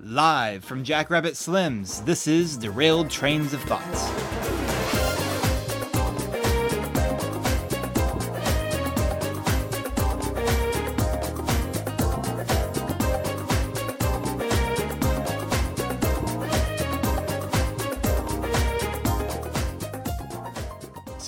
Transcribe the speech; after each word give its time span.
Live 0.00 0.64
from 0.64 0.84
Jackrabbit 0.84 1.34
Slims, 1.34 2.04
this 2.04 2.28
is 2.28 2.56
Derailed 2.56 3.10
Trains 3.10 3.52
of 3.52 3.60
Thoughts. 3.62 4.57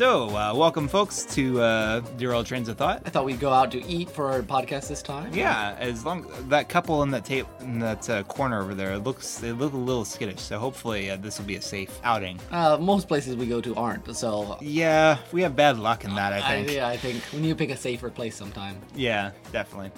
So, 0.00 0.30
uh, 0.34 0.54
welcome, 0.54 0.88
folks, 0.88 1.26
to 1.34 1.60
uh, 1.60 2.00
Derailed 2.16 2.46
Trains 2.46 2.70
of 2.70 2.78
Thought. 2.78 3.02
I 3.04 3.10
thought 3.10 3.26
we'd 3.26 3.38
go 3.38 3.52
out 3.52 3.70
to 3.72 3.84
eat 3.84 4.08
for 4.08 4.32
our 4.32 4.40
podcast 4.40 4.88
this 4.88 5.02
time. 5.02 5.30
Yeah, 5.34 5.76
as 5.78 6.06
long 6.06 6.26
that 6.48 6.70
couple 6.70 7.02
in 7.02 7.10
that 7.10 7.26
tape 7.26 7.46
in 7.60 7.80
that 7.80 8.08
uh, 8.08 8.22
corner 8.22 8.62
over 8.62 8.74
there 8.74 8.94
it 8.94 9.00
looks 9.00 9.36
they 9.40 9.52
look 9.52 9.74
a 9.74 9.76
little 9.76 10.06
skittish. 10.06 10.40
So 10.40 10.58
hopefully 10.58 11.10
uh, 11.10 11.16
this 11.16 11.38
will 11.38 11.44
be 11.44 11.56
a 11.56 11.60
safe 11.60 12.00
outing. 12.02 12.40
Uh, 12.50 12.78
most 12.80 13.08
places 13.08 13.36
we 13.36 13.46
go 13.46 13.60
to 13.60 13.74
aren't, 13.74 14.16
so 14.16 14.56
Yeah, 14.62 15.18
we 15.32 15.42
have 15.42 15.54
bad 15.54 15.78
luck 15.78 16.02
in 16.06 16.14
that. 16.14 16.32
I 16.32 16.40
think. 16.40 16.72
yeah, 16.72 16.88
I 16.88 16.96
think 16.96 17.22
we 17.34 17.40
need 17.40 17.50
to 17.50 17.54
pick 17.54 17.68
a 17.68 17.76
safer 17.76 18.08
place 18.08 18.34
sometime. 18.34 18.80
Yeah, 18.94 19.32
definitely. 19.52 19.90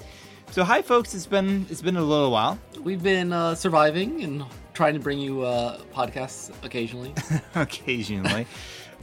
So 0.50 0.64
hi, 0.64 0.82
folks. 0.82 1.14
It's 1.14 1.26
been 1.26 1.64
it's 1.70 1.80
been 1.80 1.96
a 1.96 2.02
little 2.02 2.32
while. 2.32 2.58
We've 2.82 3.04
been 3.04 3.32
uh, 3.32 3.54
surviving 3.54 4.24
and 4.24 4.44
trying 4.74 4.94
to 4.94 5.00
bring 5.00 5.18
you 5.18 5.42
uh, 5.42 5.78
podcasts 5.94 6.50
occasionally. 6.64 7.14
Occasionally, 7.54 8.46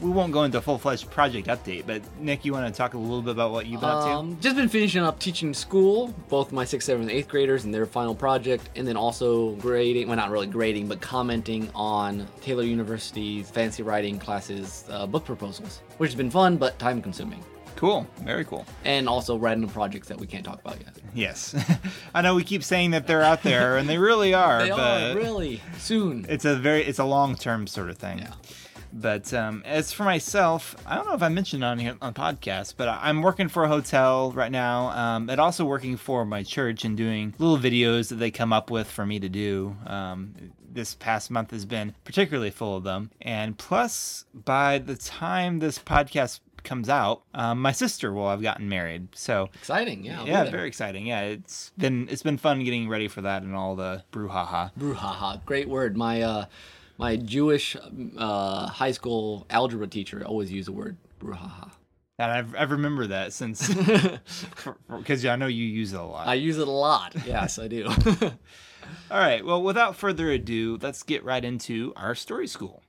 we 0.02 0.10
won't 0.10 0.32
go 0.32 0.44
into 0.44 0.62
full 0.62 0.78
fledged 0.78 1.10
project 1.10 1.48
update. 1.48 1.86
But 1.86 2.02
Nick, 2.20 2.46
you 2.46 2.54
want 2.54 2.74
to 2.74 2.78
talk 2.78 2.94
a 2.94 2.98
little 2.98 3.22
bit 3.22 3.32
about 3.32 3.52
what 3.52 3.66
you've 3.66 3.82
been 3.82 3.90
up 3.90 4.06
to? 4.06 4.12
Um, 4.12 4.38
just 4.40 4.56
been 4.56 4.70
finishing 4.70 5.02
up 5.02 5.20
teaching 5.20 5.54
school, 5.54 6.14
both 6.30 6.52
my 6.52 6.66
sixth, 6.66 6.86
seventh, 6.88 7.10
and 7.10 7.18
eighth 7.18 7.28
graders 7.28 7.66
and 7.66 7.74
their 7.74 7.86
final 7.86 8.16
project, 8.16 8.70
and 8.76 8.88
then 8.88 8.98
also 8.98 9.52
grading. 9.56 10.08
Well, 10.08 10.18
not 10.18 10.32
really 10.32 10.48
grading, 10.48 10.88
but 10.88 11.02
commenting 11.02 11.70
on 11.76 12.28
Taylor 12.42 12.64
University's 12.64 13.50
fancy 13.50 13.84
writing 13.84 14.20
classes 14.20 14.86
uh, 14.90 15.06
book 15.06 15.26
proposals, 15.26 15.82
which 15.98 16.10
has 16.12 16.16
been 16.16 16.32
fun 16.32 16.58
but 16.58 16.78
time 16.80 17.02
consuming. 17.02 17.44
Cool, 17.76 18.06
very 18.24 18.44
cool. 18.44 18.66
And 18.84 19.08
also 19.08 19.38
random 19.38 19.70
projects 19.70 20.10
that 20.10 20.20
we 20.20 20.28
can't 20.28 20.44
talk 20.44 20.60
about 20.60 20.82
yet. 20.82 20.98
Yes, 21.14 21.56
I 22.14 22.22
know 22.22 22.36
we 22.36 22.44
keep 22.44 22.62
saying 22.62 22.92
that 22.92 23.08
they're 23.08 23.22
out 23.22 23.42
there, 23.42 23.78
and 23.78 23.88
they 23.88 23.98
really 23.98 24.34
are. 24.34 24.60
They 24.64 24.70
but 24.70 25.12
are 25.12 25.16
really 25.16 25.62
soon. 25.78 26.26
It's 26.28 26.44
a 26.44 26.58
very 26.58 26.84
it's 26.84 27.00
a 27.00 27.06
long 27.06 27.36
term 27.36 27.68
sort 27.68 27.90
of 27.90 27.98
thing. 27.98 28.20
Yeah. 28.20 28.34
But 28.92 29.34
um, 29.34 29.64
as 29.66 29.92
for 29.92 30.04
myself, 30.04 30.76
I 30.86 30.96
don't 30.96 31.08
know 31.08 31.14
if 31.14 31.24
I 31.24 31.30
mentioned 31.30 31.64
on 31.64 31.80
here 31.80 31.96
on 32.02 32.14
podcast, 32.14 32.76
but 32.78 32.88
I'm 32.90 33.22
working 33.22 33.48
for 33.48 33.64
a 33.64 33.68
hotel 33.68 34.32
right 34.32 34.52
now, 34.52 34.90
um, 34.90 35.30
and 35.30 35.40
also 35.40 35.66
working 35.66 35.98
for 35.98 36.26
my 36.26 36.44
church 36.44 36.86
and 36.86 36.98
doing 36.98 37.34
little 37.38 37.58
videos 37.58 38.10
that 38.10 38.16
they 38.16 38.32
come 38.32 38.52
up 38.54 38.72
with 38.72 38.90
for 38.90 39.06
me 39.06 39.20
to 39.20 39.30
do. 39.30 39.76
Um, 39.86 40.34
this 40.72 40.94
past 40.96 41.32
month 41.32 41.52
has 41.52 41.66
been 41.66 41.96
particularly 42.04 42.52
full 42.52 42.78
of 42.78 42.84
them, 42.84 43.12
and 43.22 43.58
plus, 43.58 44.26
by 44.34 44.78
the 44.78 44.96
time 44.96 45.60
this 45.60 45.80
podcast 45.80 46.40
comes 46.64 46.90
out, 46.90 47.24
um, 47.34 47.62
my 47.62 47.72
sister 47.72 48.14
will 48.14 48.30
have 48.30 48.42
gotten 48.42 48.70
married. 48.70 49.08
So 49.16 49.50
Exciting, 49.56 50.04
yeah. 50.04 50.20
I'll 50.20 50.28
yeah, 50.28 50.44
very 50.50 50.68
exciting. 50.68 51.08
Yeah, 51.08 51.22
it's 51.22 51.72
been 51.78 52.08
it's 52.10 52.24
been 52.24 52.38
fun 52.38 52.64
getting 52.64 52.90
ready 52.90 53.08
for 53.08 53.22
that 53.22 53.44
and 53.44 53.56
all 53.56 53.76
the 53.76 54.04
brouhaha. 54.12 54.72
Brouhaha, 54.78 55.44
great 55.46 55.70
word. 55.70 55.98
My 55.98 56.22
uh, 56.22 56.46
my 57.00 57.16
Jewish 57.16 57.78
uh, 58.18 58.68
high 58.68 58.92
school 58.92 59.48
algebra 59.50 59.88
teacher 59.88 60.22
always 60.26 60.52
used 60.52 60.68
the 60.68 60.74
word 60.74 60.98
brouhaha. 61.20 61.72
And 62.20 62.30
I've, 62.30 62.54
I've 62.56 62.72
remembered 62.72 63.08
that 63.08 63.32
since, 63.32 63.74
because 64.90 65.26
I 65.26 65.38
know 65.38 65.48
you 65.48 65.64
use 65.64 65.94
it 65.94 66.00
a 66.00 66.04
lot. 66.04 66.28
I 66.28 66.34
use 66.34 66.58
it 66.58 66.68
a 66.68 66.72
lot. 66.72 67.16
Yes, 67.26 67.58
I 67.58 67.70
do. 67.70 67.86
All 69.12 69.18
right, 69.18 69.46
well, 69.46 69.64
without 69.64 69.96
further 69.96 70.30
ado, 70.30 70.78
let's 70.82 71.02
get 71.04 71.24
right 71.24 71.44
into 71.44 71.94
our 71.96 72.14
story 72.16 72.48
school. 72.48 72.84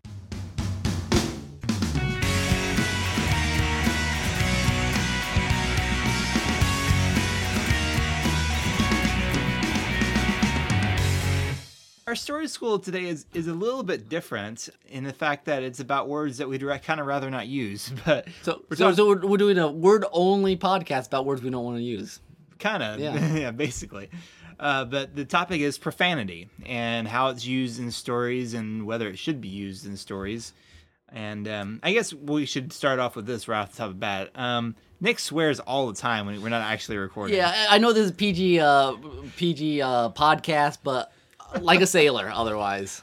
Our 12.11 12.17
story 12.17 12.49
school 12.49 12.81
today 12.81 13.05
is, 13.05 13.25
is 13.35 13.47
a 13.47 13.53
little 13.53 13.85
bit 13.85 14.09
different 14.09 14.69
in 14.89 15.05
the 15.05 15.13
fact 15.13 15.45
that 15.45 15.63
it's 15.63 15.79
about 15.79 16.09
words 16.09 16.39
that 16.39 16.49
we'd 16.49 16.61
kind 16.83 16.99
of 16.99 17.07
rather 17.07 17.31
not 17.31 17.47
use, 17.47 17.93
but 18.05 18.27
so, 18.43 18.65
We're 18.69 18.77
so, 18.77 18.93
so 18.93 19.07
we're, 19.07 19.25
we're 19.25 19.37
doing 19.37 19.59
a 19.59 19.71
word 19.71 20.05
only 20.11 20.57
podcast 20.57 21.07
about 21.07 21.25
words 21.25 21.41
we 21.41 21.51
don't 21.51 21.65
want 21.65 21.77
to 21.77 21.85
use. 21.85 22.19
kind 22.59 22.83
of 22.83 22.99
Yeah. 22.99 23.35
yeah, 23.35 23.51
basically. 23.53 24.11
Uh, 24.59 24.87
but 24.87 25.15
the 25.15 25.25
topic 25.25 25.61
is 25.61 25.79
profanity 25.79 26.49
and 26.67 27.07
how 27.07 27.29
it's 27.29 27.47
used 27.47 27.79
in 27.79 27.93
stories 27.93 28.55
and 28.55 28.87
whether 28.87 29.09
it 29.09 29.17
should 29.17 29.41
be 29.41 29.47
used 29.47 29.87
in 29.87 29.97
stories. 29.97 30.53
And 31.13 31.47
um, 31.47 31.79
i 31.85 31.93
guess 31.93 32.13
we 32.13 32.45
should 32.45 32.73
start 32.73 32.99
off 32.99 33.15
with 33.15 33.27
this 33.27 33.47
right 33.47 33.61
off 33.61 33.71
the 33.71 33.79
top 33.79 33.87
of 33.91 33.95
the 33.95 34.01
bat. 34.01 34.31
Um, 34.35 34.75
nick 35.01 35.21
swears 35.21 35.61
all 35.61 35.87
the 35.87 35.95
time 35.95 36.27
when 36.27 36.43
we're 36.43 36.49
not 36.49 36.63
actually 36.63 36.97
recording. 36.97 37.37
Yeah, 37.37 37.69
I 37.71 37.77
I 37.77 37.79
know 37.79 37.93
this 37.93 38.07
is 38.07 38.11
PG 38.11 38.59
uh, 38.59 38.95
PG 39.37 39.81
uh, 39.81 40.09
podcast, 40.09 40.79
but 40.83 41.13
like 41.61 41.81
a 41.81 41.87
sailor 41.87 42.31
otherwise. 42.33 43.03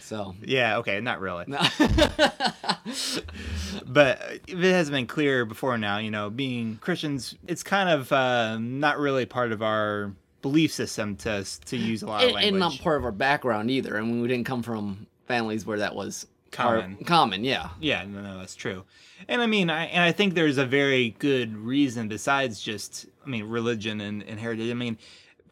So 0.00 0.34
yeah 0.44 0.78
okay 0.78 1.00
not 1.00 1.20
really 1.20 1.46
but 3.86 4.20
it 4.48 4.58
has 4.58 4.90
been 4.90 5.06
clear 5.06 5.44
before 5.44 5.78
now 5.78 5.98
you 5.98 6.10
know 6.10 6.30
being 6.30 6.78
christians 6.80 7.36
it's 7.46 7.62
kind 7.62 7.88
of 7.88 8.10
uh, 8.12 8.58
not 8.58 8.98
really 8.98 9.24
part 9.24 9.52
of 9.52 9.62
our 9.62 10.12
belief 10.42 10.72
system 10.72 11.16
to 11.16 11.44
to 11.66 11.76
use 11.76 12.02
a 12.02 12.06
lot 12.06 12.22
of 12.22 12.28
and, 12.28 12.34
language 12.34 12.52
and 12.52 12.58
not 12.58 12.78
part 12.80 12.98
of 12.98 13.04
our 13.04 13.12
background 13.12 13.70
either. 13.70 13.96
I 13.96 14.00
mean, 14.00 14.22
we 14.22 14.28
didn't 14.28 14.46
come 14.46 14.62
from 14.62 15.06
families 15.26 15.66
where 15.66 15.78
that 15.78 15.94
was 15.94 16.26
our- 16.58 16.80
Common. 16.80 16.96
common, 17.04 17.44
yeah. 17.44 17.68
Yeah, 17.80 18.04
no, 18.04 18.22
no, 18.22 18.38
that's 18.38 18.56
true. 18.56 18.84
And 19.28 19.40
I 19.40 19.46
mean, 19.46 19.70
I 19.70 19.84
and 19.86 20.02
I 20.02 20.12
think 20.12 20.34
there's 20.34 20.58
a 20.58 20.66
very 20.66 21.10
good 21.18 21.56
reason 21.56 22.08
besides 22.08 22.60
just, 22.60 23.06
I 23.24 23.28
mean, 23.28 23.44
religion 23.44 24.00
and, 24.00 24.22
and 24.24 24.40
heritage. 24.40 24.70
I 24.70 24.74
mean, 24.74 24.98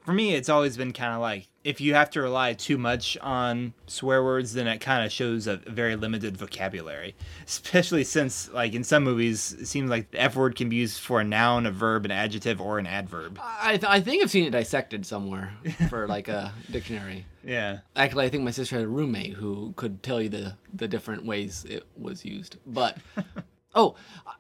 for 0.09 0.15
me, 0.15 0.35
it's 0.35 0.49
always 0.49 0.75
been 0.75 0.95
kind 0.95 1.13
of 1.13 1.21
like 1.21 1.49
if 1.65 1.83
you 1.83 1.93
have 1.93 2.09
to 2.09 2.23
rely 2.23 2.55
too 2.55 2.79
much 2.79 3.19
on 3.19 3.75
swear 3.87 4.25
words, 4.25 4.55
then 4.55 4.67
it 4.67 4.81
kind 4.81 5.05
of 5.05 5.13
shows 5.13 5.47
a 5.47 5.59
very 5.59 5.97
limited 5.97 6.35
vocabulary. 6.35 7.15
Especially 7.45 8.05
since, 8.05 8.51
like, 8.51 8.73
in 8.73 8.85
some 8.85 9.05
movies, 9.05 9.53
it 9.53 9.67
seems 9.67 9.91
like 9.91 10.11
the 10.11 10.19
F 10.19 10.35
word 10.35 10.57
can 10.57 10.71
be 10.71 10.77
used 10.77 10.99
for 10.99 11.21
a 11.21 11.25
noun, 11.25 11.67
a 11.67 11.71
verb, 11.71 12.07
an 12.07 12.11
adjective, 12.11 12.59
or 12.59 12.79
an 12.79 12.87
adverb. 12.87 13.39
I, 13.61 13.73
th- 13.73 13.85
I 13.85 14.01
think 14.01 14.23
I've 14.23 14.31
seen 14.31 14.47
it 14.47 14.51
dissected 14.51 15.05
somewhere 15.05 15.53
for 15.91 16.09
like 16.09 16.29
a 16.29 16.55
dictionary. 16.71 17.27
Yeah. 17.45 17.81
Actually, 17.95 18.25
I 18.25 18.29
think 18.31 18.45
my 18.45 18.51
sister 18.51 18.77
had 18.77 18.87
a 18.87 18.89
roommate 18.89 19.35
who 19.35 19.75
could 19.77 20.03
tell 20.03 20.23
you 20.23 20.31
the 20.31 20.55
the 20.73 20.89
different 20.89 21.27
ways 21.27 21.67
it 21.69 21.87
was 21.99 22.25
used. 22.25 22.57
But 22.67 22.97
oh, 23.75 23.95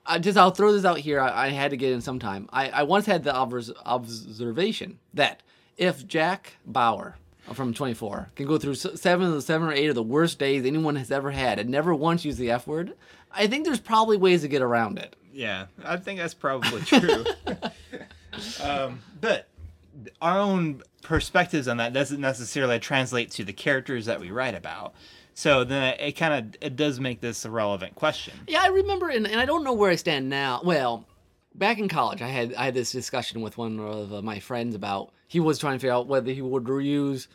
I 0.07 0.19
just 0.19 0.39
I'll 0.39 0.51
throw 0.51 0.73
this 0.73 0.87
out 0.87 0.99
here. 0.99 1.21
I, 1.21 1.49
I 1.49 1.49
had 1.51 1.73
to 1.73 1.77
get 1.77 1.93
in 1.93 2.01
sometime. 2.01 2.49
I, 2.55 2.71
I 2.71 2.83
once 2.85 3.05
had 3.05 3.23
the 3.23 3.35
observation 3.35 4.99
that 5.13 5.43
if 5.79 6.07
Jack 6.07 6.55
Bauer 6.67 7.17
from 7.55 7.73
24 7.73 8.31
can 8.37 8.47
go 8.47 8.59
through 8.59 8.75
seven 8.75 9.27
of 9.27 9.33
the 9.33 9.41
seven 9.41 9.69
or 9.69 9.73
eight 9.73 9.87
of 9.87 9.95
the 9.95 10.03
worst 10.03 10.39
days 10.39 10.67
anyone 10.67 10.97
has 10.97 11.11
ever 11.11 11.31
had 11.31 11.59
and 11.59 11.71
never 11.71 11.95
once 11.95 12.25
use 12.25 12.37
the 12.37 12.51
F 12.51 12.67
word, 12.67 12.95
I 13.33 13.47
think 13.47 13.65
there's 13.65 13.81
probably 13.81 14.17
ways 14.17 14.43
to 14.43 14.49
get 14.49 14.61
around 14.61 14.99
it. 14.99 15.17
Yeah, 15.33 15.67
I 15.85 15.97
think 15.97 16.19
that's 16.19 16.35
probably 16.35 16.83
true. 16.83 17.25
um, 18.63 19.01
but 19.21 19.49
our 20.21 20.39
own 20.39 20.83
perspectives 21.03 21.69
on 21.69 21.79
that 21.79 21.93
doesn't 21.93 22.21
necessarily 22.21 22.79
translate 22.81 23.31
to 23.33 23.45
the 23.45 23.53
characters 23.53 24.07
that 24.07 24.21
we 24.21 24.31
write 24.31 24.55
about. 24.55 24.95
So 25.35 25.63
then 25.63 25.95
it, 26.01 26.13
kind 26.13 26.35
of 26.35 26.57
it 26.61 26.75
does 26.75 26.99
make 26.99 27.21
this 27.21 27.45
a 27.45 27.51
relevant 27.51 27.95
question. 27.95 28.35
Yeah, 28.49 28.63
I 28.63 28.69
remember, 28.69 29.09
and, 29.09 29.25
and 29.27 29.39
I 29.39 29.45
don't 29.45 29.63
know 29.63 29.73
where 29.73 29.91
I 29.91 29.95
stand 29.95 30.29
now. 30.29 30.61
Well, 30.65 31.07
back 31.55 31.79
in 31.79 31.89
college, 31.89 32.21
I 32.21 32.27
had 32.27 32.55
I 32.55 32.65
had 32.65 32.75
this 32.75 32.91
discussion 32.91 33.41
with 33.41 33.57
one 33.57 33.79
of 33.79 34.13
uh, 34.13 34.23
my 34.23 34.41
friends 34.41 34.75
about 34.75 35.13
he 35.29 35.39
was 35.41 35.59
trying 35.59 35.75
to 35.75 35.79
figure 35.79 35.93
out 35.95 36.09
whether 36.09 36.33
he 36.33 36.43
would 36.43 36.67
use, 36.85 37.29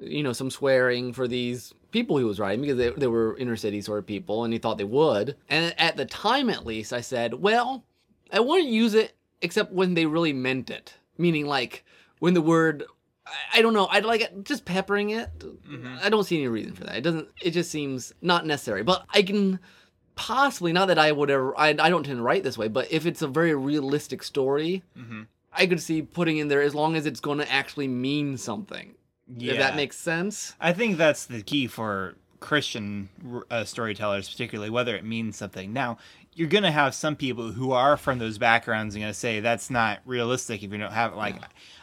you 0.00 0.22
know, 0.22 0.32
some 0.32 0.50
swearing 0.50 1.12
for 1.12 1.26
these 1.26 1.74
people 1.90 2.18
he 2.18 2.24
was 2.24 2.38
writing 2.38 2.60
because 2.60 2.76
they, 2.76 2.90
they 2.90 3.06
were 3.08 3.36
inner 3.38 3.56
city 3.56 3.80
sort 3.80 3.98
of 3.98 4.06
people, 4.06 4.44
and 4.44 4.52
he 4.52 4.58
thought 4.60 4.78
they 4.78 4.84
would. 4.84 5.34
And 5.48 5.74
at 5.80 5.96
the 5.96 6.04
time, 6.04 6.50
at 6.50 6.64
least, 6.66 6.92
I 6.92 7.00
said, 7.00 7.34
well, 7.34 7.84
I 8.32 8.38
wouldn't 8.40 8.68
use 8.70 8.94
it 8.94 9.14
except 9.42 9.72
when 9.72 9.94
they 9.94 10.06
really 10.06 10.32
meant 10.32 10.68
it, 10.70 10.94
meaning 11.16 11.46
like 11.46 11.84
when 12.20 12.34
the 12.34 12.42
word. 12.42 12.84
I- 13.26 13.58
I 13.58 13.62
don't 13.62 13.74
know. 13.74 13.86
I'd 13.88 14.06
like 14.06 14.22
it, 14.22 14.44
just 14.44 14.64
peppering 14.64 15.10
it. 15.10 15.28
I 16.02 16.08
don't 16.08 16.24
see 16.24 16.36
any 16.38 16.48
reason 16.48 16.74
for 16.74 16.84
that. 16.84 16.96
It 16.96 17.00
doesn't. 17.02 17.28
It 17.42 17.50
just 17.50 17.70
seems 17.70 18.14
not 18.22 18.46
necessary. 18.46 18.82
But 18.82 19.04
I 19.10 19.22
can 19.22 19.58
possibly 20.14 20.72
not 20.72 20.88
that 20.88 20.98
I 20.98 21.12
would 21.12 21.28
ever 21.30 21.58
I, 21.58 21.68
I 21.78 21.90
don't 21.90 22.04
tend 22.04 22.18
to 22.18 22.22
write 22.22 22.42
this 22.42 22.56
way, 22.58 22.68
but 22.68 22.90
if 22.90 23.04
it's 23.06 23.20
a 23.22 23.28
very 23.28 23.54
realistic 23.54 24.22
story, 24.22 24.82
Mhm. 24.98 25.26
I 25.52 25.66
could 25.66 25.80
see 25.80 26.02
putting 26.02 26.38
in 26.38 26.48
there 26.48 26.62
as 26.62 26.74
long 26.74 26.94
as 26.96 27.06
it's 27.06 27.20
going 27.20 27.38
to 27.38 27.50
actually 27.50 27.88
mean 27.88 28.36
something. 28.36 28.94
Yeah, 29.36 29.52
If 29.52 29.58
that 29.58 29.76
makes 29.76 29.96
sense. 29.96 30.54
I 30.60 30.72
think 30.72 30.96
that's 30.96 31.26
the 31.26 31.42
key 31.42 31.66
for 31.66 32.14
Christian 32.40 33.08
uh, 33.50 33.64
storytellers, 33.64 34.28
particularly 34.28 34.70
whether 34.70 34.96
it 34.96 35.04
means 35.04 35.36
something. 35.36 35.72
Now, 35.72 35.98
you're 36.34 36.48
gonna 36.48 36.70
have 36.70 36.94
some 36.94 37.16
people 37.16 37.50
who 37.52 37.72
are 37.72 37.96
from 37.96 38.18
those 38.20 38.38
backgrounds 38.38 38.94
and 38.94 39.02
gonna 39.02 39.12
say 39.12 39.40
that's 39.40 39.70
not 39.70 39.98
realistic 40.06 40.62
if 40.62 40.70
you 40.70 40.78
don't 40.78 40.92
have 40.92 41.12
it. 41.12 41.16
Like, 41.16 41.34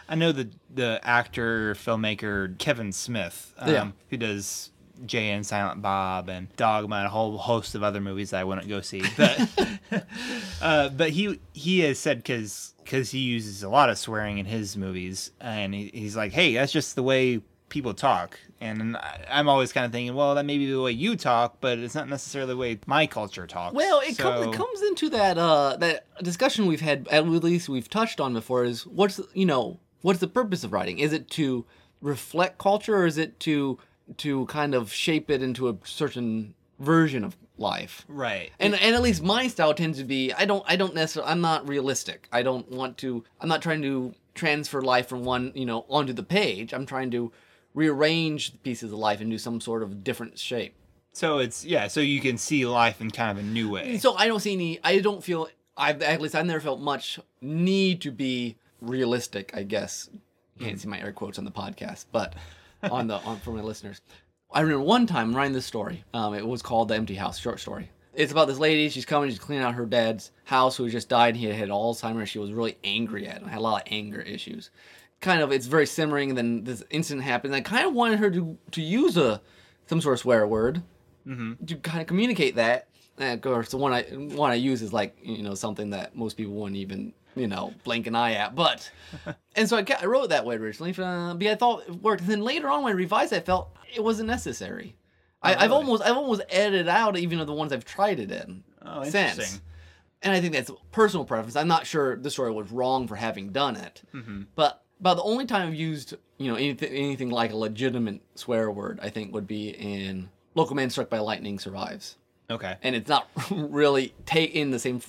I 0.07 0.15
know 0.15 0.31
the 0.31 0.49
the 0.73 0.99
actor 1.03 1.75
filmmaker 1.75 2.57
Kevin 2.57 2.93
Smith, 2.93 3.53
um, 3.57 3.69
Yeah. 3.69 3.91
who 4.09 4.17
does 4.17 4.71
Jay 5.05 5.31
and 5.31 5.45
Silent 5.45 5.81
Bob 5.81 6.29
and 6.29 6.53
Dogma 6.55 6.97
and 6.97 7.05
a 7.07 7.09
whole 7.09 7.37
host 7.37 7.75
of 7.75 7.83
other 7.83 8.01
movies 8.01 8.29
that 8.31 8.39
I 8.39 8.43
wouldn't 8.43 8.67
go 8.67 8.81
see, 8.81 9.03
but 9.17 9.49
uh, 10.61 10.89
but 10.89 11.09
he 11.11 11.39
he 11.53 11.79
has 11.81 11.99
said 11.99 12.17
because 12.17 12.73
because 12.83 13.11
he 13.11 13.19
uses 13.19 13.63
a 13.63 13.69
lot 13.69 13.89
of 13.89 13.97
swearing 13.97 14.37
in 14.37 14.45
his 14.45 14.77
movies, 14.77 15.31
and 15.41 15.73
he, 15.73 15.89
he's 15.93 16.15
like, 16.15 16.31
hey, 16.31 16.53
that's 16.53 16.71
just 16.71 16.95
the 16.95 17.03
way 17.03 17.41
people 17.69 17.93
talk. 17.93 18.39
And 18.61 18.95
I'm 19.29 19.49
always 19.49 19.73
kind 19.73 19.85
of 19.85 19.91
thinking, 19.91 20.15
well, 20.15 20.35
that 20.35 20.45
may 20.45 20.57
be 20.57 20.71
the 20.71 20.79
way 20.81 20.91
you 20.91 21.15
talk, 21.15 21.57
but 21.61 21.77
it's 21.79 21.95
not 21.95 22.07
necessarily 22.07 22.53
the 22.53 22.57
way 22.57 22.79
my 22.85 23.05
culture 23.07 23.47
talks. 23.47 23.75
Well, 23.75 23.99
it, 24.01 24.15
So- 24.15 24.49
it 24.49 24.53
comes 24.55 24.81
into 24.83 25.09
that 25.09 25.37
uh, 25.37 25.75
that 25.77 26.05
discussion 26.23 26.67
we've 26.67 26.81
had, 26.81 27.07
at 27.09 27.27
least 27.27 27.69
we've 27.69 27.89
touched 27.89 28.19
on 28.21 28.33
before. 28.33 28.63
Is 28.63 28.85
what's 28.87 29.19
you 29.33 29.45
know 29.45 29.79
what's 30.01 30.19
the 30.19 30.27
purpose 30.27 30.63
of 30.63 30.71
writing? 30.71 30.99
Is 30.99 31.11
it 31.11 31.29
to 31.31 31.65
reflect 32.01 32.57
culture, 32.59 32.95
or 32.97 33.05
is 33.05 33.17
it 33.17 33.39
to 33.41 33.77
to 34.17 34.45
kind 34.45 34.75
of 34.75 34.91
shape 34.91 35.29
it 35.29 35.41
into 35.41 35.69
a 35.69 35.77
certain 35.83 36.53
version 36.79 37.23
of 37.23 37.35
life? 37.57 38.05
right. 38.07 38.51
And 38.59 38.75
and 38.75 38.95
at 38.95 39.01
least 39.01 39.23
my 39.23 39.47
style 39.47 39.73
tends 39.73 39.97
to 39.99 40.03
be 40.03 40.33
I 40.33 40.45
don't 40.45 40.63
I 40.67 40.75
don't 40.75 40.93
necessarily 40.93 41.31
I'm 41.31 41.41
not 41.41 41.67
realistic. 41.67 42.27
I 42.31 42.43
don't 42.43 42.69
want 42.69 42.97
to 42.99 43.23
I'm 43.39 43.49
not 43.49 43.61
trying 43.61 43.81
to 43.83 44.13
transfer 44.33 44.81
life 44.81 45.07
from 45.07 45.23
one, 45.23 45.51
you 45.55 45.65
know, 45.65 45.85
onto 45.89 46.13
the 46.13 46.23
page. 46.23 46.73
I'm 46.73 46.85
trying 46.85 47.11
to 47.11 47.31
rearrange 47.73 48.51
the 48.51 48.57
pieces 48.59 48.91
of 48.91 48.97
life 48.97 49.21
into 49.21 49.37
some 49.37 49.61
sort 49.61 49.83
of 49.83 50.03
different 50.03 50.39
shape. 50.39 50.75
So 51.13 51.39
it's 51.39 51.63
yeah, 51.63 51.87
so 51.87 52.01
you 52.01 52.19
can 52.19 52.37
see 52.37 52.65
life 52.65 52.99
in 52.99 53.09
kind 53.11 53.37
of 53.37 53.43
a 53.43 53.47
new 53.47 53.69
way. 53.69 53.97
So 53.99 54.15
I 54.15 54.27
don't 54.27 54.41
see 54.41 54.53
any. 54.53 54.79
I 54.83 54.99
don't 54.99 55.23
feel. 55.23 55.47
I've 55.77 56.01
at 56.01 56.21
least 56.21 56.35
I've 56.35 56.45
never 56.45 56.59
felt 56.59 56.81
much 56.81 57.19
need 57.41 58.01
to 58.01 58.11
be 58.11 58.57
realistic. 58.81 59.51
I 59.55 59.63
guess 59.63 60.09
can't 60.59 60.79
see 60.79 60.87
my 60.87 60.99
air 60.99 61.11
quotes 61.11 61.37
on 61.37 61.45
the 61.45 61.51
podcast, 61.51 62.05
but 62.11 62.33
on 62.83 63.07
the 63.07 63.15
on 63.17 63.39
for 63.39 63.51
my 63.51 63.61
listeners, 63.61 64.01
I 64.51 64.61
remember 64.61 64.83
one 64.83 65.07
time 65.07 65.35
writing 65.35 65.53
this 65.53 65.65
story. 65.65 66.03
Um, 66.13 66.33
it 66.33 66.45
was 66.45 66.61
called 66.61 66.87
the 66.87 66.95
Empty 66.95 67.15
House 67.15 67.37
short 67.37 67.59
story. 67.59 67.89
It's 68.13 68.31
about 68.31 68.47
this 68.47 68.59
lady. 68.59 68.87
She's 68.89 69.05
coming. 69.05 69.29
She's 69.29 69.39
cleaning 69.39 69.65
out 69.65 69.75
her 69.75 69.85
dad's 69.85 70.31
house, 70.45 70.77
who 70.77 70.89
just 70.89 71.09
died. 71.09 71.35
He 71.35 71.47
had 71.47 71.69
Alzheimer's. 71.69 72.29
She 72.29 72.39
was 72.39 72.53
really 72.53 72.77
angry 72.83 73.27
at 73.27 73.41
him. 73.41 73.49
Had 73.49 73.59
a 73.59 73.61
lot 73.61 73.81
of 73.81 73.87
anger 73.91 74.21
issues. 74.21 74.69
Kind 75.19 75.41
of, 75.41 75.51
it's 75.51 75.65
very 75.65 75.85
simmering. 75.85 76.29
And 76.29 76.37
then 76.37 76.63
this 76.63 76.83
incident 76.89 77.25
happened. 77.25 77.53
I 77.53 77.61
kind 77.61 77.85
of 77.85 77.93
wanted 77.93 78.19
her 78.19 78.31
to 78.31 78.57
to 78.71 78.81
use 78.81 79.17
a 79.17 79.41
some 79.87 79.99
sort 80.01 80.13
of 80.13 80.19
swear 80.19 80.47
word 80.47 80.83
to 81.67 81.75
kind 81.77 82.01
of 82.01 82.07
communicate 82.07 82.55
that. 82.55 82.87
And 83.17 83.33
of 83.33 83.41
course, 83.41 83.69
the 83.69 83.77
one 83.77 83.91
I 83.91 84.03
one 84.03 84.51
I 84.51 84.55
use 84.55 84.81
is 84.81 84.93
like 84.93 85.17
you 85.21 85.43
know 85.43 85.55
something 85.55 85.89
that 85.89 86.15
most 86.15 86.37
people 86.37 86.53
wouldn't 86.53 86.77
even 86.77 87.13
you 87.35 87.47
know 87.47 87.73
blink 87.83 88.07
an 88.07 88.15
eye 88.15 88.33
at. 88.33 88.55
But 88.55 88.89
and 89.55 89.67
so 89.69 89.77
I, 89.77 89.85
I 90.01 90.05
wrote 90.05 90.25
it 90.25 90.29
that 90.29 90.45
way 90.45 90.55
originally, 90.55 90.91
uh, 90.97 91.33
but 91.33 91.47
I 91.47 91.55
thought 91.55 91.83
it 91.87 92.01
worked. 92.01 92.21
And 92.21 92.29
then 92.29 92.41
later 92.41 92.69
on, 92.69 92.83
when 92.83 92.93
I 92.93 92.95
revised, 92.95 93.33
I 93.33 93.39
felt 93.39 93.75
it 93.93 94.03
wasn't 94.03 94.27
necessary. 94.27 94.95
I, 95.41 95.53
I've 95.53 95.61
really? 95.69 95.73
almost 95.83 96.03
I've 96.03 96.17
almost 96.17 96.41
edited 96.49 96.87
out 96.87 97.17
even 97.17 97.39
of 97.39 97.47
the 97.47 97.53
ones 97.53 97.71
I've 97.71 97.85
tried 97.85 98.19
it 98.19 98.31
in. 98.31 98.63
Oh, 98.83 99.03
since. 99.03 99.61
And 100.21 100.33
I 100.33 100.41
think 100.41 100.53
that's 100.53 100.71
personal 100.91 101.23
preference. 101.25 101.55
I'm 101.55 101.67
not 101.67 101.85
sure 101.85 102.15
the 102.15 102.31
story 102.31 102.51
was 102.51 102.71
wrong 102.71 103.07
for 103.07 103.15
having 103.15 103.49
done 103.51 103.75
it, 103.75 104.01
Mm-hmm. 104.13 104.43
but 104.55 104.81
about 104.99 105.17
the 105.17 105.23
only 105.23 105.45
time 105.45 105.67
I've 105.67 105.75
used 105.75 106.15
you 106.37 106.49
know 106.49 106.55
anything 106.57 106.89
anything 106.91 107.29
like 107.29 107.51
a 107.51 107.57
legitimate 107.57 108.21
swear 108.33 108.71
word, 108.71 108.99
I 109.03 109.09
think 109.09 109.33
would 109.33 109.45
be 109.45 109.69
in 109.69 110.29
"Local 110.55 110.75
Man 110.75 110.89
Struck 110.89 111.09
by 111.09 111.19
Lightning 111.19 111.59
Survives." 111.59 112.17
Okay. 112.49 112.75
and 112.83 112.95
it's 112.95 113.09
not 113.09 113.27
really 113.51 114.13
take 114.25 114.55
in 114.55 114.71
the 114.71 114.79
same 114.79 115.01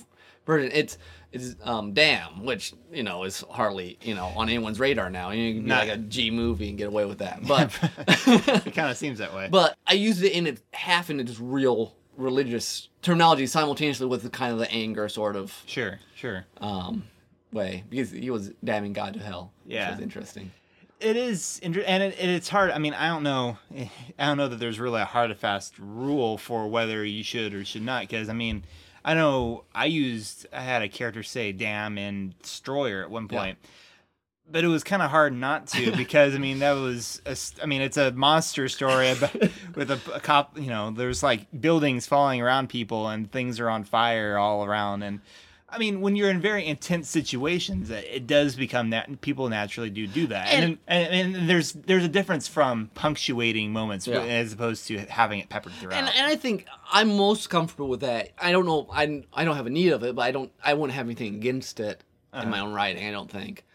version. 0.45 0.71
It's 0.73 0.97
it's 1.31 1.55
um 1.63 1.93
damn, 1.93 2.43
which 2.45 2.73
you 2.91 3.03
know 3.03 3.23
is 3.23 3.43
hardly 3.49 3.97
you 4.01 4.15
know 4.15 4.27
on 4.35 4.49
anyone's 4.49 4.79
radar 4.79 5.09
now. 5.09 5.31
You 5.31 5.53
can 5.55 5.63
be 5.63 5.69
Not- 5.69 5.87
like 5.87 5.97
a 5.97 6.01
G 6.01 6.31
movie 6.31 6.69
and 6.69 6.77
get 6.77 6.87
away 6.87 7.05
with 7.05 7.19
that, 7.19 7.39
but 7.47 7.71
it 8.07 8.73
kind 8.73 8.89
of 8.91 8.97
seems 9.03 9.19
that 9.19 9.33
way. 9.33 9.47
but 9.51 9.77
I 9.85 9.93
used 9.93 10.23
it 10.23 10.31
in 10.33 10.47
its 10.47 10.61
half 10.73 11.09
in 11.09 11.19
its 11.19 11.39
real 11.39 11.93
religious 12.15 12.89
terminology 13.01 13.45
simultaneously 13.45 14.07
with 14.07 14.23
the 14.23 14.29
kind 14.29 14.51
of 14.51 14.59
the 14.59 14.71
anger 14.71 15.07
sort 15.07 15.35
of 15.35 15.53
sure, 15.67 15.99
sure. 16.15 16.45
um 16.61 17.03
way 17.51 17.83
because 17.89 18.11
he 18.11 18.29
was 18.29 18.51
damning 18.63 18.93
God 18.93 19.13
to 19.13 19.19
hell. 19.19 19.51
Yeah. 19.65 19.89
which 19.89 19.97
was 19.97 20.03
interesting. 20.03 20.51
It 20.99 21.15
is, 21.15 21.59
inter- 21.61 21.83
and 21.85 22.01
it, 22.01 22.15
it's 22.17 22.49
hard. 22.49 22.71
I 22.71 22.79
mean, 22.79 22.95
I 22.95 23.07
don't 23.09 23.21
know. 23.21 23.59
I 24.17 24.25
don't 24.25 24.37
know 24.37 24.47
that 24.47 24.55
there's 24.59 24.79
really 24.79 24.99
a 24.99 25.05
hard 25.05 25.29
and 25.29 25.39
fast 25.39 25.75
rule 25.77 26.39
for 26.39 26.67
whether 26.67 27.05
you 27.05 27.23
should 27.23 27.53
or 27.53 27.63
should 27.63 27.83
not. 27.83 28.01
Because 28.01 28.29
I 28.29 28.33
mean, 28.33 28.63
I 29.07 29.13
know 29.13 29.63
I 29.73 29.85
used, 29.85 30.45
I 30.51 30.59
had 30.61 30.81
a 30.81 30.89
character 30.89 31.23
say 31.23 31.53
"damn" 31.53 31.97
in 31.97 32.35
Destroyer 32.43 33.01
at 33.03 33.09
one 33.09 33.27
Yeah. 33.31 33.39
point, 33.39 33.57
but 34.51 34.63
it 34.65 34.67
was 34.67 34.83
kind 34.83 35.01
of 35.01 35.09
hard 35.09 35.33
not 35.33 35.67
to 35.67 35.95
because 35.95 36.35
I 36.35 36.39
mean 36.39 36.59
that 36.59 36.73
was, 36.73 37.21
a, 37.25 37.35
I 37.63 37.65
mean, 37.67 37.81
it's 37.81 37.95
a 37.97 38.11
monster 38.11 38.67
story 38.67 39.09
about, 39.11 39.33
with 39.75 39.91
a, 39.91 39.99
a 40.13 40.19
cop. 40.19 40.59
You 40.59 40.67
know, 40.67 40.91
there's 40.91 41.23
like 41.23 41.47
buildings 41.57 42.05
falling 42.05 42.41
around 42.41 42.67
people 42.67 43.07
and 43.07 43.31
things 43.31 43.59
are 43.61 43.69
on 43.69 43.83
fire 43.85 44.37
all 44.37 44.65
around 44.65 45.03
and. 45.03 45.21
I 45.69 45.79
mean, 45.79 45.99
when 45.99 46.15
you're 46.15 46.29
in 46.29 46.39
very 46.39 46.65
intense 46.65 47.09
situations, 47.09 47.89
it 47.89 48.05
it 48.09 48.27
does 48.27 48.55
become 48.55 48.91
that 48.91 49.19
people 49.19 49.49
naturally 49.49 49.89
do 49.89 50.07
do 50.07 50.27
that, 50.27 50.47
and 50.47 50.77
and, 50.87 51.35
and, 51.35 51.49
there's 51.49 51.73
there's 51.73 52.05
a 52.05 52.09
difference 52.09 52.47
from 52.47 52.89
punctuating 52.95 53.73
moments 53.73 54.07
Yeah. 54.07 54.21
as 54.21 54.53
opposed 54.53 54.87
to 54.87 54.99
having 54.99 55.39
it 55.39 55.49
peppered 55.49 55.73
throughout. 55.73 55.97
And, 55.97 56.09
and 56.15 56.25
I 56.25 56.37
think 56.37 56.65
I'm 56.91 57.17
most 57.17 57.49
comfortable 57.49 57.89
with 57.89 57.99
that. 57.99 58.29
I 58.39 58.53
don't 58.53 58.65
know. 58.65 58.87
I 58.91 59.23
I 59.33 59.43
don't 59.43 59.57
have 59.57 59.67
a 59.67 59.69
need 59.69 59.91
of 59.91 60.03
it, 60.03 60.15
but 60.15 60.21
I 60.21 60.31
don't. 60.31 60.51
I 60.63 60.73
wouldn't 60.73 60.95
have 60.95 61.05
anything 61.05 61.35
against 61.35 61.81
it 61.81 62.01
in 62.31 62.39
uh-huh. 62.39 62.49
my 62.49 62.59
own 62.59 62.73
writing. 62.73 63.05
I 63.05 63.11
don't 63.11 63.29
think. 63.29 63.65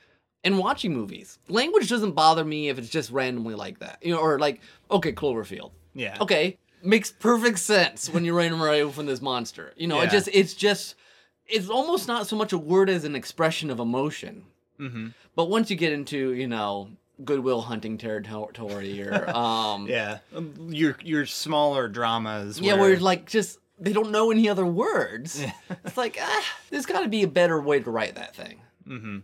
And 0.44 0.58
watching 0.58 0.94
movies, 0.94 1.38
language 1.48 1.88
doesn't 1.88 2.12
bother 2.12 2.44
me 2.44 2.68
if 2.68 2.78
it's 2.78 2.88
just 2.88 3.10
randomly 3.10 3.54
like 3.54 3.80
that. 3.80 3.98
You 4.02 4.14
know, 4.14 4.20
or 4.20 4.38
like 4.38 4.62
okay, 4.90 5.12
Cloverfield. 5.12 5.72
yeah, 5.94 6.16
Okay, 6.22 6.58
makes 6.82 7.10
perfect 7.10 7.58
sense 7.58 8.08
when 8.08 8.24
you're 8.24 8.34
running 8.34 8.58
away 8.58 8.90
from 8.90 9.04
this 9.04 9.20
monster. 9.20 9.74
You 9.76 9.88
know, 9.88 10.00
it 10.00 10.10
just 10.10 10.28
it's 10.32 10.54
just 10.54 10.94
it's 11.52 11.68
almost 11.68 12.08
not 12.08 12.26
so 12.26 12.36
much 12.36 12.52
a 12.52 12.58
word 12.58 12.88
as 12.90 13.04
an 13.04 13.14
expression 13.14 13.70
of 13.70 13.78
emotion. 13.78 14.44
hmm 14.78 15.08
But 15.36 15.50
once 15.50 15.70
you 15.70 15.76
get 15.76 15.92
into 15.92 16.32
you 16.32 16.46
know 16.48 16.88
Goodwill 17.24 17.60
Hunting 17.60 17.98
territory 17.98 19.02
or 19.06 19.28
um 19.36 19.86
yeah. 19.86 20.18
Um, 20.34 20.54
Your 20.70 20.96
your 21.02 21.26
smaller 21.26 21.88
dramas. 21.88 22.58
Yeah, 22.60 22.74
where 22.74 22.98
like 22.98 23.26
just 23.26 23.58
they 23.78 23.92
don't 23.92 24.10
know 24.10 24.30
any 24.30 24.48
other 24.48 24.66
words. 24.66 25.44
it's 25.84 25.96
like 25.96 26.16
ah, 26.20 26.44
there's 26.70 26.86
got 26.86 27.00
to 27.02 27.08
be 27.08 27.22
a 27.22 27.28
better 27.28 27.60
way 27.60 27.80
to 27.80 27.90
write 27.90 28.14
that 28.16 28.34
thing. 28.34 28.60
hmm 28.86 29.18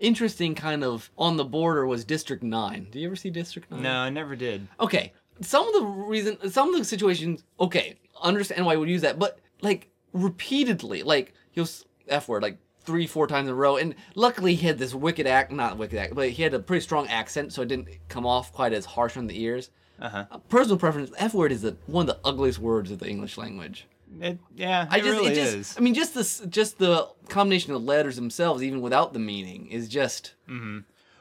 Interesting, 0.00 0.54
kind 0.54 0.84
of 0.84 1.10
on 1.18 1.36
the 1.36 1.44
border 1.44 1.84
was 1.84 2.04
District 2.04 2.40
Nine. 2.42 2.86
Do 2.92 3.00
you 3.00 3.08
ever 3.08 3.16
see 3.16 3.30
District 3.30 3.68
Nine? 3.68 3.82
No, 3.82 3.94
I 3.98 4.10
never 4.10 4.36
did. 4.36 4.68
Okay, 4.78 5.12
some 5.40 5.66
of 5.66 5.74
the 5.74 5.82
reason, 5.84 6.50
some 6.50 6.72
of 6.72 6.78
the 6.78 6.84
situations, 6.84 7.42
okay, 7.58 7.96
understand 8.22 8.64
why 8.64 8.74
I 8.74 8.76
would 8.76 8.88
use 8.88 9.02
that, 9.02 9.18
but 9.18 9.40
like 9.60 9.88
repeatedly, 10.12 11.02
like 11.02 11.34
he'll 11.58 11.68
f 12.08 12.28
word 12.28 12.42
like 12.42 12.58
three, 12.84 13.06
four 13.06 13.26
times 13.26 13.48
in 13.48 13.52
a 13.52 13.56
row, 13.56 13.76
and 13.76 13.94
luckily 14.14 14.54
he 14.54 14.66
had 14.66 14.78
this 14.78 14.94
wicked 14.94 15.26
act, 15.26 15.52
not 15.52 15.76
wicked 15.76 15.98
act, 15.98 16.14
but 16.14 16.30
he 16.30 16.42
had 16.42 16.54
a 16.54 16.58
pretty 16.58 16.80
strong 16.80 17.06
accent, 17.08 17.52
so 17.52 17.62
it 17.62 17.68
didn't 17.68 17.88
come 18.08 18.24
off 18.26 18.52
quite 18.52 18.72
as 18.72 18.84
harsh 18.86 19.16
on 19.16 19.26
the 19.26 19.40
ears. 19.42 19.70
Uh 20.00 20.08
huh. 20.08 20.24
Uh, 20.30 20.38
personal 20.48 20.78
preference, 20.78 21.10
f 21.18 21.34
word 21.34 21.52
is 21.52 21.62
the, 21.62 21.76
one 21.86 22.08
of 22.08 22.14
the 22.16 22.28
ugliest 22.28 22.58
words 22.60 22.90
of 22.90 22.98
the 22.98 23.08
English 23.08 23.36
language. 23.36 23.86
It, 24.20 24.38
yeah, 24.56 24.84
it 24.84 24.88
I 24.90 25.00
just, 25.00 25.10
really 25.10 25.32
it 25.32 25.34
just, 25.34 25.54
is. 25.54 25.74
I 25.76 25.80
mean, 25.80 25.92
just 25.92 26.14
this, 26.14 26.40
just 26.48 26.78
the 26.78 27.08
combination 27.28 27.74
of 27.74 27.82
letters 27.82 28.16
themselves, 28.16 28.62
even 28.62 28.80
without 28.80 29.12
the 29.12 29.18
meaning, 29.18 29.66
is 29.66 29.86
just. 29.88 30.34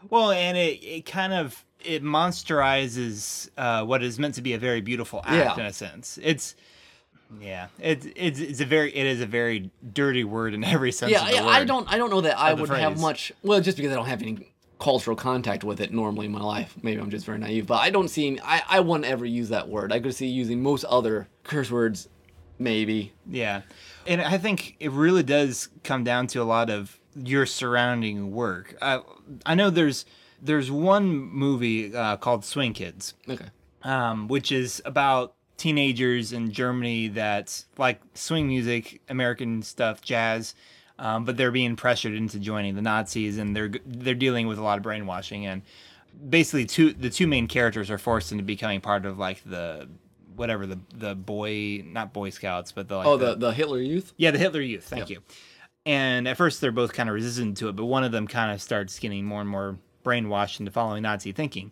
Well, 0.09 0.31
and 0.31 0.55
it, 0.57 0.81
it 0.83 1.05
kind 1.05 1.33
of 1.33 1.65
it 1.83 2.01
monsterizes 2.03 3.49
uh, 3.57 3.83
what 3.85 4.03
is 4.03 4.19
meant 4.19 4.35
to 4.35 4.41
be 4.41 4.53
a 4.53 4.57
very 4.57 4.81
beautiful 4.81 5.21
act 5.25 5.57
Yeah. 5.57 5.59
in 5.59 5.65
a 5.65 5.73
sense. 5.73 6.17
It's 6.21 6.55
yeah, 7.41 7.67
it's 7.79 8.07
it's 8.15 8.39
it's 8.39 8.59
a 8.61 8.65
very 8.65 8.95
it 8.95 9.05
is 9.05 9.21
a 9.21 9.25
very 9.25 9.69
dirty 9.93 10.23
word 10.23 10.53
in 10.53 10.63
every 10.63 10.91
sense 10.91 11.11
Yeah, 11.11 11.21
of 11.23 11.27
the 11.29 11.33
yeah. 11.35 11.45
I 11.47 11.65
don't, 11.65 11.91
I 11.91 11.97
don't 11.97 12.09
know 12.09 12.21
that 12.21 12.37
I 12.39 12.53
would 12.53 12.69
have 12.69 12.99
much. 12.99 13.31
Well, 13.43 13.59
just 13.61 13.77
because 13.77 13.91
I 13.91 13.95
don't 13.95 14.05
have 14.07 14.21
any 14.21 14.51
cultural 14.79 15.15
contact 15.15 15.63
with 15.63 15.81
it 15.81 15.91
normally 15.91 16.27
in 16.27 16.31
my 16.31 16.41
life. 16.41 16.75
Maybe 16.83 17.01
I'm 17.01 17.09
just 17.09 17.25
very 17.25 17.39
naive, 17.39 17.65
but 17.67 17.77
I 17.77 17.89
don't 17.89 18.07
see. 18.09 18.39
I, 18.43 18.61
I 18.69 18.79
wouldn't 18.79 19.05
ever 19.05 19.25
use 19.25 19.49
that 19.49 19.67
word. 19.67 19.91
I 19.91 19.99
could 19.99 20.13
see 20.15 20.27
using 20.27 20.61
most 20.61 20.83
other 20.85 21.27
curse 21.43 21.71
words, 21.71 22.07
maybe. 22.59 23.13
Yeah, 23.29 23.61
and 24.05 24.21
I 24.21 24.37
think 24.37 24.75
it 24.79 24.91
really 24.91 25.23
does 25.23 25.69
come 25.83 26.03
down 26.03 26.27
to 26.27 26.41
a 26.41 26.45
lot 26.45 26.69
of 26.69 26.99
your 27.15 27.45
surrounding 27.45 28.31
work. 28.31 28.75
I 28.81 29.01
I 29.45 29.55
know 29.55 29.69
there's 29.69 30.05
there's 30.41 30.69
one 30.71 31.07
movie 31.17 31.93
uh, 31.95 32.17
called 32.17 32.45
Swing 32.45 32.73
Kids. 32.73 33.15
Okay. 33.27 33.47
um, 33.83 34.27
which 34.27 34.51
is 34.51 34.81
about 34.85 35.33
teenagers 35.57 36.33
in 36.33 36.51
Germany 36.51 37.09
that 37.09 37.63
like 37.77 37.99
swing 38.13 38.47
music, 38.47 39.01
American 39.09 39.61
stuff, 39.63 40.01
jazz, 40.01 40.55
um, 40.99 41.25
but 41.25 41.37
they're 41.37 41.51
being 41.51 41.75
pressured 41.75 42.13
into 42.13 42.39
joining 42.39 42.75
the 42.75 42.81
Nazis, 42.81 43.37
and 43.37 43.55
they're 43.55 43.71
they're 43.85 44.13
dealing 44.15 44.47
with 44.47 44.57
a 44.57 44.63
lot 44.63 44.77
of 44.77 44.83
brainwashing, 44.83 45.45
and 45.45 45.61
basically 46.29 46.65
two 46.65 46.93
the 46.93 47.09
two 47.09 47.27
main 47.27 47.47
characters 47.47 47.91
are 47.91 47.97
forced 47.97 48.31
into 48.31 48.43
becoming 48.43 48.81
part 48.81 49.05
of 49.05 49.17
like 49.19 49.43
the 49.45 49.87
whatever 50.35 50.65
the 50.67 50.79
the 50.95 51.15
boy 51.15 51.83
not 51.85 52.13
Boy 52.13 52.29
Scouts, 52.29 52.71
but 52.71 52.87
the 52.87 52.97
like 52.97 53.07
Oh, 53.07 53.17
the 53.17 53.35
the 53.35 53.51
Hitler 53.51 53.79
Youth. 53.79 54.13
yeah 54.17 54.31
the 54.31 54.37
Hitler 54.39 54.61
Youth. 54.61 54.85
Thank 54.85 55.09
you. 55.09 55.21
And 55.85 56.27
at 56.27 56.35
first 56.37 56.59
they're 56.61 56.71
both 56.71 56.93
kind 56.93 57.07
of 57.09 57.15
resistant 57.15 57.57
to 57.57 57.69
it, 57.69 57.75
but 57.75 57.85
one 57.85 58.03
of 58.03 58.11
them 58.11 58.27
kind 58.27 58.51
of 58.51 58.61
starts 58.61 58.99
getting 58.99 59.23
more 59.25 59.41
and 59.41 59.49
more 59.49 59.77
brainwashed 60.03 60.59
into 60.59 60.71
following 60.71 61.03
Nazi 61.03 61.31
thinking. 61.31 61.71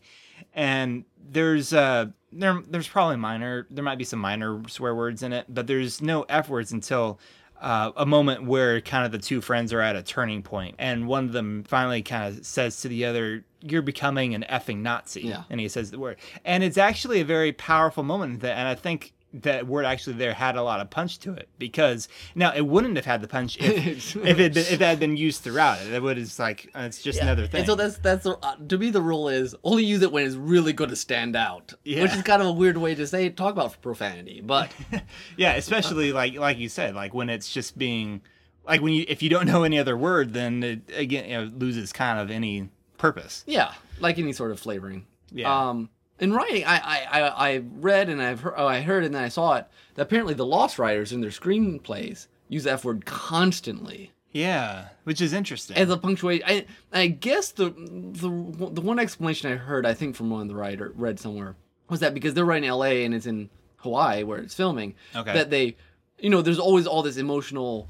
And 0.54 1.06
there's 1.30 1.74
uh 1.74 2.08
there 2.36 2.62
there's 2.68 2.88
probably 2.88 3.16
minor 3.18 3.66
there 3.70 3.84
might 3.84 3.98
be 3.98 4.04
some 4.04 4.20
minor 4.20 4.62
swear 4.68 4.94
words 4.94 5.24
in 5.24 5.34
it, 5.34 5.46
but 5.50 5.68
there's 5.68 6.02
no 6.02 6.24
f 6.24 6.50
words 6.50 6.72
until 6.72 7.20
uh, 7.62 7.92
a 7.96 8.06
moment 8.06 8.44
where 8.46 8.82
kind 8.82 9.06
of 9.06 9.12
the 9.12 9.18
two 9.18 9.40
friends 9.42 9.72
are 9.74 9.80
at 9.82 9.96
a 9.96 10.04
turning 10.04 10.44
point, 10.44 10.76
and 10.78 11.08
one 11.08 11.24
of 11.26 11.32
them 11.32 11.64
finally 11.64 12.02
kind 12.02 12.38
of 12.38 12.46
says 12.46 12.82
to 12.82 12.90
the 12.90 13.06
other, 13.06 13.44
"You're 13.62 13.82
becoming 13.82 14.36
an 14.36 14.46
effing 14.50 14.80
Nazi," 14.80 15.22
Yeah. 15.22 15.44
and 15.50 15.60
he 15.60 15.68
says 15.70 15.90
the 15.90 15.98
word, 15.98 16.18
and 16.44 16.64
it's 16.64 16.78
actually 16.78 17.22
a 17.22 17.26
very 17.26 17.54
powerful 17.54 18.04
moment, 18.04 18.42
that, 18.42 18.58
and 18.58 18.68
I 18.68 18.76
think 18.76 19.14
that 19.44 19.68
word 19.68 19.86
actually 19.86 20.16
there 20.16 20.34
had 20.34 20.56
a 20.56 20.64
lot 20.64 20.80
of 20.80 20.90
punch 20.90 21.20
to 21.20 21.34
it 21.34 21.50
because 21.60 22.08
now 22.36 22.54
it 22.54 22.66
wouldn't 22.66 22.96
have 22.96 23.06
had 23.06 23.22
the 23.22 23.28
punch 23.28 23.58
if 23.58 24.16
if 24.26 24.40
it 24.40 24.58
if 24.58 24.80
that 24.80 24.88
had 24.88 25.00
been 25.00 25.18
used 25.18 25.42
throughout 25.42 25.82
it. 25.82 25.94
It 25.94 26.02
would 26.02 26.18
have 26.18 26.40
like 26.40 26.70
it's 26.76 27.02
just 27.02 27.22
another 27.22 27.48
thing. 27.48 27.60
And 27.60 27.68
so 27.68 27.76
that's 27.76 27.98
that's 27.98 28.24
the, 28.24 28.38
uh, 28.38 28.56
to 28.56 28.78
me 28.78 28.90
the 28.90 29.02
rule 29.02 29.30
is 29.30 29.56
only 29.64 29.84
use 29.84 30.02
it 30.02 30.12
when 30.12 30.26
it's 30.26 30.36
really 30.36 30.74
going 30.74 30.90
to 30.90 30.96
stand 30.96 31.36
out. 31.36 31.74
Which 31.86 32.14
is 32.14 32.22
kind 32.24 32.42
of 32.42 32.48
a 32.48 32.54
weird 32.54 32.78
way 32.78 32.96
to 32.96 33.08
say 33.08 33.30
talk 33.30 33.54
about 33.54 33.82
profanity, 33.82 34.42
but 34.42 34.72
yeah, 35.38 35.54
especially 35.54 36.12
like 36.12 36.36
like 36.36 36.58
you 36.58 36.70
said, 36.70 36.96
like 36.96 37.14
when 37.14 37.30
it's 37.30 37.52
just 37.52 37.78
being 37.78 38.22
like 38.68 38.82
when 38.82 38.94
you 38.94 39.06
if 39.08 39.22
you 39.22 39.30
don't 39.30 39.46
know 39.48 39.64
any 39.64 39.78
other 39.80 39.98
word, 39.98 40.34
then 40.34 40.64
it 40.64 40.82
again 40.96 41.30
you 41.30 41.38
know, 41.38 41.52
loses 41.58 41.94
kind 41.94 42.20
of 42.20 42.32
any 42.32 42.70
purpose. 42.98 43.44
yeah, 43.48 43.74
like 44.00 44.18
any 44.18 44.34
sort 44.34 44.52
of 44.52 44.60
flavoring. 44.60 45.06
Yeah. 45.32 45.70
Um, 45.70 45.90
in 46.20 46.34
writing, 46.34 46.64
I, 46.66 46.78
I, 46.78 47.20
I, 47.22 47.50
I 47.52 47.58
read 47.76 48.10
and 48.10 48.22
I've 48.22 48.40
heard, 48.42 48.54
oh, 48.58 48.68
I 48.68 48.82
heard 48.82 49.04
and 49.04 49.14
then 49.14 49.24
I 49.24 49.30
saw 49.30 49.56
it 49.56 49.66
that 49.96 50.04
apparently 50.04 50.34
the 50.34 50.46
Lost 50.46 50.80
writers 50.80 51.12
in 51.12 51.22
their 51.22 51.30
screenplays 51.32 52.28
use 52.48 52.64
the 52.64 52.72
F 52.72 52.86
word 52.86 53.06
constantly 53.06 54.12
Yeah, 54.32 54.90
which 55.04 55.20
is 55.22 55.34
interesting. 55.34 55.76
as 55.78 55.90
a 55.90 55.98
punctuation. 55.98 56.46
I, 56.48 56.66
I 56.94 57.08
guess 57.08 57.52
the, 57.52 57.70
the 57.70 58.30
the 58.72 58.82
one 58.82 59.00
explanation 59.00 59.52
I 59.52 59.56
heard, 59.56 59.86
I 59.86 59.94
think 59.94 60.16
from 60.16 60.30
one 60.30 60.42
of 60.44 60.48
the 60.48 60.56
writer 60.56 60.92
read 60.96 61.20
somewhere, 61.20 61.56
was 61.90 62.00
that 62.02 62.14
because 62.14 62.34
they're 62.34 62.46
writing 62.46 62.70
L.A. 62.70 63.04
and 63.06 63.14
it's 63.14 63.26
in 63.26 63.50
Hawaii 63.78 64.24
where 64.24 64.40
it's 64.40 64.54
filming, 64.54 64.96
Okay. 65.16 65.34
that 65.34 65.50
they, 65.50 65.76
you 66.20 66.30
know, 66.30 66.42
there's 66.42 66.60
always 66.60 66.88
all 66.88 67.04
this 67.04 67.18
emotional 67.18 67.88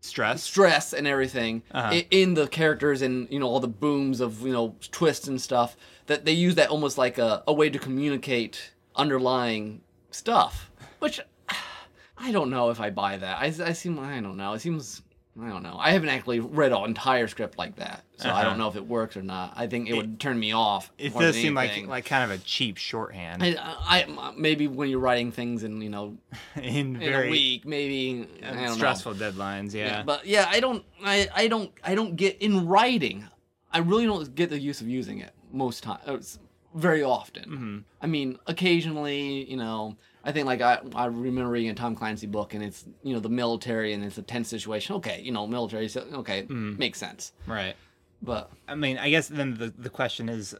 Stress. 0.00 0.44
stress 0.44 0.92
and 0.92 1.06
everything 1.08 1.62
Uh-huh. 1.72 2.02
in 2.12 2.34
the 2.34 2.46
characters 2.46 3.02
and 3.02 3.26
you 3.32 3.40
know 3.40 3.48
all 3.48 3.58
the 3.58 3.66
booms 3.66 4.20
of 4.20 4.42
you 4.42 4.52
know 4.52 4.76
twists 4.92 5.26
and 5.26 5.40
stuff 5.40 5.76
that 6.08 6.24
they 6.24 6.32
use 6.32 6.56
that 6.56 6.68
almost 6.70 6.98
like 6.98 7.16
a, 7.18 7.42
a 7.46 7.52
way 7.52 7.70
to 7.70 7.78
communicate 7.78 8.72
underlying 8.96 9.80
stuff 10.10 10.70
which 10.98 11.20
i 12.18 12.32
don't 12.32 12.50
know 12.50 12.70
if 12.70 12.80
i 12.80 12.90
buy 12.90 13.16
that 13.16 13.38
i, 13.38 13.46
I 13.46 13.72
seem 13.72 13.98
i 13.98 14.20
don't 14.20 14.36
know 14.36 14.52
it 14.54 14.60
seems 14.60 15.02
i 15.40 15.48
don't 15.48 15.62
know 15.62 15.76
i 15.78 15.90
haven't 15.92 16.08
actually 16.08 16.40
read 16.40 16.72
an 16.72 16.84
entire 16.84 17.28
script 17.28 17.56
like 17.58 17.76
that 17.76 18.02
so 18.16 18.28
i 18.28 18.32
Uh-huh. 18.32 18.42
don't 18.44 18.58
know 18.58 18.68
if 18.68 18.74
it 18.76 18.84
works 18.86 19.16
or 19.16 19.22
not 19.22 19.52
i 19.56 19.66
think 19.68 19.88
it, 19.88 19.94
would 19.94 20.18
turn 20.18 20.38
me 20.38 20.52
off 20.52 20.90
It 20.98 21.14
does 21.16 21.36
seem 21.36 21.54
like 21.54 21.86
like 21.86 22.04
kind 22.06 22.24
of 22.28 22.30
a 22.36 22.42
cheap 22.42 22.76
shorthand 22.76 23.42
I, 23.44 23.56
I, 23.60 24.32
maybe 24.36 24.66
when 24.66 24.88
you're 24.90 24.98
writing 24.98 25.30
things 25.30 25.62
in 25.62 25.80
you 25.80 25.90
know 25.90 26.16
in 26.56 26.96
in 26.96 26.98
very 26.98 27.28
a 27.28 27.30
week 27.30 27.64
maybe 27.66 28.26
I 28.42 28.50
don't 28.52 28.56
know. 28.64 28.72
stressful 28.74 29.14
deadlines. 29.14 29.72
Yeah. 29.74 30.02
But 30.02 30.26
yeah, 30.26 30.46
I 30.50 30.58
don't 30.60 30.84
I, 31.04 31.28
I 31.34 31.46
don't 31.48 31.70
I 31.84 31.94
don't 31.94 32.16
get 32.16 32.38
in 32.42 32.66
writing. 32.66 33.24
I 33.72 33.78
really 33.78 34.06
don't 34.06 34.34
get 34.34 34.48
the 34.50 34.58
use 34.58 34.80
of 34.80 34.88
using 34.88 35.18
it 35.20 35.32
most 35.52 35.82
times 35.82 36.38
very 36.74 37.02
often. 37.02 37.44
Mm-hmm. 37.44 37.78
I 38.02 38.06
mean, 38.06 38.38
occasionally, 38.46 39.50
you 39.50 39.56
know, 39.56 39.96
I 40.24 40.32
think 40.32 40.46
like 40.46 40.60
I 40.60 40.80
I 40.94 41.06
remember 41.06 41.50
reading 41.50 41.70
a 41.70 41.74
Tom 41.74 41.94
Clancy 41.94 42.26
book 42.26 42.54
and 42.54 42.62
it's, 42.62 42.84
you 43.02 43.14
know, 43.14 43.20
the 43.20 43.28
military 43.30 43.92
and 43.92 44.04
it's 44.04 44.18
a 44.18 44.22
tense 44.22 44.48
situation. 44.48 44.96
Okay, 44.96 45.20
you 45.22 45.32
know, 45.32 45.46
military 45.46 45.88
so 45.88 46.00
okay, 46.14 46.42
Mm-hmm. 46.42 46.78
makes 46.78 46.98
sense. 46.98 47.32
right. 47.46 47.74
But 48.20 48.50
I 48.66 48.74
mean, 48.74 48.98
I 48.98 49.10
guess 49.10 49.28
then 49.28 49.54
the 49.58 49.72
the 49.76 49.90
question 49.90 50.28
is 50.28 50.54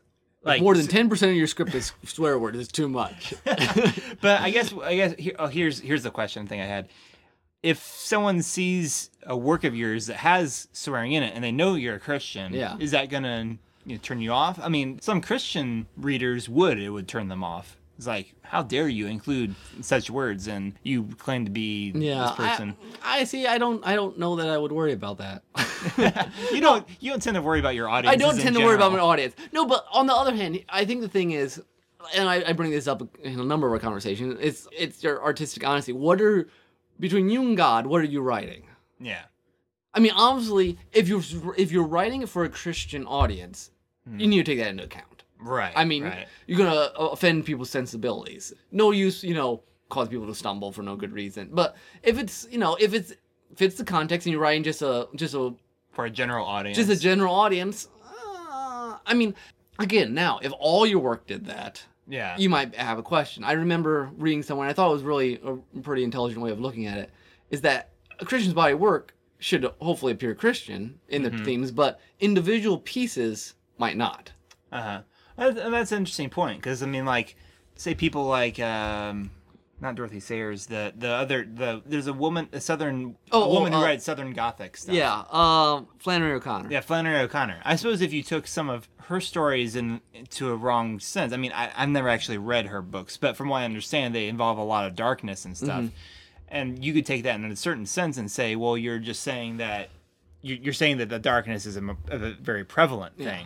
like 0.44 0.62
more 0.62 0.74
than 0.76 0.86
10% 0.86 1.28
of 1.30 1.34
your 1.34 1.48
script 1.48 1.74
is 1.74 1.92
swear 2.04 2.38
word 2.38 2.54
is 2.56 2.68
too 2.68 2.88
much. 2.88 3.34
but 3.44 4.40
I 4.40 4.50
guess 4.50 4.72
I 4.82 4.94
guess 4.96 5.14
here, 5.18 5.34
oh, 5.38 5.48
here's 5.48 5.80
here's 5.80 6.02
the 6.04 6.10
question 6.10 6.46
thing 6.46 6.60
I 6.60 6.66
had. 6.66 6.88
If 7.62 7.82
someone 7.82 8.42
sees 8.42 9.10
a 9.26 9.36
work 9.36 9.64
of 9.64 9.74
yours 9.74 10.06
that 10.06 10.18
has 10.18 10.68
swearing 10.72 11.12
in 11.12 11.24
it 11.24 11.34
and 11.34 11.42
they 11.42 11.50
know 11.50 11.74
you're 11.74 11.96
a 11.96 12.00
Christian, 12.00 12.54
Yeah. 12.54 12.76
is 12.78 12.92
that 12.92 13.08
gonna 13.10 13.56
you 13.88 13.96
know, 13.96 14.00
turn 14.02 14.20
you 14.20 14.32
off? 14.32 14.58
I 14.62 14.68
mean, 14.68 15.00
some 15.00 15.20
Christian 15.20 15.86
readers 15.96 16.48
would 16.48 16.78
it 16.78 16.90
would 16.90 17.08
turn 17.08 17.28
them 17.28 17.42
off. 17.42 17.76
It's 17.96 18.06
like, 18.06 18.32
how 18.42 18.62
dare 18.62 18.88
you 18.88 19.08
include 19.08 19.56
such 19.80 20.08
words 20.08 20.46
and 20.46 20.74
you 20.84 21.04
claim 21.18 21.44
to 21.46 21.50
be 21.50 21.90
yeah. 21.96 22.26
this 22.26 22.32
person? 22.32 22.76
I, 23.02 23.20
I 23.20 23.24
see 23.24 23.46
I 23.46 23.58
don't 23.58 23.84
I 23.84 23.96
don't 23.96 24.18
know 24.18 24.36
that 24.36 24.48
I 24.48 24.56
would 24.56 24.70
worry 24.70 24.92
about 24.92 25.18
that. 25.18 25.42
you 26.52 26.60
don't 26.60 26.86
you 27.00 27.10
don't 27.10 27.22
tend 27.22 27.34
to 27.34 27.42
worry 27.42 27.58
about 27.58 27.74
your 27.74 27.88
audience. 27.88 28.14
I 28.14 28.16
don't 28.16 28.38
tend 28.38 28.54
to 28.56 28.64
worry 28.64 28.76
about 28.76 28.92
my 28.92 29.00
audience. 29.00 29.34
No, 29.52 29.66
but 29.66 29.84
on 29.90 30.06
the 30.06 30.14
other 30.14 30.34
hand, 30.34 30.62
I 30.68 30.84
think 30.84 31.00
the 31.00 31.08
thing 31.08 31.32
is, 31.32 31.60
and 32.14 32.28
I, 32.28 32.44
I 32.48 32.52
bring 32.52 32.70
this 32.70 32.86
up 32.86 33.02
in 33.20 33.40
a 33.40 33.44
number 33.44 33.66
of 33.66 33.72
our 33.72 33.80
conversations. 33.80 34.38
It's 34.40 34.68
it's 34.76 35.02
your 35.02 35.20
artistic 35.22 35.66
honesty. 35.66 35.92
What 35.92 36.20
are 36.20 36.48
between 37.00 37.28
you 37.28 37.42
and 37.42 37.56
God? 37.56 37.86
What 37.86 38.00
are 38.00 38.04
you 38.04 38.20
writing? 38.20 38.64
Yeah. 39.00 39.22
I 39.92 40.00
mean, 40.00 40.12
obviously, 40.14 40.78
if 40.92 41.08
you're 41.08 41.22
if 41.56 41.72
you're 41.72 41.82
writing 41.82 42.22
it 42.22 42.28
for 42.28 42.44
a 42.44 42.48
Christian 42.48 43.04
audience, 43.06 43.72
Mm. 44.08 44.20
you 44.20 44.26
need 44.26 44.44
to 44.44 44.44
take 44.44 44.58
that 44.58 44.68
into 44.68 44.84
account. 44.84 45.24
Right. 45.40 45.72
I 45.76 45.84
mean, 45.84 46.04
right. 46.04 46.26
you're 46.46 46.58
gonna 46.58 46.70
uh, 46.98 47.08
offend 47.12 47.44
people's 47.44 47.70
sensibilities. 47.70 48.52
No 48.72 48.90
use, 48.90 49.22
you 49.22 49.34
know, 49.34 49.62
cause 49.88 50.08
people 50.08 50.26
to 50.26 50.34
stumble 50.34 50.72
for 50.72 50.82
no 50.82 50.96
good 50.96 51.12
reason. 51.12 51.50
But 51.52 51.76
if 52.02 52.18
it's 52.18 52.46
you 52.50 52.58
know 52.58 52.76
if 52.80 52.94
it's 52.94 53.12
fits 53.54 53.76
the 53.76 53.84
context 53.84 54.26
and 54.26 54.32
you're 54.32 54.42
writing 54.42 54.62
just 54.62 54.82
a 54.82 55.08
just 55.14 55.34
a 55.34 55.54
for 55.92 56.04
a 56.04 56.10
general 56.10 56.46
audience. 56.46 56.76
just 56.76 56.90
a 56.90 56.96
general 56.96 57.34
audience. 57.34 57.88
Uh, 58.04 58.98
I 59.06 59.14
mean, 59.14 59.34
again, 59.78 60.14
now 60.14 60.38
if 60.42 60.52
all 60.58 60.86
your 60.86 61.00
work 61.00 61.26
did 61.26 61.46
that, 61.46 61.82
yeah. 62.06 62.36
you 62.38 62.48
might 62.48 62.74
have 62.74 62.98
a 62.98 63.02
question. 63.02 63.44
I 63.44 63.52
remember 63.52 64.10
reading 64.16 64.42
somewhere. 64.42 64.68
I 64.68 64.72
thought 64.72 64.90
it 64.90 64.94
was 64.94 65.02
really 65.02 65.40
a 65.44 65.80
pretty 65.80 66.04
intelligent 66.04 66.40
way 66.40 66.50
of 66.50 66.60
looking 66.60 66.86
at 66.86 66.98
it. 66.98 67.10
Is 67.50 67.62
that 67.62 67.90
a 68.20 68.24
Christian's 68.24 68.54
body 68.54 68.74
of 68.74 68.80
work 68.80 69.14
should 69.38 69.64
hopefully 69.80 70.12
appear 70.12 70.34
Christian 70.34 70.98
in 71.08 71.22
the 71.22 71.30
mm-hmm. 71.30 71.44
themes, 71.44 71.70
but 71.70 72.00
individual 72.20 72.78
pieces 72.78 73.54
might 73.78 73.96
not. 73.96 74.32
Uh 74.70 74.82
huh. 74.82 75.00
And 75.36 75.56
that's 75.72 75.92
an 75.92 75.98
interesting 75.98 76.30
point 76.30 76.58
because 76.60 76.82
I 76.82 76.86
mean, 76.86 77.04
like, 77.04 77.36
say 77.76 77.94
people 77.94 78.24
like, 78.24 78.58
um, 78.58 79.30
not 79.80 79.94
Dorothy 79.94 80.20
Sayers, 80.20 80.66
the 80.66 80.92
the 80.96 81.08
other 81.08 81.44
the 81.44 81.80
there's 81.86 82.08
a 82.08 82.12
woman, 82.12 82.48
a 82.52 82.60
southern 82.60 83.16
Oh, 83.30 83.42
a 83.42 83.46
oh, 83.46 83.52
woman 83.54 83.72
uh, 83.72 83.78
who 83.78 83.84
writes 83.84 84.04
southern 84.04 84.32
gothic 84.32 84.76
stuff. 84.76 84.94
Yeah, 84.94 85.22
um, 85.30 85.86
Flannery 85.98 86.32
O'Connor. 86.32 86.70
Yeah, 86.70 86.80
Flannery 86.80 87.20
O'Connor. 87.20 87.60
I 87.64 87.76
suppose 87.76 88.00
if 88.00 88.12
you 88.12 88.22
took 88.22 88.46
some 88.48 88.68
of 88.68 88.88
her 89.02 89.20
stories 89.20 89.76
in 89.76 90.00
to 90.30 90.50
a 90.50 90.56
wrong 90.56 90.98
sense, 90.98 91.32
I 91.32 91.36
mean, 91.36 91.52
I, 91.52 91.70
I've 91.76 91.88
never 91.88 92.08
actually 92.08 92.38
read 92.38 92.66
her 92.66 92.82
books, 92.82 93.16
but 93.16 93.36
from 93.36 93.48
what 93.48 93.58
I 93.58 93.64
understand, 93.64 94.14
they 94.14 94.26
involve 94.28 94.58
a 94.58 94.64
lot 94.64 94.86
of 94.86 94.96
darkness 94.96 95.44
and 95.44 95.56
stuff. 95.56 95.84
Mm-hmm. 95.84 95.94
And 96.50 96.84
you 96.84 96.92
could 96.92 97.06
take 97.06 97.22
that 97.24 97.36
in 97.36 97.44
a 97.44 97.56
certain 97.56 97.86
sense 97.86 98.16
and 98.16 98.30
say, 98.30 98.56
well, 98.56 98.76
you're 98.76 98.98
just 98.98 99.22
saying 99.22 99.58
that 99.58 99.90
you- 100.42 100.58
you're 100.60 100.72
saying 100.74 100.96
that 100.98 101.08
the 101.10 101.18
darkness 101.18 101.66
is 101.66 101.76
a 101.76 101.80
very 102.40 102.64
prevalent 102.64 103.14
Yeah. 103.16 103.38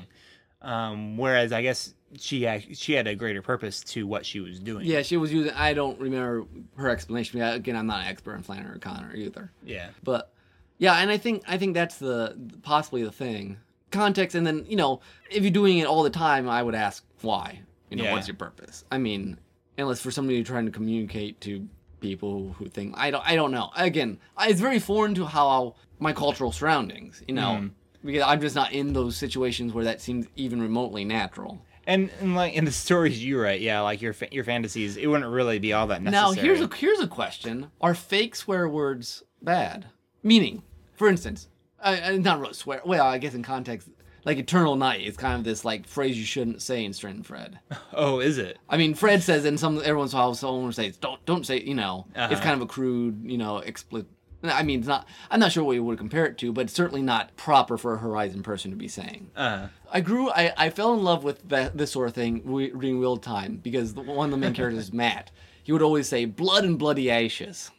Um, 0.62 1.16
whereas 1.16 1.52
I 1.52 1.62
guess 1.62 1.95
she 2.19 2.47
act- 2.47 2.76
she 2.76 2.92
had 2.92 3.07
a 3.07 3.14
greater 3.14 3.42
purpose 3.42 3.81
to 3.85 4.07
what 4.07 4.25
she 4.25 4.40
was 4.40 4.59
doing. 4.61 4.87
Yeah, 4.87 5.02
she 5.02 5.16
was 5.16 5.33
using. 5.33 5.52
I 5.54 5.75
don't 5.75 5.99
remember 6.00 6.47
her 6.76 6.88
explanation. 6.88 7.40
Again, 7.40 7.76
I'm 7.76 7.87
not 7.87 8.00
an 8.02 8.07
expert 8.09 8.35
in 8.37 8.42
Flannery 8.42 8.76
O'Connor 8.76 9.14
either. 9.16 9.50
Yeah. 9.64 9.88
But 10.02 10.33
yeah, 10.78 10.95
and 10.95 11.11
I 11.11 11.16
think 11.19 11.42
I 11.49 11.59
think 11.59 11.75
that's 11.75 11.97
the 11.99 12.37
possibly 12.62 13.02
the 13.02 13.12
thing. 13.12 13.59
Context, 13.90 14.35
and 14.35 14.47
then 14.47 14.64
you 14.69 14.76
know, 14.76 15.00
if 15.31 15.42
you're 15.42 15.50
doing 15.52 15.78
it 15.78 15.87
all 15.87 16.02
the 16.02 16.11
time, 16.11 16.49
I 16.49 16.62
would 16.62 16.75
ask 16.75 17.04
why. 17.23 17.61
You 17.90 17.97
know, 17.99 18.04
Yeah. 18.04 18.12
what's 18.12 18.26
your 18.28 18.37
purpose? 18.37 18.85
I 18.90 18.97
mean, 18.99 19.38
unless 19.76 20.00
for 20.00 20.11
somebody 20.11 20.37
you're 20.37 20.45
trying 20.47 20.64
to 20.66 20.73
communicate 20.73 21.40
to 21.42 21.69
people 22.00 22.52
who 22.59 22.69
think 22.69 22.95
I 22.97 23.11
don't 23.11 23.25
I 23.26 23.35
don't 23.37 23.50
know. 23.52 23.71
Again, 23.76 24.19
it's 24.40 24.61
very 24.61 24.78
foreign 24.78 25.14
to 25.16 25.26
how 25.26 25.75
my 25.99 26.12
cultural 26.12 26.52
surroundings. 26.52 27.23
You 27.28 27.35
know, 27.35 27.71
because 28.04 28.23
I'm 28.23 28.40
just 28.40 28.54
not 28.54 28.73
in 28.73 28.92
those 28.92 29.16
situations 29.16 29.73
where 29.73 29.85
that 29.85 30.00
seems 30.00 30.26
even 30.37 30.61
remotely 30.62 31.04
natural. 31.04 31.64
And, 31.87 32.11
and 32.21 32.37
like 32.37 32.52
in 32.54 32.64
the 32.64 32.71
stories 32.73 33.23
you 33.25 33.40
write, 33.40 33.61
yeah, 33.61 33.80
like 33.80 34.00
your 34.00 34.14
your 34.30 34.44
fantasies, 34.44 34.97
it 34.97 35.06
wouldn't 35.09 35.30
really 35.30 35.59
be 35.59 35.73
all 35.73 35.87
that 35.88 36.00
necessary. 36.02 36.37
Now 36.37 36.40
here's 36.42 36.61
a 36.61 36.71
here's 36.75 37.00
a 37.00 37.09
question: 37.09 37.71
Are 37.80 37.94
fake 37.94 38.37
swear 38.37 38.68
words 38.68 39.25
bad? 39.42 39.87
Meaning, 40.23 40.62
for 40.94 41.09
instance, 41.09 41.49
not 41.85 42.38
really 42.40 42.54
swear. 42.54 42.82
Well, 42.85 43.04
I 43.04 43.18
guess 43.18 43.35
in 43.35 43.42
context, 43.42 43.88
like 44.25 44.38
"eternal 44.38 44.76
night" 44.76 45.00
is 45.00 45.16
kind 45.16 45.35
of 45.35 45.42
this 45.42 45.64
like 45.64 45.88
phrase 45.88 46.16
you 46.16 46.25
shouldn't 46.25 46.62
say 46.62 46.85
in 46.85 46.92
Strand 46.92 47.26
Fred. 47.26 47.59
oh, 47.92 48.21
is 48.21 48.38
it? 48.38 48.59
I 48.68 48.76
mean, 48.76 48.94
Fred 48.94 49.21
says, 49.25 49.44
and 49.44 49.59
some 49.59 49.78
everyone's 49.78 50.12
how 50.12 50.35
someone 50.35 50.66
will 50.66 50.73
say, 50.73 50.92
"Don't 51.00 51.25
don't 51.26 51.44
say," 51.44 51.61
you 51.61 51.75
know, 51.75 52.06
it's 52.14 52.18
Uh-huh. 52.35 52.40
kind 52.44 52.54
of 52.54 52.61
a 52.62 52.66
crude, 52.66 53.23
you 53.25 53.38
know, 53.38 53.59
explicit 53.59 54.06
I 54.44 54.62
mean, 54.62 54.80
it's 54.80 54.88
not. 54.88 55.06
I'm 55.30 55.40
not 55.40 55.52
sure 55.52 55.62
what 55.64 55.72
you 55.72 55.84
would 55.84 55.99
compare 55.99 56.26
it 56.26 56.38
to, 56.38 56.52
but 56.52 56.62
it's 56.62 56.72
certainly 56.72 57.02
not 57.02 57.37
proper 57.37 57.76
for 57.78 57.94
a 57.94 57.99
Horizon 57.99 58.42
person 58.42 58.70
to 58.70 58.76
be 58.76 58.88
saying. 58.88 59.30
Uh, 59.37 59.68
I 59.92 60.00
grew. 60.00 60.30
I, 60.30 60.52
I 60.56 60.70
fell 60.70 60.94
in 60.94 61.04
love 61.04 61.22
with 61.25 61.49
that 61.49 61.76
this 61.76 61.92
sort 61.92 62.08
of 62.08 62.14
thing 62.14 62.42
re- 62.44 62.72
reading 62.72 62.99
Wheel 62.99 63.16
Time 63.18 63.56
because 63.62 63.94
the, 63.94 64.02
one 64.02 64.26
of 64.26 64.30
the 64.30 64.37
main 64.37 64.54
characters 64.58 64.84
is 64.84 64.92
Matt. 64.92 65.30
He 65.62 65.70
would 65.72 65.82
always 65.82 66.08
say 66.08 66.25
"blood 66.25 66.64
and 66.64 66.78
bloody 66.78 67.11
ashes," 67.11 67.70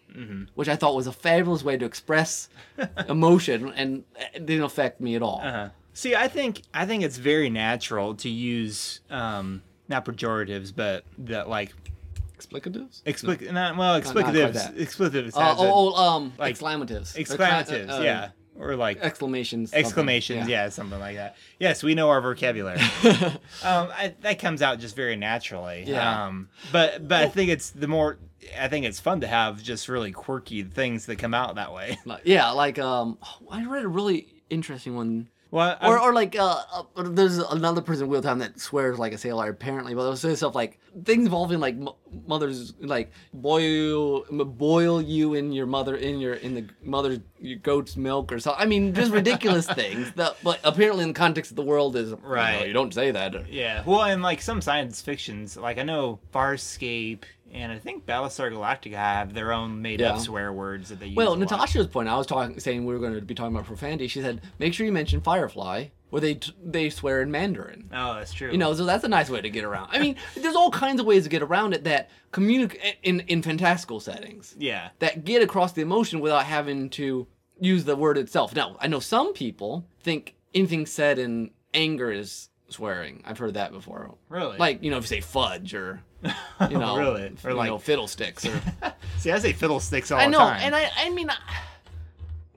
which 0.56 0.70
I 0.70 0.76
thought 0.76 0.96
was 0.96 1.08
a 1.08 1.12
fabulous 1.12 1.64
way 1.64 1.76
to 1.78 1.86
express 1.86 2.48
emotion, 3.10 3.74
and 3.76 4.04
it 4.34 4.46
didn't 4.46 4.64
affect 4.64 5.02
me 5.02 5.16
at 5.16 5.22
all. 5.22 5.42
uh. 5.44 5.70
See, 5.96 6.16
I 6.16 6.28
think 6.28 6.62
I 6.74 6.86
think 6.88 7.04
it's 7.04 7.18
very 7.18 7.50
natural 7.52 8.16
to 8.16 8.30
use 8.30 9.02
um, 9.12 9.62
not 9.88 10.06
pejoratives, 10.06 10.74
but 10.76 11.04
that 11.20 11.50
like 11.50 11.72
Explicatives? 12.46 13.02
explic 13.06 13.42
not 13.52 13.78
well 13.78 13.94
not 14.00 14.04
quite 14.04 14.26
explicatives. 14.26 15.36
Uh, 15.36 15.40
a- 15.40 15.56
oh, 15.58 15.94
oh, 15.96 15.96
um, 15.96 16.34
like, 16.38 16.58
exclamatives. 16.58 17.16
exclamatives, 17.16 17.88
Excla- 17.88 18.00
uh, 18.00 18.04
yeah, 18.04 18.30
or 18.58 18.76
like 18.76 19.00
Exclamations. 19.02 19.72
something, 19.72 19.86
exclamations, 19.86 20.48
yeah. 20.48 20.70
something 20.70 21.00
like 21.00 21.16
that. 21.16 21.36
Yes, 21.60 21.84
we 21.84 21.96
know 21.96 22.10
our 22.10 22.22
vocabulary. 22.22 22.80
um, 23.64 23.90
I, 23.92 24.14
that 24.22 24.40
comes 24.40 24.62
out 24.62 24.80
just 24.80 24.96
very 24.96 25.16
naturally. 25.16 25.84
Yeah. 25.88 26.26
Um, 26.26 26.50
but 26.72 27.08
but 27.08 27.24
I 27.24 27.28
think 27.30 27.50
it's 27.50 27.72
the 27.72 27.88
more 27.88 28.18
I 28.60 28.68
think 28.68 28.86
it's 28.86 29.00
fun 29.00 29.22
to 29.22 29.28
have 29.28 29.62
just 29.62 29.88
really 29.88 30.12
quirky 30.12 30.64
things 30.64 31.06
that 31.06 31.18
come 31.18 31.34
out 31.34 31.56
that 31.56 31.74
way. 31.74 31.98
Yeah, 32.24 32.52
like 32.52 32.78
um, 32.80 33.18
I 33.50 33.66
read 33.66 33.84
a 33.84 33.88
really 33.88 34.28
interesting 34.50 34.96
one. 34.96 35.30
Well, 35.54 35.78
Or, 35.84 36.00
I'm- 36.00 36.02
or 36.10 36.14
like 36.14 36.36
uh, 36.36 36.64
uh, 36.74 37.04
there's 37.04 37.38
another 37.38 37.82
person 37.82 38.06
in 38.06 38.10
Wheel 38.10 38.24
Time 38.24 38.40
that 38.40 38.60
swears 38.60 38.98
like 38.98 39.14
a 39.14 39.20
sailor 39.20 39.50
apparently, 39.50 39.94
but 39.94 40.02
they'll 40.04 40.16
say 40.18 40.34
stuff 40.34 40.56
like 40.56 40.80
things 41.06 41.26
involving 41.26 41.60
like 41.60 41.76
m- 41.76 41.90
mothers 42.26 42.74
like 42.80 43.12
boil 43.36 44.26
boil 44.32 45.00
you 45.00 45.36
in 45.36 45.52
your 45.52 45.68
mother 45.68 45.96
in 45.96 46.20
your 46.20 46.34
in 46.34 46.56
the 46.56 46.66
mother's 46.84 47.20
your 47.40 47.60
goat's 47.60 47.96
milk 47.96 48.32
or 48.32 48.40
something. 48.40 48.62
I 48.64 48.66
mean, 48.66 48.96
just 48.96 49.12
ridiculous 49.12 49.68
things. 49.82 50.12
That 50.14 50.38
but 50.44 50.60
apparently 50.64 51.04
in 51.04 51.10
the 51.10 51.14
context 51.14 51.52
of 51.52 51.56
the 51.58 51.62
world 51.64 51.96
is 51.96 52.14
Right. 52.14 52.60
"No, 52.62 52.66
you 52.66 52.74
don't 52.74 52.92
say 52.94 53.12
that. 53.12 53.48
yeah. 53.52 53.84
Well, 53.86 54.02
and 54.04 54.24
like 54.24 54.42
some 54.42 54.60
science 54.60 55.02
fictions, 55.02 55.56
like 55.56 55.78
I 55.78 55.84
know 55.84 56.20
Farscape 56.34 57.26
and 57.54 57.72
I 57.72 57.78
think 57.80 58.06
Battlestar 58.06 58.52
Galactica 58.52 58.96
have 58.96 59.34
their 59.34 59.52
own 59.54 59.82
made 59.82 60.02
up 60.02 60.16
Yeah. 60.18 60.22
swear 60.22 60.52
words 60.52 60.90
that 60.90 61.00
they 61.00 61.08
use. 61.08 61.16
Well. 61.16 61.36
Natasha's 61.36 61.88
point, 61.88 62.10
I 62.10 62.18
was 62.18 62.28
talking, 62.28 62.60
saying 62.60 62.86
we 62.86 62.94
were 62.94 63.00
going 63.00 63.14
to 63.16 63.22
be 63.22 63.36
talking 63.36 63.56
about 63.56 63.66
profanity. 63.68 64.08
She 64.08 64.22
said, 64.22 64.42
make 64.60 64.74
sure 64.74 64.86
you 64.86 64.92
mention 64.92 65.22
Firefly, 65.22 65.88
where 66.10 66.20
they 66.22 66.36
t- 66.36 66.54
they 66.64 66.90
swear 66.90 67.22
in 67.22 67.32
Mandarin. 67.32 67.90
Oh, 67.94 68.16
that's 68.16 68.34
true. 68.34 68.52
You 68.52 68.58
know, 68.58 68.74
so 68.74 68.86
that's 68.86 69.04
a 69.04 69.08
nice 69.08 69.30
way 69.30 69.42
to 69.42 69.50
get 69.50 69.64
around. 69.64 69.90
I 69.92 70.00
mean, 70.00 70.16
there's 70.36 70.56
all 70.56 70.70
kinds 70.72 71.00
of 71.00 71.06
ways 71.06 71.24
to 71.24 71.30
get 71.30 71.42
around 71.42 71.74
it 71.74 71.84
that 71.86 72.10
communicate 72.32 72.98
in 73.04 73.22
in 73.22 73.42
fantastical 73.42 74.00
settings 74.00 74.56
Yeah. 74.58 74.90
that 75.00 75.24
get 75.26 75.42
across 75.42 75.72
the 75.74 75.82
emotion 75.82 76.20
without 76.20 76.46
having 76.46 76.90
to 76.92 77.28
use 77.60 77.84
the 77.86 77.96
word 77.96 78.18
itself. 78.18 78.56
Now, 78.56 78.78
I 78.80 78.88
know 78.88 79.00
some 79.00 79.34
people 79.34 79.86
think 80.02 80.36
anything 80.54 80.86
said 80.86 81.18
in 81.20 81.52
anger 81.74 82.12
is 82.12 82.50
swearing. 82.74 83.22
I've 83.26 83.38
heard 83.38 83.54
that 83.56 83.72
before. 83.72 84.14
Really? 84.30 84.58
Like, 84.58 84.84
you 84.84 84.92
know, 84.92 84.98
if 84.98 85.04
you 85.04 85.08
say 85.08 85.22
fudge 85.22 85.74
or 85.74 86.02
you 86.70 86.78
know, 86.78 86.98
Really? 86.98 87.24
Or 87.44 87.50
you 87.52 87.56
like- 87.56 87.70
know, 87.70 87.78
fiddlesticks 87.78 88.46
or 88.46 88.60
See, 89.20 89.32
I 89.32 89.40
say 89.40 89.54
fiddlesticks 89.54 90.12
all 90.12 90.20
I 90.20 90.26
the 90.26 90.32
know, 90.32 90.40
time. 90.40 90.60
and 90.64 90.76
I, 90.76 90.90
I 90.98 91.10
mean, 91.10 91.30
I, 91.30 91.36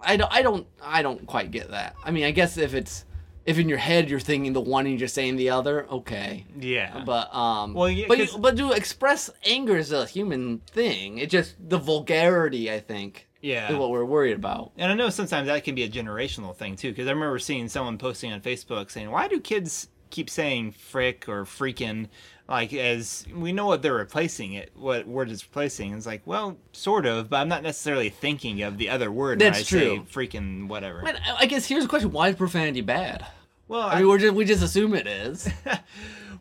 I 0.01 0.17
don't, 0.17 0.33
I 0.33 0.43
don't, 0.43 0.67
I 0.83 1.03
don't 1.03 1.27
quite 1.27 1.51
get 1.51 1.71
that. 1.71 1.97
I 2.05 2.11
mean, 2.11 2.25
I 2.25 2.31
guess 2.31 2.57
if 2.59 2.75
it's, 2.75 3.05
if 3.45 3.59
in 3.59 3.69
your 3.69 3.79
head 3.79 4.11
you're 4.11 4.19
thinking 4.21 4.53
the 4.53 4.61
one 4.61 4.87
and 4.87 4.99
you're 4.99 5.09
saying 5.09 5.37
the 5.37 5.51
other, 5.51 5.87
okay. 5.89 6.45
yeah. 6.59 7.03
But 7.05 7.33
um, 7.35 7.75
Well, 7.75 7.89
yeah, 7.89 8.07
but 8.09 8.19
you, 8.19 8.27
but 8.39 8.57
to 8.57 8.73
express 8.73 9.31
anger 9.45 9.77
is 9.77 9.93
a 9.93 10.05
human 10.07 10.59
thing. 10.71 11.19
It's 11.19 11.31
just 11.31 11.55
the 11.61 11.79
vulgarity, 11.79 12.73
I 12.73 12.81
think, 12.81 13.29
yeah. 13.41 13.71
is 13.71 13.77
what 13.77 13.91
we're 13.91 14.05
worried 14.05 14.35
about. 14.37 14.73
And 14.77 14.91
I 14.91 14.95
know 14.97 15.11
sometimes 15.11 15.47
that 15.47 15.63
can 15.63 15.75
be 15.77 15.85
a 15.85 15.89
generational 15.89 16.57
thing 16.57 16.75
too, 16.75 16.91
because 16.91 17.07
I 17.07 17.13
remember 17.13 17.39
seeing 17.39 17.69
someone 17.69 17.99
posting 17.99 18.33
on 18.33 18.41
Facebook 18.41 18.91
saying, 18.91 19.11
"Why 19.13 19.29
do 19.29 19.39
kids 19.41 19.89
keep 20.11 20.31
saying 20.31 20.73
frick 20.73 21.29
or 21.29 21.45
freaking?" 21.45 22.09
Like 22.49 22.73
as 22.73 23.27
we 23.35 23.53
know 23.53 23.67
what 23.67 23.83
they're 23.83 23.95
replacing 23.95 24.53
it, 24.53 24.71
what 24.77 25.07
word 25.09 25.31
is 25.31 25.45
replacing. 25.45 25.93
It's 25.95 26.07
like, 26.07 26.23
well, 26.27 26.57
sort 26.73 27.05
of, 27.05 27.29
but 27.29 27.39
I'm 27.39 27.49
not 27.49 27.65
necessarily 27.65 28.09
thinking 28.09 28.63
of 28.63 28.79
the 28.79 28.89
other 28.89 29.11
word 29.11 29.41
when 29.41 29.49
I 29.53 29.57
That's 29.57 29.69
say 29.69 29.97
true. 29.97 30.07
freaking 30.11 30.69
whatever. 30.69 31.03
But 31.03 31.17
I 31.27 31.37
I 31.41 31.47
guess 31.47 31.67
here's 31.67 31.83
the 31.83 31.89
question: 31.89 32.13
Why 32.13 32.29
is 32.29 32.37
profanity 32.37 32.83
bad? 32.83 33.27
well, 33.69 33.89
I 33.89 33.97
mean, 33.99 34.09
we're 34.09 34.19
just, 34.19 34.35
we 34.35 34.45
just 34.45 34.63
assume 34.63 34.95
it 34.95 35.07
is. 35.09 35.49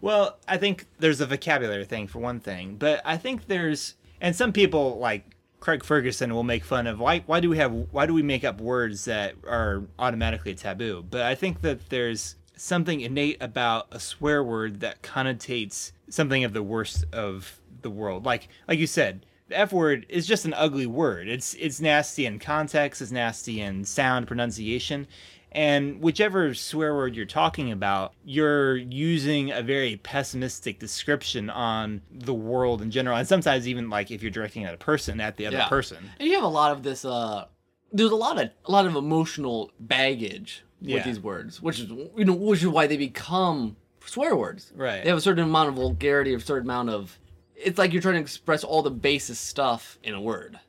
Well, 0.01 0.37
I 0.47 0.57
think 0.57 0.85
there's 0.99 1.21
a 1.21 1.25
vocabulary 1.25 1.85
thing 1.85 2.05
for 2.07 2.19
one 2.19 2.39
thing, 2.39 2.75
but 2.75 3.01
I 3.05 3.17
think 3.17 3.47
there's 3.47 3.95
and 4.21 4.35
some 4.35 4.53
people 4.53 4.99
like 4.99 5.35
Craig 5.59 5.83
Ferguson 5.83 6.33
will 6.33 6.43
make 6.43 6.63
fun 6.63 6.85
of 6.85 6.99
why 6.99 7.19
why 7.25 7.39
do 7.39 7.49
we 7.49 7.57
have 7.57 7.71
why 7.91 8.05
do 8.05 8.13
we 8.13 8.21
make 8.21 8.43
up 8.43 8.61
words 8.61 9.05
that 9.05 9.33
are 9.47 9.83
automatically 9.97 10.53
taboo? 10.53 11.03
But 11.09 11.21
I 11.21 11.33
think 11.33 11.61
that 11.61 11.89
there's 11.89 12.35
something 12.57 13.01
innate 13.01 13.37
about 13.41 13.87
a 13.91 13.99
swear 13.99 14.43
word 14.43 14.79
that 14.81 15.01
connotates 15.01 15.91
something 16.09 16.43
of 16.43 16.53
the 16.53 16.63
worst 16.63 17.05
of 17.11 17.59
the 17.81 17.89
world. 17.89 18.25
Like 18.25 18.47
like 18.67 18.79
you 18.79 18.87
said, 18.87 19.25
the 19.47 19.57
F 19.59 19.71
word 19.73 20.05
is 20.09 20.25
just 20.25 20.45
an 20.45 20.53
ugly 20.53 20.85
word. 20.87 21.27
It's 21.27 21.53
it's 21.55 21.79
nasty 21.81 22.25
in 22.25 22.39
context, 22.39 23.01
it's 23.01 23.11
nasty 23.11 23.61
in 23.61 23.83
sound 23.83 24.27
pronunciation. 24.27 25.07
And 25.51 26.01
whichever 26.01 26.53
swear 26.53 26.93
word 26.93 27.15
you're 27.15 27.25
talking 27.25 27.71
about, 27.71 28.13
you're 28.25 28.75
using 28.75 29.51
a 29.51 29.61
very 29.61 29.95
pessimistic 29.95 30.79
description 30.79 31.49
on 31.49 32.01
the 32.11 32.33
world 32.33 32.81
in 32.81 32.91
general. 32.91 33.15
And 33.15 33.25
sometimes 33.25 33.65
even 33.65 33.89
like 33.89 34.11
if 34.11 34.21
you're 34.21 34.31
directing 34.31 34.65
at 34.65 34.73
a 34.73 34.77
person, 34.77 35.21
at 35.21 35.37
the 35.37 35.45
other 35.47 35.55
Yeah. 35.57 35.69
person. 35.69 36.09
And 36.19 36.27
you 36.27 36.35
have 36.35 36.43
a 36.43 36.47
lot 36.49 36.73
of 36.73 36.83
this. 36.83 37.05
Uh, 37.05 37.45
there's 37.93 38.11
a 38.11 38.15
lot 38.15 38.37
of 38.37 38.49
a 38.65 38.71
lot 38.71 38.85
of 38.85 38.97
emotional 38.97 39.71
baggage 39.79 40.63
with 40.93 41.03
these 41.03 41.19
words, 41.19 41.61
which 41.61 41.79
is 41.79 41.89
you 41.89 42.25
know 42.25 42.33
which 42.33 42.61
is 42.61 42.67
why 42.67 42.87
they 42.87 42.97
become 42.97 43.75
swear 44.05 44.35
words. 44.35 44.71
Right. 44.75 45.03
They 45.03 45.09
have 45.09 45.17
a 45.17 45.21
certain 45.21 45.43
amount 45.43 45.69
of 45.69 45.75
vulgarity, 45.75 46.33
a 46.33 46.39
certain 46.39 46.67
amount 46.67 46.89
of. 46.89 47.17
It's 47.55 47.77
like 47.77 47.93
you're 47.93 48.01
trying 48.01 48.15
to 48.15 48.21
express 48.21 48.63
all 48.63 48.81
the 48.81 48.91
basis 48.91 49.39
stuff 49.39 49.97
in 50.03 50.13
a 50.13 50.21
word. 50.21 50.59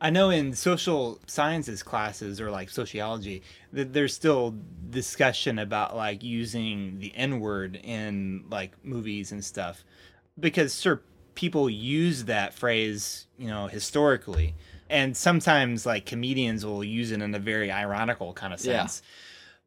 I 0.00 0.10
know 0.10 0.30
in 0.30 0.54
social 0.54 1.20
sciences 1.28 1.84
classes 1.84 2.40
or 2.40 2.50
like 2.50 2.70
sociology 2.70 3.44
that 3.72 3.92
there's 3.92 4.12
still 4.12 4.56
discussion 4.90 5.60
about 5.60 5.94
like 5.94 6.24
using 6.24 6.98
the 6.98 7.14
N 7.14 7.38
word 7.38 7.76
in 7.76 8.44
like 8.50 8.72
movies 8.84 9.30
and 9.30 9.44
stuff 9.44 9.84
because 10.40 10.80
sure 10.80 11.02
people 11.36 11.70
use 11.70 12.24
that 12.24 12.52
phrase 12.52 13.26
you 13.38 13.46
know 13.46 13.68
historically 13.68 14.54
and 14.90 15.16
sometimes 15.16 15.86
like 15.86 16.04
comedians 16.04 16.66
will 16.66 16.82
use 16.82 17.12
it 17.12 17.22
in 17.22 17.34
a 17.34 17.38
very 17.38 17.70
ironical 17.70 18.32
kind 18.32 18.52
of 18.52 18.62
Yeah. 18.64 18.86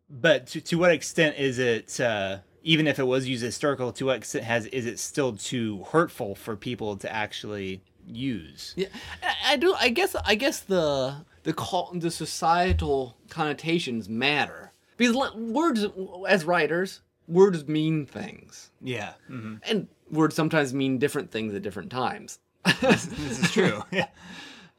But 0.09 0.47
to, 0.47 0.61
to 0.61 0.77
what 0.77 0.91
extent 0.91 1.37
is 1.37 1.59
it 1.59 1.99
uh 1.99 2.37
even 2.63 2.87
if 2.87 2.97
it 2.97 3.03
was 3.05 3.27
used 3.27 3.43
historical 3.43 3.91
to 3.91 4.05
what 4.05 4.17
extent 4.17 4.43
has 4.43 4.65
is 4.67 4.85
it 4.85 4.99
still 4.99 5.35
too 5.35 5.83
hurtful 5.91 6.35
for 6.35 6.55
people 6.55 6.97
to 6.97 7.11
actually 7.11 7.81
use 8.07 8.73
Yeah, 8.75 8.87
I, 9.23 9.53
I 9.53 9.55
do. 9.57 9.73
I 9.73 9.89
guess. 9.89 10.15
I 10.25 10.35
guess 10.35 10.59
the 10.59 11.25
the 11.43 11.53
call 11.53 11.91
the 11.93 12.11
societal 12.11 13.17
connotations 13.29 14.07
matter 14.09 14.71
because 14.97 15.15
words, 15.35 15.85
as 16.27 16.45
writers, 16.45 17.01
words 17.27 17.67
mean 17.67 18.05
things, 18.05 18.71
yeah 18.81 19.13
hmm 19.27 19.55
and 19.63 19.87
words 20.11 20.35
sometimes 20.35 20.73
mean 20.73 20.97
different 20.99 21.31
things 21.31 21.53
at 21.55 21.63
different 21.63 21.91
times. 21.91 22.39
this 22.81 23.09
is 23.39 23.51
true. 23.51 23.83
yeah. 23.91 24.07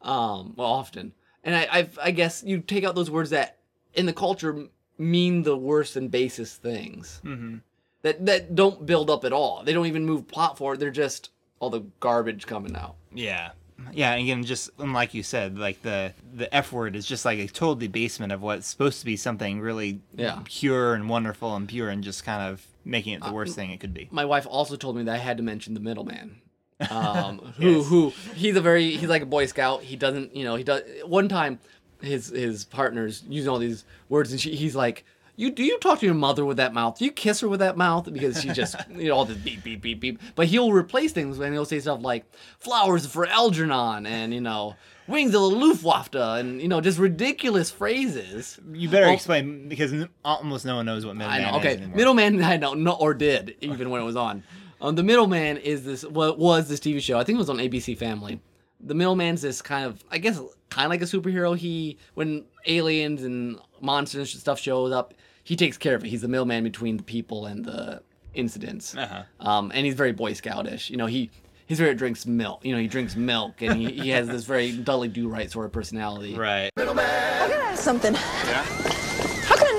um, 0.03 0.55
well, 0.57 0.69
often. 0.69 1.13
And 1.43 1.55
I, 1.55 1.69
I, 1.71 1.89
I 2.03 2.11
guess 2.11 2.43
you 2.45 2.61
take 2.61 2.85
out 2.85 2.95
those 2.95 3.11
words 3.11 3.31
that 3.31 3.59
in 3.95 4.07
the 4.07 4.13
culture 4.13 4.67
mean 4.99 5.43
the 5.43 5.57
worst 5.57 5.97
and 5.97 6.11
basest 6.11 6.63
things 6.63 7.21
Mm-hmm. 7.25 7.57
that 8.03 8.25
that 8.27 8.55
don't 8.55 8.87
build 8.87 9.11
up 9.11 9.25
at 9.25 9.33
all. 9.33 9.63
They 9.65 9.73
don't 9.73 9.87
even 9.87 10.05
move 10.07 10.29
plot 10.29 10.57
forward. 10.59 10.81
They're 10.81 10.91
just 10.91 11.31
all 11.59 11.71
the 11.71 11.83
garbage 12.01 12.47
coming 12.47 12.77
out. 12.77 12.97
Yeah. 13.13 13.51
Yeah, 13.93 14.13
and 14.13 14.23
again, 14.23 14.43
just 14.45 14.71
and 14.79 14.95
like 14.95 15.13
you 15.13 15.23
said, 15.23 15.59
like 15.59 15.83
the 15.83 16.15
the 16.35 16.53
F 16.55 16.73
word 16.73 16.97
is 16.97 17.05
just 17.07 17.27
like 17.27 17.39
a 17.39 17.47
total 17.47 17.75
debasement 17.75 18.33
of 18.33 18.41
what's 18.41 18.67
supposed 18.67 19.01
to 19.01 19.05
be 19.05 19.17
something 19.17 19.61
really 19.61 20.01
Yeah. 20.15 20.41
pure 20.45 20.95
and 20.95 21.11
wonderful 21.11 21.55
and 21.55 21.69
pure, 21.69 21.91
and 21.91 22.03
just 22.03 22.25
kind 22.25 22.41
of 22.51 22.67
making 22.87 23.13
it 23.13 23.23
the 23.23 23.33
worst 23.33 23.55
thing 23.55 23.71
it 23.71 23.81
could 23.81 23.93
be. 23.93 24.09
My 24.11 24.25
wife 24.25 24.47
also 24.49 24.77
told 24.77 24.97
me 24.97 25.03
that 25.03 25.15
I 25.15 25.19
had 25.19 25.37
to 25.37 25.43
mention 25.43 25.75
the 25.75 25.81
middleman. 25.81 26.41
Um, 26.91 27.39
who 27.59 27.71
Yes. 27.79 27.87
who 27.89 28.13
he's 28.35 28.57
a 28.57 28.61
very 28.61 28.97
he's 28.97 29.09
like 29.09 29.23
a 29.23 29.27
boy 29.27 29.47
scout. 29.47 29.83
He 29.83 29.97
doesn't 29.97 30.35
you 30.37 30.45
know 30.45 30.57
he 30.57 30.65
does 30.65 30.83
one 31.07 31.29
time 31.29 31.59
his 32.01 32.29
his 32.29 32.65
partner's 32.65 33.23
using 33.29 33.49
all 33.51 33.59
these 33.59 33.85
words 34.09 34.33
and 34.33 34.41
she, 34.41 34.55
he's 34.55 34.77
like. 34.77 35.05
You 35.39 35.51
do 35.51 35.63
you 35.63 35.79
talk 35.81 36.01
to 36.01 36.07
your 36.07 36.15
mother 36.15 36.47
with 36.47 36.57
that 36.57 36.73
mouth? 36.73 36.99
Do 36.99 37.05
you 37.05 37.13
kiss 37.13 37.41
her 37.41 37.49
with 37.49 37.61
that 37.61 37.77
mouth? 37.77 38.11
Because 38.11 38.41
she 38.41 38.49
just 38.49 38.75
you 38.91 39.09
know 39.09 39.17
all 39.17 39.27
this 39.27 39.37
beep 39.37 39.63
beep 39.63 39.83
beep 39.83 40.01
beep. 40.01 40.19
But 40.35 40.47
he'll 40.47 40.73
replace 40.73 41.13
things 41.13 41.39
and 41.39 41.53
he'll 41.53 41.67
say 41.67 41.79
stuff 41.79 42.01
like 42.01 42.25
flowers 42.59 43.05
for 43.05 43.27
Algernon 43.27 44.07
and 44.07 44.33
you 44.33 44.41
know 44.41 44.77
wings 45.09 45.35
of 45.35 45.43
the 45.43 45.51
Luftwaffe 45.51 46.15
and 46.15 46.61
you 46.63 46.69
know 46.69 46.81
just 46.81 46.99
ridiculous 46.99 47.71
phrases. 47.71 48.59
You 48.73 48.89
better 48.89 49.13
explain 49.13 49.69
because 49.69 49.93
almost 50.25 50.65
no 50.65 50.77
one 50.77 50.87
knows 50.87 51.05
what 51.05 51.17
I 51.17 51.19
middleman 51.19 51.43
know. 51.53 51.59
Okay, 51.59 51.71
is 51.73 51.77
anymore. 51.77 51.97
middleman. 51.97 52.43
I 52.53 52.57
know, 52.57 52.73
no, 52.73 52.93
or 52.93 53.13
did 53.15 53.57
even 53.61 53.91
when 53.91 54.01
it 54.01 54.05
was 54.05 54.17
on. 54.17 54.43
Um, 54.81 54.95
the 54.95 55.03
middleman 55.03 55.59
is 55.59 55.85
this. 55.85 56.03
What 56.05 56.39
was 56.39 56.69
this 56.69 56.81
TV 56.81 57.01
show? 57.01 57.19
I 57.19 57.25
think 57.25 57.37
it 57.37 57.41
was 57.41 57.51
on 57.51 57.59
ABC 57.59 57.97
Family. 57.97 58.41
the 58.81 58.95
middleman's 58.95 59.43
this 59.43 59.63
kind 59.63 59.87
of 59.87 60.03
I 60.11 60.19
guess 60.19 60.41
kind 60.71 60.87
of 60.87 60.91
like 60.91 61.03
a 61.03 61.05
superhero. 61.05 61.57
He 61.57 61.99
when 62.15 62.45
aliens 62.67 63.23
and 63.23 63.59
monsters 63.81 64.33
and 64.35 64.41
stuff 64.41 64.59
shows 64.59 64.93
up, 64.93 65.15
he 65.45 65.57
takes 65.57 65.77
care 65.79 65.95
of 65.95 66.05
it. 66.05 66.09
He's 66.09 66.23
the 66.23 66.29
middleman 66.29 66.65
between 66.65 66.97
the 66.97 67.03
people 67.03 67.47
and 67.47 67.65
the 67.65 68.03
incidents. 68.35 68.97
Uh-huh. 68.97 69.23
Um, 69.41 69.73
and 69.75 69.87
he's 69.87 69.95
very 69.95 70.13
Boy 70.13 70.33
Scoutish. 70.33 70.91
You 70.91 70.97
know, 70.97 71.07
he 71.07 71.31
his 71.67 71.79
favorite 71.79 71.99
drinks 71.99 72.27
milk. 72.27 72.65
You 72.65 72.75
know, 72.75 72.81
he 72.81 72.87
drinks 72.87 73.17
milk, 73.17 73.61
and 73.61 73.77
he, 73.77 73.91
he 73.91 74.09
has 74.11 74.29
this 74.29 74.45
very 74.45 74.73
dully 74.85 75.09
do 75.09 75.29
right 75.29 75.51
sort 75.51 75.67
of 75.67 75.73
personality. 75.73 76.35
Right. 76.35 76.71
I 76.77 76.85
gotta 76.85 77.55
ask 77.55 77.83
something. 77.83 78.15
Yeah? 78.15 79.06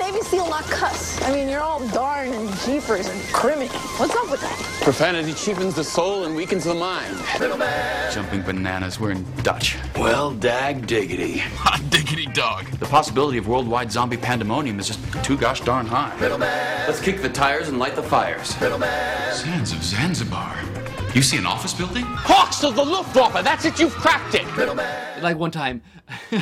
How 0.08 0.14
can 0.14 0.20
a 0.20 0.24
Navy 0.24 0.30
SEAL 0.30 0.48
not 0.48 0.64
cuss? 0.64 1.22
I 1.22 1.32
mean, 1.34 1.50
you're 1.50 1.60
all 1.60 1.86
darn 1.88 2.32
and 2.32 2.48
jeepers 2.60 3.08
and 3.08 3.20
criminy. 3.24 3.68
What's 4.00 4.14
up 4.16 4.30
with 4.30 4.40
that? 4.40 4.80
Profanity 4.80 5.34
cheapens 5.34 5.74
the 5.74 5.84
soul 5.84 6.24
and 6.24 6.34
weakens 6.34 6.64
the 6.64 6.72
mind. 6.72 7.14
Jumping 8.14 8.40
bananas, 8.40 8.98
we're 8.98 9.10
in 9.10 9.26
Dutch. 9.42 9.76
Well, 9.96 10.32
dag 10.32 10.86
diggity. 10.86 11.38
Hot 11.58 11.82
diggity 11.90 12.24
dog. 12.24 12.64
The 12.78 12.86
possibility 12.86 13.36
of 13.36 13.48
worldwide 13.48 13.92
zombie 13.92 14.16
pandemonium 14.16 14.80
is 14.80 14.86
just 14.86 15.00
too 15.22 15.36
gosh 15.36 15.60
darn 15.60 15.84
high. 15.84 16.16
Let's 16.86 17.02
kick 17.02 17.20
the 17.20 17.28
tires 17.28 17.68
and 17.68 17.78
light 17.78 17.94
the 17.94 18.02
fires. 18.02 18.54
Sands 18.54 19.72
of 19.72 19.82
Zanzibar. 19.84 20.56
You 21.14 21.20
see 21.20 21.36
an 21.36 21.44
office 21.44 21.74
building? 21.74 22.04
Hawks 22.06 22.64
of 22.64 22.76
the 22.76 22.84
Luftwaffe, 22.84 23.44
that's 23.44 23.66
it, 23.66 23.78
you've 23.78 23.94
cracked 23.94 24.34
it! 24.34 25.22
Like 25.22 25.36
one 25.36 25.50
time, 25.50 25.82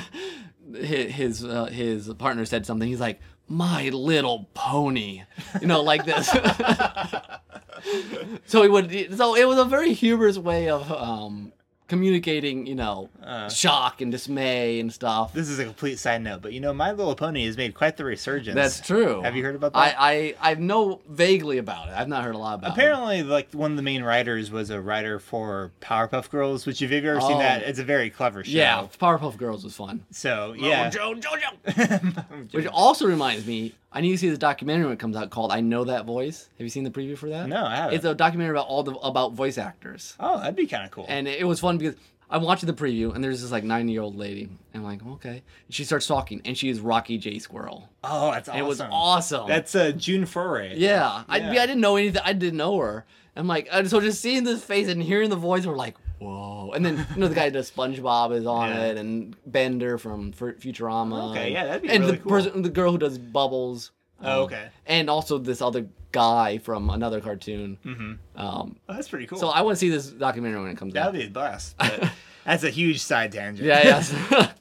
his 0.72 1.10
his, 1.12 1.44
uh, 1.44 1.64
his 1.66 2.12
partner 2.14 2.44
said 2.44 2.64
something. 2.64 2.88
He's 2.88 3.00
like, 3.00 3.20
"My 3.48 3.88
little 3.90 4.48
pony," 4.54 5.22
you 5.60 5.66
know, 5.66 5.82
like 5.82 6.04
this. 6.04 6.28
so 8.46 8.62
he 8.62 8.68
would. 8.68 9.16
So 9.16 9.36
it 9.36 9.46
was 9.46 9.58
a 9.58 9.64
very 9.64 9.92
humorous 9.92 10.38
way 10.38 10.68
of 10.68 10.90
um, 10.90 11.52
communicating, 11.88 12.66
you 12.66 12.74
know, 12.74 13.08
uh. 13.22 13.48
shock 13.48 14.00
and 14.00 14.10
dismay 14.10 14.80
and 14.80 14.92
stuff. 14.92 15.32
This 15.32 15.48
is 15.48 15.58
a 15.58 15.64
complete 15.64 15.98
side 15.98 16.22
note, 16.22 16.42
but 16.42 16.52
you 16.52 16.60
know, 16.60 16.72
My 16.72 16.92
Little 16.92 17.14
Pony 17.14 17.46
has 17.46 17.56
made 17.56 17.74
quite 17.74 17.96
the 17.96 18.04
resurgence. 18.04 18.54
That's 18.54 18.80
true. 18.80 19.22
Have 19.22 19.36
you 19.36 19.44
heard 19.44 19.54
about 19.54 19.72
that? 19.72 19.94
I, 19.98 20.34
I 20.42 20.50
I 20.52 20.54
know 20.54 21.00
vaguely 21.08 21.58
about 21.58 21.88
it. 21.88 21.94
I've 21.94 22.08
not 22.08 22.24
heard 22.24 22.34
a 22.34 22.38
lot 22.38 22.54
about 22.54 22.68
it. 22.68 22.72
Apparently, 22.72 23.22
like 23.22 23.52
one 23.52 23.70
of 23.70 23.76
the 23.76 23.82
main 23.82 24.02
writers 24.02 24.50
was 24.50 24.70
a 24.70 24.80
writer 24.80 25.18
for 25.18 25.72
Powerpuff 25.80 26.30
Girls, 26.30 26.66
which 26.66 26.82
if 26.82 26.90
you've 26.90 27.04
ever 27.04 27.20
seen 27.20 27.36
Oh. 27.36 27.38
that, 27.38 27.62
it's 27.62 27.78
a 27.78 27.84
very 27.84 28.10
clever 28.10 28.42
show. 28.44 28.50
Yeah, 28.50 28.86
Powerpuff 29.00 29.36
Girls 29.36 29.64
was 29.64 29.76
fun. 29.76 30.04
So 30.10 30.54
yeah. 30.56 30.90
Joe, 30.90 31.14
Jojo. 31.14 32.52
Which 32.52 32.66
also 32.66 33.06
reminds 33.06 33.46
me, 33.46 33.74
I 33.96 34.02
need 34.02 34.10
to 34.12 34.18
see 34.18 34.28
the 34.28 34.36
documentary 34.36 34.84
when 34.84 34.92
it 34.92 34.98
comes 34.98 35.16
out 35.16 35.30
called 35.30 35.50
"I 35.50 35.60
Know 35.62 35.84
That 35.84 36.04
Voice." 36.04 36.50
Have 36.58 36.64
you 36.64 36.68
seen 36.68 36.84
the 36.84 36.90
preview 36.90 37.16
for 37.16 37.30
that? 37.30 37.48
No, 37.48 37.64
I 37.64 37.76
haven't. 37.76 37.94
It's 37.94 38.04
a 38.04 38.14
documentary 38.14 38.54
about 38.54 38.66
all 38.66 38.82
the 38.82 38.92
about 38.96 39.32
voice 39.32 39.56
actors, 39.56 40.14
oh, 40.20 40.38
that'd 40.38 40.54
be 40.54 40.66
kind 40.66 40.84
of 40.84 40.90
cool. 40.90 41.06
and 41.08 41.26
it 41.26 41.46
was 41.46 41.60
fun 41.60 41.78
because 41.78 41.94
I'm 42.28 42.42
watching 42.42 42.66
the 42.66 42.74
preview, 42.74 43.14
and 43.14 43.24
there's 43.24 43.40
this 43.40 43.50
like 43.50 43.64
90 43.64 43.92
year 43.92 44.02
old 44.02 44.14
lady, 44.16 44.42
and 44.42 44.50
I'm 44.74 44.84
like, 44.84 45.00
okay, 45.14 45.30
and 45.66 45.74
she 45.74 45.84
starts 45.84 46.06
talking, 46.06 46.42
and 46.44 46.58
she 46.58 46.68
is 46.68 46.78
Rocky 46.80 47.16
J 47.16 47.38
Squirrel. 47.38 47.88
oh, 48.04 48.32
that's 48.32 48.48
awesome. 48.50 48.60
It 48.60 48.66
was 48.66 48.80
awesome. 48.82 49.48
That's 49.48 49.74
uh, 49.74 49.92
June 49.92 50.26
Foray. 50.26 50.76
yeah. 50.76 51.24
I, 51.26 51.38
Yeah. 51.38 51.50
I 51.50 51.66
didn't 51.66 51.80
know 51.80 51.96
anything. 51.96 52.20
I 52.22 52.34
didn't 52.34 52.58
know 52.58 52.78
her. 52.78 53.06
I'm 53.34 53.46
like, 53.46 53.68
so 53.86 54.00
just 54.00 54.20
seeing 54.20 54.44
this 54.44 54.62
face 54.64 54.88
and 54.88 55.02
hearing 55.02 55.30
the 55.30 55.36
voice, 55.36 55.66
we're 55.66 55.76
like, 55.76 55.96
whoa. 56.18 56.72
And 56.74 56.84
then 56.84 57.06
you 57.14 57.20
know 57.20 57.28
the 57.28 57.34
guy 57.34 57.50
does 57.50 57.70
SpongeBob 57.70 58.34
is 58.34 58.46
on 58.46 58.70
Yeah. 58.70 58.84
it, 58.86 58.96
and 58.98 59.36
Bender 59.46 59.98
from 59.98 60.32
Futurama. 60.32 61.30
Okay, 61.30 61.44
and- 61.44 61.52
yeah, 61.52 61.64
that'd 61.64 61.82
be 61.82 61.88
and 61.88 62.00
really 62.04 62.16
the 62.16 62.22
cool. 62.22 62.30
person, 62.30 62.62
the 62.62 62.68
girl 62.70 62.92
who 62.92 62.98
does 62.98 63.18
Bubbles. 63.18 63.92
Oh, 64.22 64.38
um, 64.38 64.44
okay. 64.44 64.68
And 64.86 65.10
also 65.10 65.36
this 65.38 65.60
other 65.60 65.86
guy 66.12 66.56
from 66.58 66.88
another 66.88 67.20
cartoon. 67.20 67.76
Mm-hmm. 67.84 68.40
Um, 68.40 68.76
Oh, 68.88 68.94
that's 68.94 69.08
pretty 69.08 69.26
cool. 69.26 69.38
so 69.38 69.48
I 69.48 69.60
want 69.60 69.76
to 69.76 69.78
see 69.78 69.90
this 69.90 70.06
documentary 70.06 70.62
when 70.62 70.70
it 70.70 70.78
comes 70.78 70.94
out. 70.96 71.12
That'd 71.12 71.20
be 71.20 71.26
a 71.26 71.30
blast. 71.30 71.76
That's 72.46 72.62
a 72.62 72.70
huge 72.70 73.00
side 73.02 73.32
tangent. 73.32 73.66
Yeah, 73.66 74.02
yeah. 74.30 74.52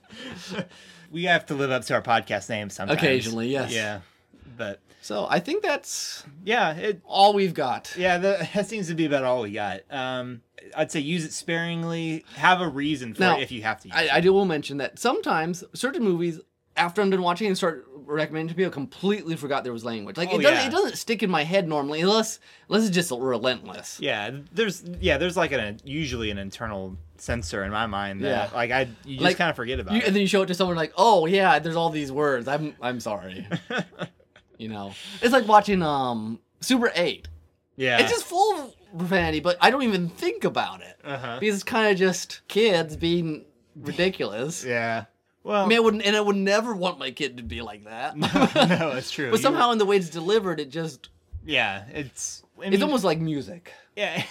we 1.12 1.24
have 1.26 1.46
to 1.46 1.54
live 1.54 1.72
up 1.72 1.86
to 1.86 1.94
our 1.94 2.02
podcast 2.02 2.50
name 2.50 2.70
sometimes. 2.70 2.98
Occasionally, 2.98 3.48
yes. 3.50 3.72
Yeah. 3.72 4.02
But 4.58 4.80
so 5.06 5.28
I 5.30 5.40
think 5.40 5.62
that's 5.62 6.24
yeah, 6.44 6.74
it 6.76 7.02
all 7.06 7.34
we've 7.34 7.54
got. 7.54 7.94
yeah, 7.96 8.18
the, 8.18 8.48
that 8.56 8.68
seems 8.68 8.88
to 8.88 8.96
be 8.96 9.06
about 9.06 9.24
all 9.24 9.44
we 9.44 9.52
got. 9.52 9.82
Um, 9.92 10.42
I'd 10.76 10.92
say 10.92 11.00
use 11.00 11.24
it 11.26 11.32
sparingly. 11.32 12.26
Have 12.38 12.60
a 12.60 12.68
reason 12.68 13.14
for 13.14 13.22
Now, 13.22 13.38
it 13.38 13.44
if 13.44 13.52
you 13.52 13.62
have 13.62 13.80
to. 13.82 13.88
Use 13.90 13.96
I, 13.98 14.04
it. 14.06 14.14
I 14.16 14.20
do 14.22 14.34
will 14.34 14.46
mention 14.46 14.78
that 14.78 14.98
sometimes 14.98 15.64
certain 15.74 16.04
movies, 16.04 16.40
after 16.76 17.02
I'm 17.04 17.12
done 17.12 17.22
watching 17.22 17.46
and 17.48 17.56
start 17.56 17.86
recommending 18.08 18.48
to 18.50 18.56
people, 18.56 18.72
completely 18.72 19.36
forgot 19.36 19.64
there 19.64 19.74
was 19.74 19.86
language. 19.86 20.18
Like 20.18 20.30
Oh, 20.32 20.40
it 20.40 20.42
doesn't 20.42 20.58
yeah. 20.58 20.68
it 20.68 20.72
doesn't 20.72 20.98
stick 20.98 21.22
in 21.24 21.30
my 21.30 21.44
head 21.44 21.68
normally 21.68 22.02
unless 22.02 22.40
unless 22.68 22.88
it's 22.88 22.96
just 22.96 23.12
relentless. 23.12 24.00
Yeah, 24.00 24.32
there's 24.54 24.84
yeah, 25.00 25.18
there's 25.20 25.38
like 25.38 25.52
an 25.52 25.80
usually 25.84 26.32
an 26.32 26.38
internal 26.40 26.98
censor 27.18 27.64
in 27.64 27.72
my 27.72 27.86
mind 27.86 28.22
that 28.24 28.50
Yeah. 28.52 28.56
like 28.58 28.72
I 28.72 28.82
you 29.06 29.18
just 29.18 29.22
Like, 29.24 29.38
kind 29.38 29.50
of 29.52 29.56
forget 29.56 29.80
about 29.80 29.94
You, 29.94 30.00
it. 30.02 30.08
and 30.08 30.16
then 30.16 30.22
you 30.22 30.28
show 30.28 30.42
it 30.42 30.48
to 30.48 30.54
someone 30.56 30.76
like, 30.78 30.94
oh 30.98 31.28
yeah, 31.28 31.60
there's 31.60 31.76
all 31.78 31.90
these 31.92 32.12
words. 32.12 32.48
I'm 32.48 32.76
I'm 32.82 33.00
sorry. 33.00 33.48
you 34.58 34.68
know, 34.70 34.94
it's 35.22 35.34
like 35.34 35.48
watching 35.48 35.82
um 35.82 36.40
Super 36.62 36.92
Eight. 36.96 37.28
yeah, 37.76 38.00
It's 38.00 38.12
just 38.12 38.26
full 38.26 38.60
of 38.60 38.76
profanity, 38.98 39.40
but 39.40 39.58
I 39.62 39.70
don't 39.72 39.84
even 39.84 40.10
think 40.10 40.44
about 40.44 40.82
it 40.82 40.98
uh-huh. 41.04 41.38
because 41.40 41.56
it's 41.56 41.64
kind 41.64 41.92
of 41.92 41.98
just 41.98 42.42
kids 42.48 42.96
being 42.96 43.46
ridiculous. 43.76 44.64
yeah. 44.68 45.06
Well, 45.44 45.64
I 45.64 45.68
mean, 45.68 45.78
I 45.78 45.82
wouldn't, 45.82 46.04
and 46.04 46.16
I 46.16 46.22
would 46.22 46.36
never 46.38 46.74
want 46.74 46.98
my 46.98 47.12
kid 47.12 47.38
to 47.38 47.44
be 47.44 47.62
like 47.62 47.84
that. 47.84 48.18
no, 48.18 48.92
it's 48.98 49.12
true. 49.16 49.30
but 49.30 49.40
somehow, 49.42 49.72
in 49.72 49.78
the 49.78 49.86
way 49.86 49.98
it's 49.98 50.10
delivered, 50.10 50.60
it 50.60 50.70
just 50.72 51.10
yeah, 51.46 51.84
it's 51.94 52.44
I 52.60 52.66
it's 52.68 52.82
almost 52.82 53.04
like 53.04 53.20
music. 53.20 53.72
yeah. 53.96 54.24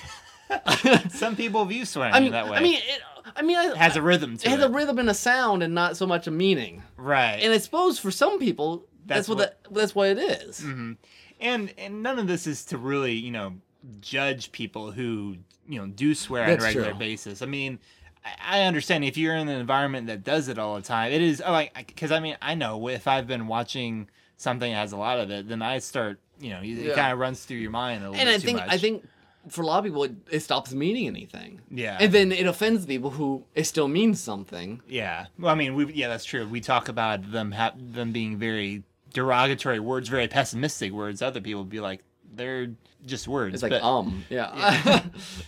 Some 1.11 1.37
people 1.37 1.65
view 1.65 1.85
swearing 1.85 2.15
I 2.15 2.21
mean, 2.21 2.33
that 2.33 2.49
way. 2.49 2.59
I 2.59 2.61
mean, 2.63 2.77
it, 2.77 3.01
I 3.37 3.43
mean, 3.43 3.57
it 3.59 3.77
has 3.77 3.97
a 3.97 4.03
rhythm 4.03 4.37
to 4.39 4.47
it 4.49 4.53
it. 4.53 4.57
has 4.57 4.65
a 4.65 4.69
rhythm 4.69 4.99
and 4.99 5.09
a 5.09 5.15
sound, 5.15 5.63
and 5.63 5.75
not 5.75 5.97
so 5.97 6.07
much 6.07 6.27
a 6.27 6.31
meaning. 6.31 6.83
right. 6.97 7.39
And 7.41 7.53
I 7.53 7.59
suppose 7.59 7.99
for 7.99 8.11
some 8.11 8.39
people, 8.39 8.87
That's 9.07 9.27
that's, 9.27 9.29
what, 9.29 9.39
what- 9.39 9.63
that, 9.65 9.75
that's 9.75 9.95
what 9.95 10.09
it 10.11 10.19
is. 10.19 10.61
Mm-hmm. 10.61 10.93
and 11.41 11.75
and 11.79 12.03
none 12.03 12.19
of 12.19 12.27
this 12.27 12.47
is 12.47 12.65
to 12.67 12.79
really 12.79 13.13
you 13.15 13.31
know 13.31 13.55
judge 14.01 14.51
people 14.53 14.93
who 14.93 15.37
you 15.69 15.79
know 15.79 15.87
do 15.87 16.15
swear 16.15 16.47
That's 16.47 16.63
on 16.63 16.65
a 16.65 16.69
regular 16.69 16.91
true. 16.91 16.99
basis 16.99 17.43
i 17.43 17.47
mean 17.47 17.79
I- 18.25 18.61
I 18.61 18.63
understand 18.63 19.05
if 19.05 19.17
you're 19.19 19.37
in 19.37 19.49
an 19.49 19.61
environment 19.61 20.07
that 20.07 20.25
does 20.25 20.49
it 20.49 20.59
all 20.59 20.77
the 20.77 20.81
time. 20.83 21.13
It 21.13 21.21
is 21.21 21.43
oh, 21.45 21.53
like 21.53 21.87
because 21.89 22.11
I 22.11 22.21
mean 22.21 22.39
I 22.41 22.55
know 22.55 22.89
if 22.89 23.07
I've 23.07 23.27
been 23.27 23.47
watching 23.49 24.09
something 24.39 24.73
that 24.73 24.79
has 24.79 24.93
a 24.93 24.97
lot 24.97 25.21
of 25.21 25.31
it, 25.31 25.47
then 25.47 25.61
I 25.61 25.79
start 25.81 26.21
you 26.41 26.49
know 26.49 26.61
it 26.63 26.67
Yeah. 26.67 26.95
kind 26.95 27.13
of 27.13 27.19
runs 27.19 27.45
through 27.45 27.59
your 27.59 27.71
mind 27.71 28.03
a 28.03 28.09
little 28.11 28.21
And 28.27 28.29
bit 28.29 28.35
I 28.35 28.39
think 28.39 28.59
much. 28.61 28.69
I 28.71 28.79
think 28.79 29.07
for 29.51 29.61
a 29.61 29.67
lot 29.67 29.81
of 29.81 29.85
people, 29.85 30.05
it, 30.05 30.15
it 30.31 30.41
stops 30.41 30.73
meaning 30.73 31.07
anything. 31.07 31.61
Yeah. 31.71 31.99
And 32.01 32.11
then 32.13 32.33
it 32.33 32.47
offends 32.47 32.87
people 32.87 33.11
who 33.11 33.45
it 33.55 33.65
still 33.65 33.89
means 33.89 34.21
something. 34.23 34.81
yeah. 34.89 35.27
Well, 35.39 35.53
I 35.53 35.55
mean 35.55 35.75
we 35.75 35.93
yeah 35.93 36.09
that's 36.09 36.25
true. 36.25 36.49
We 36.49 36.63
talk 36.63 36.89
about 36.89 37.31
them 37.31 37.53
ha- 37.53 37.75
them 37.77 38.11
being 38.13 38.39
very 38.39 38.85
derogatory 39.15 39.81
words, 39.81 40.11
very 40.11 40.29
pessimistic 40.29 40.93
words. 40.93 41.23
Other 41.23 41.41
people 41.41 41.63
would 41.63 41.71
be 41.71 41.81
like 41.81 42.01
they're 42.35 42.73
just 43.07 43.27
words. 43.27 43.55
It's 43.55 43.63
like 43.63 43.71
but- 43.73 43.83
um, 43.83 44.25
yeah. 44.31 45.03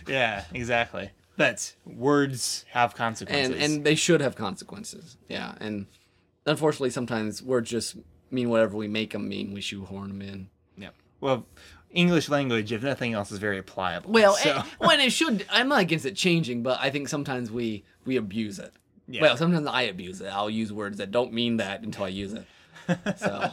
Yeah, 0.07 0.43
exactly. 0.53 1.11
But 1.35 1.75
words 1.85 2.65
have 2.71 2.95
consequences. 2.95 3.53
and 3.53 3.61
and 3.75 3.85
they 3.85 3.93
should 3.93 4.21
have 4.21 4.35
consequences. 4.35 5.17
Yeah, 5.29 5.53
and 5.59 5.85
unfortunately, 6.47 6.89
sometimes 6.89 7.43
words 7.43 7.69
just 7.69 7.95
mean 8.31 8.49
whatever 8.49 8.75
we 8.75 8.87
make 8.87 9.11
them 9.11 9.29
mean. 9.29 9.53
We 9.53 9.61
shoehorn 9.61 10.07
them 10.07 10.21
in. 10.23 10.49
yeah. 10.77 10.89
Well, 11.21 11.45
English 11.91 12.29
language, 12.29 12.71
if 12.71 12.81
nothing 12.83 13.13
else, 13.13 13.31
is 13.31 13.37
very 13.39 13.61
pliable. 13.61 14.11
Well, 14.11 14.33
so, 14.35 14.49
eh, 14.51 14.63
when 14.79 14.99
it 14.99 15.11
should, 15.11 15.45
I'm 15.49 15.67
not 15.69 15.81
against 15.81 16.05
it 16.05 16.15
changing, 16.15 16.63
but 16.63 16.79
I 16.81 16.89
think 16.89 17.07
sometimes 17.07 17.51
we 17.51 17.83
we 18.05 18.17
abuse 18.17 18.57
it. 18.57 18.73
Yeah. 19.07 19.21
Well, 19.21 19.37
sometimes 19.37 19.67
I 19.67 19.83
abuse 19.83 20.21
it. 20.21 20.27
I'll 20.27 20.49
use 20.49 20.73
words 20.73 20.97
that 20.97 21.11
don't 21.11 21.33
mean 21.33 21.57
that 21.57 21.83
until 21.83 22.05
I 22.05 22.09
use 22.09 22.33
it. 22.33 22.45
So, 23.17 23.51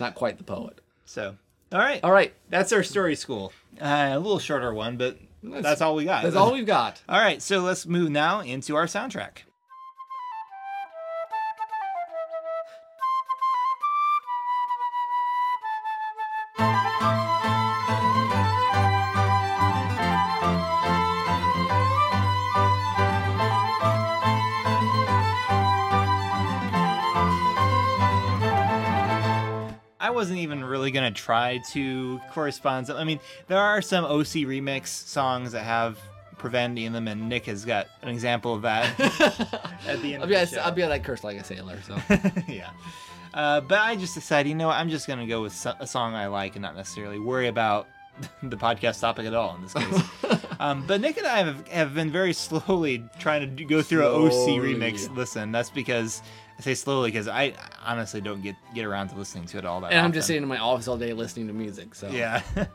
not 0.00 0.14
quite 0.14 0.38
the 0.38 0.44
poet. 0.44 0.80
so 1.04 1.36
all 1.70 1.78
right. 1.78 2.00
All 2.02 2.12
right, 2.12 2.32
That's 2.48 2.72
our 2.72 2.82
story 2.82 3.14
school. 3.14 3.52
Uh, 3.80 4.10
a 4.12 4.18
little 4.18 4.38
shorter 4.38 4.72
one, 4.72 4.96
but 4.96 5.18
that's, 5.42 5.82
all 5.82 5.94
we 5.94 6.04
got. 6.04 6.22
that's 6.22 6.34
all 6.34 6.52
we've 6.52 6.66
got. 6.66 7.00
All 7.08 7.20
right, 7.20 7.40
so 7.40 7.60
let's 7.60 7.86
move 7.86 8.10
now 8.10 8.40
into 8.40 8.74
our 8.74 8.86
soundtrack. 8.86 9.42
Wasn't 30.18 30.40
even 30.40 30.64
really 30.64 30.90
gonna 30.90 31.12
try 31.12 31.58
to 31.70 32.20
correspond. 32.32 32.90
I 32.90 33.04
mean, 33.04 33.20
there 33.46 33.60
are 33.60 33.80
some 33.80 34.04
OC 34.04 34.42
remix 34.50 34.88
songs 34.88 35.52
that 35.52 35.62
have 35.62 35.96
Profanity 36.38 36.86
in 36.86 36.92
them, 36.92 37.06
and 37.06 37.28
Nick 37.28 37.46
has 37.46 37.64
got 37.64 37.86
an 38.02 38.08
example 38.08 38.52
of 38.52 38.62
that 38.62 38.84
at 39.86 40.02
the 40.02 40.14
end 40.14 40.16
I'll 40.16 40.22
of 40.24 40.28
be, 40.28 40.34
the 40.34 40.46
show. 40.46 40.58
I'll 40.58 40.72
be 40.72 40.84
like 40.86 41.04
cursed 41.04 41.22
like 41.22 41.36
a 41.36 41.44
sailor. 41.44 41.78
So 41.82 41.96
yeah. 42.48 42.70
Uh, 43.32 43.60
but 43.60 43.78
I 43.78 43.94
just 43.94 44.14
decided, 44.14 44.48
you 44.48 44.54
know 44.56 44.66
what, 44.68 44.76
I'm 44.76 44.88
just 44.88 45.06
going 45.06 45.20
to 45.20 45.26
go 45.26 45.42
with 45.42 45.52
so- 45.52 45.74
a 45.78 45.86
song 45.86 46.14
I 46.14 46.26
like 46.26 46.56
and 46.56 46.62
not 46.62 46.74
necessarily 46.76 47.18
worry 47.20 47.46
about 47.46 47.86
the 48.42 48.56
podcast 48.56 49.00
topic 49.00 49.26
at 49.26 49.34
all 49.34 49.54
in 49.56 49.62
this 49.62 49.74
case. 49.74 50.02
Um, 50.60 50.84
but 50.86 51.00
Nick 51.00 51.16
and 51.18 51.26
I 51.26 51.38
have, 51.44 51.68
have 51.68 51.94
been 51.94 52.10
very 52.10 52.32
slowly 52.32 53.04
trying 53.20 53.40
to 53.42 53.46
do- 53.46 53.64
go 53.66 53.82
through 53.82 54.06
a 54.06 54.10
OC 54.10 54.60
remix 54.62 55.14
listen. 55.14 55.52
That's 55.52 55.70
because 55.70 56.22
I 56.58 56.62
say 56.62 56.74
slowly 56.74 57.10
because 57.10 57.28
I 57.28 57.54
honestly 57.84 58.20
don't 58.20 58.42
get 58.42 58.56
get 58.74 58.84
around 58.84 59.08
to 59.08 59.16
listening 59.16 59.46
to 59.46 59.58
it 59.58 59.64
all 59.64 59.80
that. 59.82 59.92
And 59.92 60.00
I'm 60.00 60.12
just 60.12 60.26
sitting 60.26 60.42
in 60.42 60.48
my 60.48 60.58
office 60.58 60.88
all 60.88 60.96
day 60.96 61.12
listening 61.12 61.46
to 61.46 61.52
music. 61.52 61.94
So 61.94 62.08
Yeah. 62.08 62.42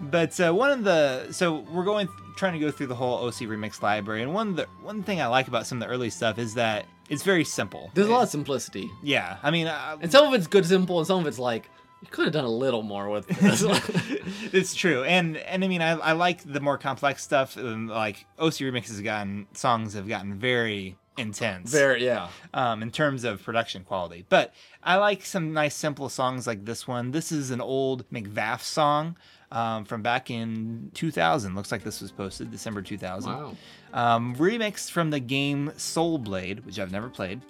but 0.00 0.38
uh, 0.40 0.52
one 0.52 0.70
of 0.70 0.84
the 0.84 1.32
so 1.32 1.60
we're 1.72 1.84
going 1.84 2.08
trying 2.36 2.54
to 2.54 2.58
go 2.58 2.70
through 2.70 2.86
the 2.86 2.94
whole 2.94 3.26
OC 3.26 3.34
remix 3.48 3.82
library, 3.82 4.22
and 4.22 4.32
one 4.32 4.56
the 4.56 4.66
one 4.82 5.02
thing 5.02 5.20
I 5.20 5.26
like 5.26 5.48
about 5.48 5.66
some 5.66 5.80
of 5.82 5.88
the 5.88 5.92
early 5.92 6.10
stuff 6.10 6.38
is 6.38 6.54
that 6.54 6.86
it's 7.08 7.22
very 7.22 7.44
simple. 7.44 7.90
there's 7.94 8.08
a 8.08 8.12
lot 8.12 8.24
of 8.24 8.28
simplicity, 8.28 8.90
Yeah, 9.02 9.36
I 9.42 9.50
mean, 9.50 9.68
uh, 9.68 9.96
and 10.00 10.10
some 10.10 10.26
of 10.26 10.34
it's 10.34 10.46
good 10.46 10.66
simple, 10.66 10.98
and 10.98 11.06
some 11.06 11.20
of 11.20 11.26
it's 11.26 11.38
like 11.38 11.68
you 12.02 12.08
could 12.08 12.24
have 12.24 12.32
done 12.32 12.44
a 12.44 12.50
little 12.50 12.82
more 12.82 13.08
with 13.08 13.26
this. 13.26 13.62
it's 14.52 14.74
true, 14.74 15.02
and 15.04 15.36
and 15.36 15.64
I 15.64 15.68
mean, 15.68 15.82
I, 15.82 15.92
I 15.92 16.12
like 16.12 16.42
the 16.42 16.60
more 16.60 16.78
complex 16.78 17.22
stuff. 17.22 17.56
Um, 17.56 17.88
like 17.88 18.26
OC 18.38 18.54
remixes 18.54 18.96
have 18.96 19.04
gotten 19.04 19.46
songs 19.52 19.94
have 19.94 20.08
gotten 20.08 20.34
very 20.34 20.96
intense. 21.16 21.70
Very 21.70 22.04
yeah. 22.04 22.28
um, 22.54 22.82
in 22.82 22.90
terms 22.90 23.24
of 23.24 23.42
production 23.42 23.84
quality. 23.84 24.24
But 24.28 24.54
I 24.82 24.96
like 24.96 25.24
some 25.24 25.52
nice 25.52 25.74
simple 25.74 26.08
songs 26.08 26.46
like 26.46 26.64
this 26.64 26.86
one. 26.86 27.10
This 27.10 27.32
is 27.32 27.50
an 27.50 27.60
old 27.60 28.08
McVaffe 28.10 28.62
song 28.62 29.16
um, 29.50 29.84
from 29.84 30.02
back 30.02 30.30
in 30.30 30.90
2000. 30.94 31.54
Looks 31.54 31.72
like 31.72 31.82
this 31.82 32.00
was 32.00 32.12
posted 32.12 32.50
December 32.50 32.82
2000. 32.82 33.32
Wow. 33.32 33.56
Um, 33.92 34.36
remixed 34.36 34.90
from 34.90 35.10
the 35.10 35.20
game 35.20 35.72
Soul 35.76 36.18
Blade, 36.18 36.64
which 36.64 36.78
I've 36.78 36.92
never 36.92 37.08
played. 37.08 37.40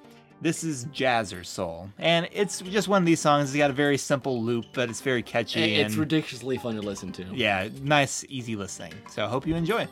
This 0.42 0.64
is 0.64 0.84
Jazzer 0.86 1.46
Soul, 1.46 1.88
and 1.98 2.28
it's 2.30 2.60
just 2.60 2.88
one 2.88 3.00
of 3.00 3.06
these 3.06 3.20
songs. 3.20 3.48
It's 3.48 3.56
got 3.56 3.70
a 3.70 3.72
very 3.72 3.96
simple 3.96 4.42
loop, 4.42 4.66
but 4.74 4.90
it's 4.90 5.00
very 5.00 5.22
catchy. 5.22 5.76
It's 5.76 5.94
and, 5.94 5.98
ridiculously 5.98 6.58
fun 6.58 6.74
to 6.74 6.82
listen 6.82 7.10
to. 7.12 7.24
yeah, 7.32 7.70
nice, 7.80 8.22
easy 8.28 8.54
listening. 8.54 8.92
So 9.10 9.24
I 9.24 9.28
hope 9.28 9.46
you 9.46 9.56
enjoy. 9.56 9.88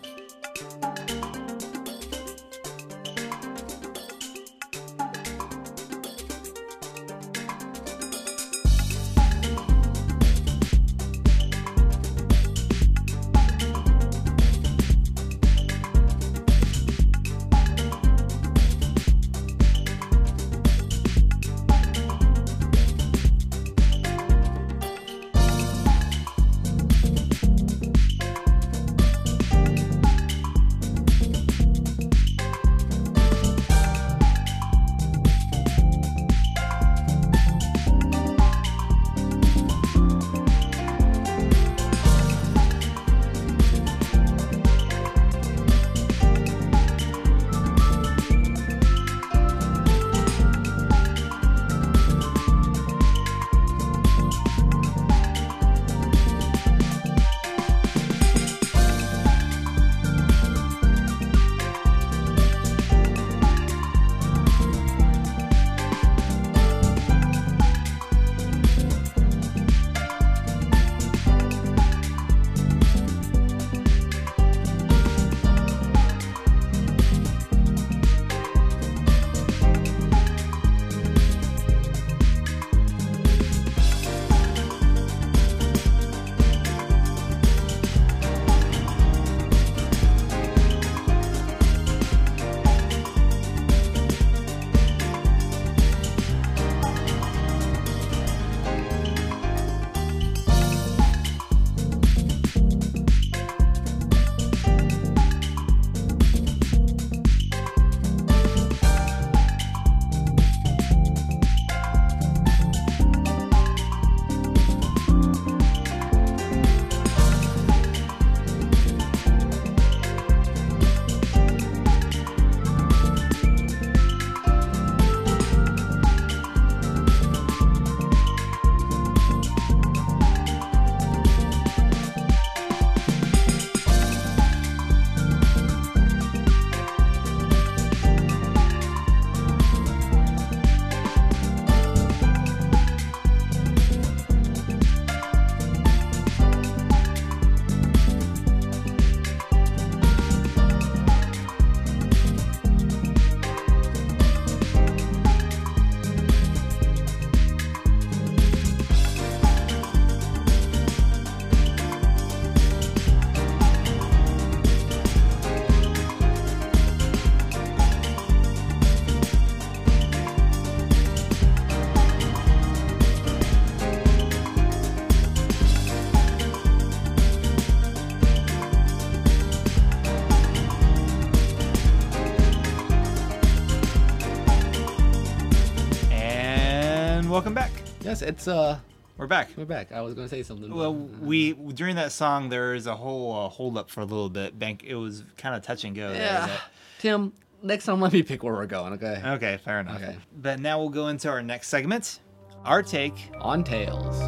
It's 188.24 188.48
uh, 188.48 188.78
We're 189.18 189.26
back. 189.26 189.50
we're 189.56 189.64
back. 189.66 189.92
I 189.92 190.00
was 190.00 190.14
gonna 190.14 190.28
say 190.28 190.42
something. 190.42 190.74
Well, 190.74 190.94
we 190.94 191.52
during 191.52 191.96
that 191.96 192.10
song 192.12 192.48
there 192.48 192.74
is 192.74 192.86
a 192.86 192.96
whole 192.96 193.32
uh, 193.46 193.48
hold 193.48 193.76
up 193.76 193.90
for 193.90 194.00
a 194.00 194.04
little 194.04 194.30
bit. 194.30 194.58
Bank, 194.58 194.82
it 194.84 194.94
was 194.94 195.24
kind 195.36 195.54
of 195.54 195.62
touch 195.62 195.84
and 195.84 195.94
go. 195.94 196.10
yeah, 196.12 196.46
that- 196.46 196.60
Tim. 196.98 197.32
Next 197.62 197.86
time, 197.86 197.98
let 198.00 198.12
me 198.12 198.22
pick 198.22 198.42
where 198.42 198.52
we're 198.52 198.66
going. 198.66 198.92
Okay. 198.94 199.22
Okay, 199.24 199.58
fair 199.64 199.80
enough. 199.80 199.96
Okay. 200.02 200.16
But 200.42 200.60
now 200.60 200.78
we'll 200.78 200.90
go 200.90 201.08
into 201.08 201.30
our 201.30 201.42
next 201.42 201.68
segment, 201.68 202.20
our 202.62 202.82
take. 202.82 203.14
On 203.40 203.64
tales. 203.64 204.20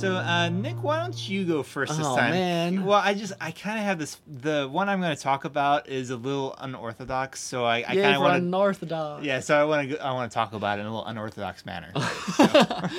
So, 0.00 0.14
uh, 0.14 0.48
Nick, 0.48 0.82
why 0.82 0.98
don't 1.00 1.28
you 1.28 1.44
go 1.44 1.62
first 1.62 1.96
this 1.96 2.06
Oh, 2.06 2.16
time? 2.16 2.30
man. 2.30 2.84
Well, 2.84 3.00
I 3.02 3.12
just 3.14 3.32
I 3.40 3.50
kind 3.50 3.78
of 3.78 3.84
have 3.84 3.98
this. 3.98 4.16
The 4.26 4.66
one 4.70 4.88
I'm 4.88 5.00
going 5.00 5.14
to 5.14 5.22
talk 5.22 5.44
about 5.44 5.88
is 5.88 6.08
a 6.10 6.16
little 6.16 6.54
unorthodox, 6.58 7.40
so 7.40 7.64
I, 7.64 7.78
I 7.78 7.82
kind 7.94 8.16
of 8.16 8.22
want 8.22 8.32
to. 8.32 8.36
unorthodox. 8.38 9.24
Yeah, 9.24 9.40
so 9.40 9.54
I 9.60 9.64
want 9.64 9.90
to 9.90 9.98
I 10.02 10.12
want 10.12 10.30
to 10.30 10.34
talk 10.34 10.54
about 10.54 10.78
it 10.78 10.82
in 10.82 10.86
a 10.86 10.90
little 10.90 11.06
unorthodox 11.06 11.66
manner. 11.66 11.92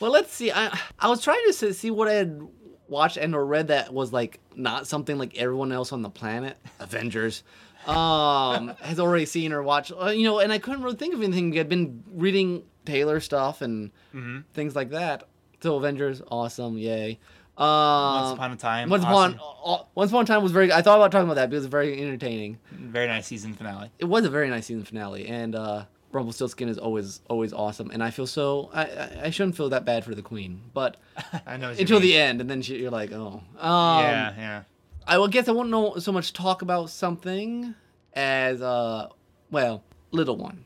Well, 0.00 0.10
let's 0.12 0.32
see. 0.32 0.50
I 0.50 0.74
I 0.98 1.08
was 1.08 1.22
trying 1.22 1.40
to 1.48 1.74
see 1.74 1.90
what 1.90 2.08
I 2.08 2.14
had 2.14 2.40
watched 2.88 3.18
and 3.18 3.34
or 3.34 3.44
read 3.44 3.68
that 3.68 3.92
was 3.92 4.12
like 4.14 4.40
not 4.56 4.86
something 4.86 5.18
like 5.18 5.36
everyone 5.36 5.72
else 5.72 5.92
on 5.92 6.00
the 6.00 6.08
planet, 6.08 6.56
Avengers, 6.78 7.42
um, 7.86 8.68
has 8.80 8.98
already 8.98 9.26
seen 9.26 9.52
or 9.52 9.62
watched. 9.62 9.92
Uh, 9.92 10.06
you 10.06 10.24
know, 10.24 10.38
and 10.38 10.52
I 10.52 10.58
couldn't 10.58 10.82
really 10.82 10.96
think 10.96 11.12
of 11.12 11.22
anything. 11.22 11.58
I'd 11.58 11.68
been 11.68 12.02
reading 12.12 12.62
Taylor 12.86 13.20
stuff 13.20 13.60
and 13.60 13.90
Mm-hmm. 14.14 14.38
things 14.54 14.74
like 14.74 14.90
that. 14.90 15.24
So 15.62 15.76
Avengers, 15.76 16.22
awesome, 16.30 16.78
yay. 16.78 17.18
Um, 17.56 17.66
Once 17.66 18.32
Upon 18.34 18.52
a 18.52 18.56
Time, 18.56 18.88
Once 18.88 19.04
awesome. 19.04 19.34
upon, 19.34 19.80
uh, 19.80 19.84
Once 19.94 20.10
upon 20.10 20.24
a 20.24 20.26
time 20.26 20.42
was 20.42 20.52
very. 20.52 20.72
I 20.72 20.80
thought 20.80 20.96
about 20.96 21.12
talking 21.12 21.26
about 21.26 21.34
that 21.34 21.50
because 21.50 21.64
it's 21.64 21.70
very 21.70 22.00
entertaining. 22.00 22.58
Very 22.72 23.06
nice 23.06 23.26
season 23.26 23.52
finale. 23.52 23.90
It 23.98 24.06
was 24.06 24.24
a 24.24 24.30
very 24.30 24.48
nice 24.48 24.66
season 24.66 24.84
finale, 24.84 25.26
and 25.26 25.54
uh, 25.54 25.84
Rumpelstiltskin 26.12 26.70
is 26.70 26.78
always 26.78 27.20
always 27.28 27.52
awesome. 27.52 27.90
And 27.90 28.02
I 28.02 28.10
feel 28.10 28.26
so. 28.26 28.70
I, 28.72 29.24
I 29.24 29.30
shouldn't 29.30 29.56
feel 29.56 29.68
that 29.70 29.84
bad 29.84 30.04
for 30.04 30.14
the 30.14 30.22
queen, 30.22 30.62
but 30.72 30.96
I 31.46 31.58
know. 31.58 31.70
until 31.70 32.00
the 32.00 32.16
end, 32.16 32.40
and 32.40 32.48
then 32.48 32.62
she, 32.62 32.78
you're 32.78 32.90
like, 32.90 33.12
oh. 33.12 33.42
Um, 33.58 34.04
yeah, 34.04 34.34
yeah. 34.38 34.62
I 35.06 35.18
will 35.18 35.28
guess 35.28 35.46
I 35.48 35.52
won't 35.52 35.68
know 35.68 35.96
so 35.98 36.12
much 36.12 36.32
talk 36.32 36.62
about 36.62 36.88
something 36.88 37.74
as 38.14 38.62
uh 38.62 39.08
well, 39.50 39.82
little 40.12 40.36
one. 40.36 40.64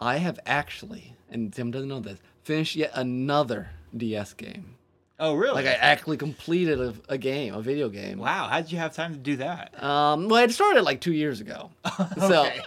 I 0.00 0.16
have 0.16 0.40
actually, 0.46 1.14
and 1.30 1.52
Tim 1.52 1.70
doesn't 1.70 1.88
know 1.88 2.00
this, 2.00 2.18
finished 2.42 2.74
yet 2.74 2.90
another 2.94 3.68
DS 3.96 4.32
game. 4.34 4.76
Oh, 5.20 5.34
really? 5.34 5.54
Like 5.54 5.66
I 5.66 5.74
actually 5.74 6.16
completed 6.16 6.80
a, 6.80 6.92
a 7.08 7.16
game, 7.16 7.54
a 7.54 7.62
video 7.62 7.88
game. 7.88 8.18
wow. 8.18 8.48
How 8.48 8.60
did 8.60 8.72
you 8.72 8.78
have 8.78 8.92
time 8.94 9.12
to 9.12 9.18
do 9.18 9.36
that? 9.36 9.80
Um, 9.82 10.28
well, 10.28 10.42
it 10.42 10.50
started 10.50 10.82
like 10.82 11.00
two 11.00 11.12
years 11.12 11.40
ago. 11.40 11.70
Okay. 12.20 12.60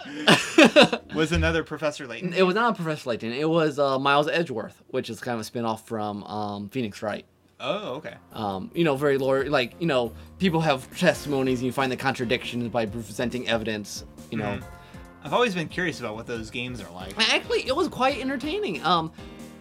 So 0.56 1.00
Was 1.14 1.32
another 1.32 1.62
Professor 1.62 2.06
Layton? 2.06 2.32
it 2.32 2.42
was 2.42 2.54
not 2.54 2.74
Professor 2.76 3.10
Layton. 3.10 3.32
It 3.32 3.48
was 3.48 3.78
uh, 3.78 3.98
Miles 3.98 4.28
Edgeworth, 4.28 4.82
which 4.88 5.10
is 5.10 5.20
kind 5.20 5.34
of 5.34 5.40
a 5.40 5.44
spin-off 5.44 5.86
from 5.86 6.24
um, 6.24 6.68
Phoenix 6.70 7.02
Wright. 7.02 7.24
Oh, 7.60 7.94
okay. 7.96 8.14
um, 8.32 8.70
you 8.74 8.84
know, 8.84 8.94
very 8.96 9.18
lawyer, 9.18 9.50
like, 9.50 9.74
you 9.80 9.86
know, 9.86 10.12
people 10.38 10.60
have 10.60 10.88
testimonies 10.96 11.58
and 11.58 11.66
you 11.66 11.72
find 11.72 11.90
the 11.90 11.96
contradictions 11.96 12.68
by 12.68 12.86
presenting 12.86 13.48
evidence, 13.48 14.04
you 14.30 14.38
know. 14.38 14.60
I've 15.24 15.32
always 15.34 15.54
been 15.54 15.68
curious 15.68 15.98
about 16.00 16.14
what 16.14 16.26
those 16.26 16.50
games 16.50 16.80
are 16.80 16.90
like. 16.92 17.12
Actually, 17.34 17.66
it 17.66 17.74
was 17.74 17.88
quite 17.88 18.20
entertaining. 18.20 18.82
Um, 18.84 19.12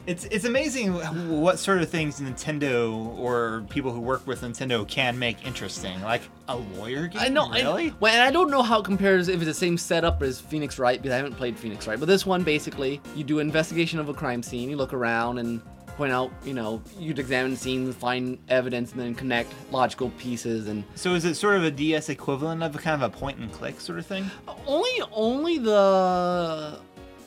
It's 0.08 0.24
it's 0.26 0.46
amazing 0.46 0.94
what 0.94 1.60
sort 1.60 1.82
of 1.82 1.90
things 1.90 2.22
Nintendo 2.22 3.18
or 3.18 3.66
people 3.70 3.92
who 3.92 4.00
work 4.00 4.26
with 4.26 4.42
Nintendo 4.42 4.88
can 4.88 5.20
make 5.20 5.46
interesting. 5.46 6.02
Like 6.02 6.22
a 6.48 6.56
lawyer 6.56 7.08
game. 7.08 7.22
I 7.22 7.28
know, 7.28 7.50
Really? 7.52 7.90
I, 7.90 7.94
well, 8.00 8.14
and 8.14 8.24
I 8.24 8.32
don't 8.32 8.50
know 8.50 8.64
how 8.64 8.80
it 8.80 8.86
compares 8.86 9.28
if 9.28 9.36
it's 9.36 9.46
the 9.46 9.54
same 9.54 9.78
setup 9.78 10.24
as 10.24 10.40
Phoenix 10.40 10.80
Wright 10.80 11.02
because 11.02 11.14
I 11.14 11.18
haven't 11.18 11.36
played 11.36 11.60
Phoenix 11.60 11.86
Wright. 11.88 12.00
But 12.00 12.06
this 12.06 12.26
one, 12.26 12.44
basically, 12.44 13.02
you 13.18 13.26
do 13.26 13.40
investigation 13.40 14.00
of 14.00 14.08
a 14.08 14.14
crime 14.14 14.42
scene, 14.42 14.70
you 14.70 14.78
look 14.78 14.94
around 14.94 15.40
and 15.40 15.62
point 15.98 16.14
out, 16.14 16.32
you 16.46 16.54
know, 16.54 16.82
you'd 16.98 17.20
examine 17.20 17.58
scenes, 17.58 17.94
find 17.94 18.38
evidence, 18.48 18.92
and 18.94 19.02
then 19.02 19.14
connect 19.14 19.52
logical 19.72 20.12
pieces 20.12 20.68
and 20.70 20.86
so 20.96 21.16
is 21.16 21.26
it 21.26 21.36
sort 21.36 21.58
of 21.58 21.66
a 21.66 21.72
DS 21.72 22.08
equivalent 22.08 22.64
of 22.64 22.74
a 22.76 22.78
kind 22.78 23.02
of 23.02 23.14
a 23.14 23.18
point 23.18 23.40
and 23.40 23.52
click 23.52 23.82
sort 23.82 24.00
of 24.00 24.06
thing? 24.06 24.30
only 24.68 25.02
only 25.12 25.58
the 25.58 26.80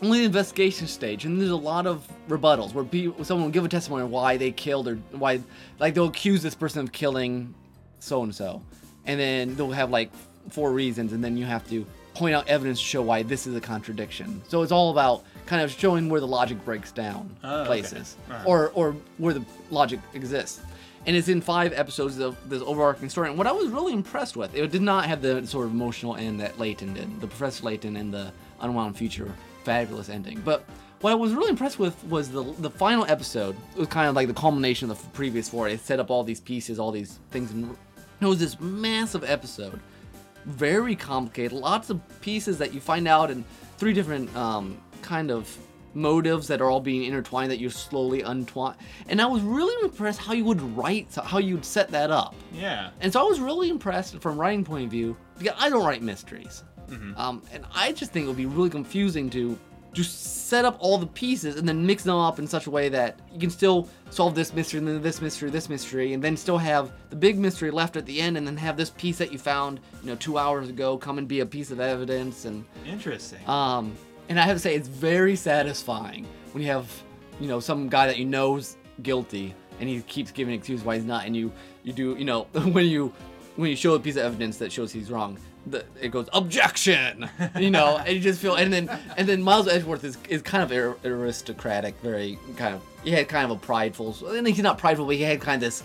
only 0.02 0.20
the 0.20 0.24
investigation 0.24 0.86
stage 0.86 1.24
and 1.24 1.40
there's 1.40 1.50
a 1.50 1.56
lot 1.56 1.86
of 1.86 2.06
rebuttals 2.28 2.72
where 2.72 2.84
people 2.84 3.24
someone 3.24 3.44
will 3.46 3.52
give 3.52 3.64
a 3.64 3.68
testimony 3.68 4.02
on 4.04 4.10
why 4.10 4.36
they 4.36 4.50
killed 4.50 4.88
or 4.88 4.96
why 5.12 5.40
like 5.78 5.94
they'll 5.94 6.06
accuse 6.08 6.42
this 6.42 6.54
person 6.54 6.80
of 6.80 6.90
killing 6.92 7.54
so 7.98 8.22
and 8.22 8.34
so 8.34 8.62
and 9.06 9.18
then 9.20 9.54
they'll 9.56 9.70
have 9.70 9.90
like 9.90 10.10
four 10.48 10.72
reasons 10.72 11.12
and 11.12 11.22
then 11.22 11.36
you 11.36 11.44
have 11.44 11.68
to 11.68 11.84
point 12.14 12.34
out 12.34 12.48
evidence 12.48 12.78
to 12.80 12.84
show 12.84 13.02
why 13.02 13.22
this 13.22 13.46
is 13.46 13.54
a 13.54 13.60
contradiction 13.60 14.42
so 14.48 14.62
it's 14.62 14.72
all 14.72 14.90
about 14.90 15.22
kind 15.46 15.62
of 15.62 15.70
showing 15.70 16.08
where 16.08 16.20
the 16.20 16.26
logic 16.26 16.62
breaks 16.64 16.92
down 16.92 17.34
Oh, 17.44 17.60
okay. 17.60 17.66
places 17.66 18.16
or 18.46 18.70
or 18.74 18.96
where 19.18 19.34
the 19.34 19.44
logic 19.70 20.00
exists 20.14 20.60
and 21.06 21.16
it's 21.16 21.28
in 21.28 21.40
five 21.40 21.72
episodes 21.74 22.18
of 22.18 22.36
this 22.50 22.60
overarching 22.62 23.08
story. 23.08 23.30
And 23.30 23.38
what 23.38 23.46
I 23.46 23.52
was 23.52 23.68
really 23.68 23.94
impressed 23.94 24.36
with, 24.36 24.54
it 24.54 24.70
did 24.70 24.82
not 24.82 25.06
have 25.06 25.22
the 25.22 25.46
sort 25.46 25.64
of 25.64 25.72
emotional 25.72 26.14
end 26.16 26.40
that 26.40 26.58
Layton 26.58 26.92
did. 26.92 27.22
The 27.22 27.26
Professor 27.26 27.64
Layton 27.64 27.96
and 27.96 28.12
the 28.12 28.30
Unwound 28.60 28.98
Future, 28.98 29.32
fabulous 29.64 30.08
ending. 30.08 30.40
But 30.44 30.64
what 31.00 31.12
I 31.12 31.14
was 31.14 31.32
really 31.32 31.50
impressed 31.50 31.78
with 31.78 32.02
was 32.04 32.30
the 32.30 32.42
the 32.42 32.70
final 32.70 33.04
episode. 33.06 33.56
It 33.74 33.78
was 33.78 33.88
kind 33.88 34.08
of 34.08 34.14
like 34.14 34.28
the 34.28 34.34
culmination 34.34 34.90
of 34.90 35.00
the 35.02 35.08
previous 35.10 35.48
four. 35.48 35.68
It 35.68 35.80
set 35.80 36.00
up 36.00 36.10
all 36.10 36.24
these 36.24 36.40
pieces, 36.40 36.78
all 36.78 36.92
these 36.92 37.18
things, 37.30 37.50
and 37.50 37.76
it 38.20 38.26
was 38.26 38.38
this 38.38 38.60
massive 38.60 39.24
episode 39.24 39.80
very 40.44 40.96
complicated. 40.96 41.52
Lots 41.52 41.90
of 41.90 42.00
pieces 42.20 42.58
that 42.58 42.72
you 42.72 42.80
find 42.80 43.06
out 43.06 43.30
in 43.30 43.44
three 43.78 43.92
different 43.92 44.34
um, 44.36 44.78
kind 45.02 45.30
of 45.30 45.56
motives 45.92 46.46
that 46.46 46.60
are 46.60 46.70
all 46.70 46.80
being 46.80 47.04
intertwined 47.04 47.50
that 47.50 47.58
you 47.58 47.68
slowly 47.68 48.22
untwine. 48.22 48.76
And 49.08 49.20
I 49.20 49.26
was 49.26 49.42
really 49.42 49.74
impressed 49.84 50.20
how 50.20 50.34
you 50.34 50.44
would 50.44 50.62
write, 50.76 51.14
how 51.24 51.38
you'd 51.38 51.64
set 51.64 51.88
that 51.90 52.10
up. 52.10 52.34
Yeah. 52.52 52.90
And 53.00 53.12
so 53.12 53.20
I 53.20 53.24
was 53.24 53.40
really 53.40 53.68
impressed 53.68 54.20
from 54.20 54.38
writing 54.38 54.64
point 54.64 54.84
of 54.84 54.90
view 54.90 55.16
because 55.38 55.56
I 55.58 55.68
don't 55.68 55.84
write 55.84 56.02
mysteries, 56.02 56.62
Mm-hmm. 56.90 57.16
um, 57.18 57.42
and 57.52 57.64
I 57.74 57.92
just 57.92 58.12
think 58.12 58.24
it 58.24 58.28
would 58.28 58.36
be 58.36 58.46
really 58.46 58.70
confusing 58.70 59.30
to 59.30 59.58
just 59.92 60.46
set 60.48 60.64
up 60.64 60.76
all 60.78 60.98
the 60.98 61.06
pieces 61.06 61.56
and 61.56 61.68
then 61.68 61.84
mix 61.84 62.04
them 62.04 62.14
up 62.16 62.38
in 62.38 62.46
such 62.46 62.66
a 62.68 62.70
way 62.70 62.88
that 62.88 63.18
you 63.32 63.40
can 63.40 63.50
still 63.50 63.88
solve 64.10 64.36
this 64.36 64.54
mystery 64.54 64.78
and 64.78 64.86
then 64.86 65.02
this 65.02 65.20
mystery, 65.20 65.50
this 65.50 65.68
mystery, 65.68 66.12
and 66.12 66.22
then 66.22 66.36
still 66.36 66.58
have 66.58 66.92
the 67.10 67.16
big 67.16 67.36
mystery 67.38 67.72
left 67.72 67.96
at 67.96 68.06
the 68.06 68.20
end, 68.20 68.36
and 68.36 68.46
then 68.46 68.56
have 68.56 68.76
this 68.76 68.90
piece 68.90 69.18
that 69.18 69.32
you 69.32 69.38
found, 69.38 69.80
you 70.02 70.08
know, 70.10 70.14
two 70.16 70.38
hours 70.38 70.68
ago 70.68 70.96
come 70.96 71.18
and 71.18 71.26
be 71.26 71.40
a 71.40 71.46
piece 71.46 71.72
of 71.72 71.80
evidence 71.80 72.44
and 72.44 72.64
Interesting. 72.86 73.40
um, 73.48 73.92
and 74.28 74.38
I 74.38 74.42
have 74.44 74.54
to 74.56 74.60
say, 74.60 74.76
it's 74.76 74.86
very 74.86 75.34
satisfying 75.34 76.24
when 76.52 76.62
you 76.62 76.70
have, 76.70 76.88
you 77.40 77.48
know, 77.48 77.58
some 77.58 77.88
guy 77.88 78.06
that 78.06 78.16
you 78.16 78.24
know's 78.26 78.76
guilty 79.02 79.54
and 79.80 79.88
he 79.88 80.02
keeps 80.02 80.30
giving 80.30 80.54
excuses 80.54 80.84
why 80.84 80.94
he's 80.96 81.04
not, 81.04 81.26
and 81.26 81.34
you 81.36 81.50
you 81.82 81.92
do, 81.92 82.14
you 82.16 82.24
know, 82.24 82.42
when 82.72 82.86
you 82.86 83.12
when 83.56 83.70
you 83.70 83.76
show 83.76 83.94
a 83.94 83.98
piece 84.00 84.14
of 84.16 84.22
evidence 84.22 84.56
that 84.58 84.70
shows 84.70 84.92
he's 84.92 85.10
wrong, 85.10 85.36
the, 85.66 85.84
it 86.00 86.08
goes 86.10 86.28
objection, 86.32 87.28
you 87.58 87.70
know, 87.70 87.98
and 87.98 88.14
you 88.14 88.20
just 88.20 88.40
feel, 88.40 88.54
and 88.54 88.72
then 88.72 88.88
and 89.16 89.28
then 89.28 89.42
Miles 89.42 89.68
Edgeworth 89.68 90.04
is 90.04 90.16
is 90.28 90.42
kind 90.42 90.62
of 90.62 90.72
aristocratic, 91.04 91.94
very 92.02 92.38
kind 92.56 92.74
of 92.74 92.82
he 93.04 93.10
had 93.10 93.28
kind 93.28 93.44
of 93.50 93.56
a 93.56 93.60
prideful, 93.60 94.16
and 94.28 94.46
he's 94.46 94.58
not 94.62 94.78
prideful, 94.78 95.06
but 95.06 95.16
he 95.16 95.22
had 95.22 95.40
kind 95.40 95.56
of 95.56 95.60
this 95.60 95.82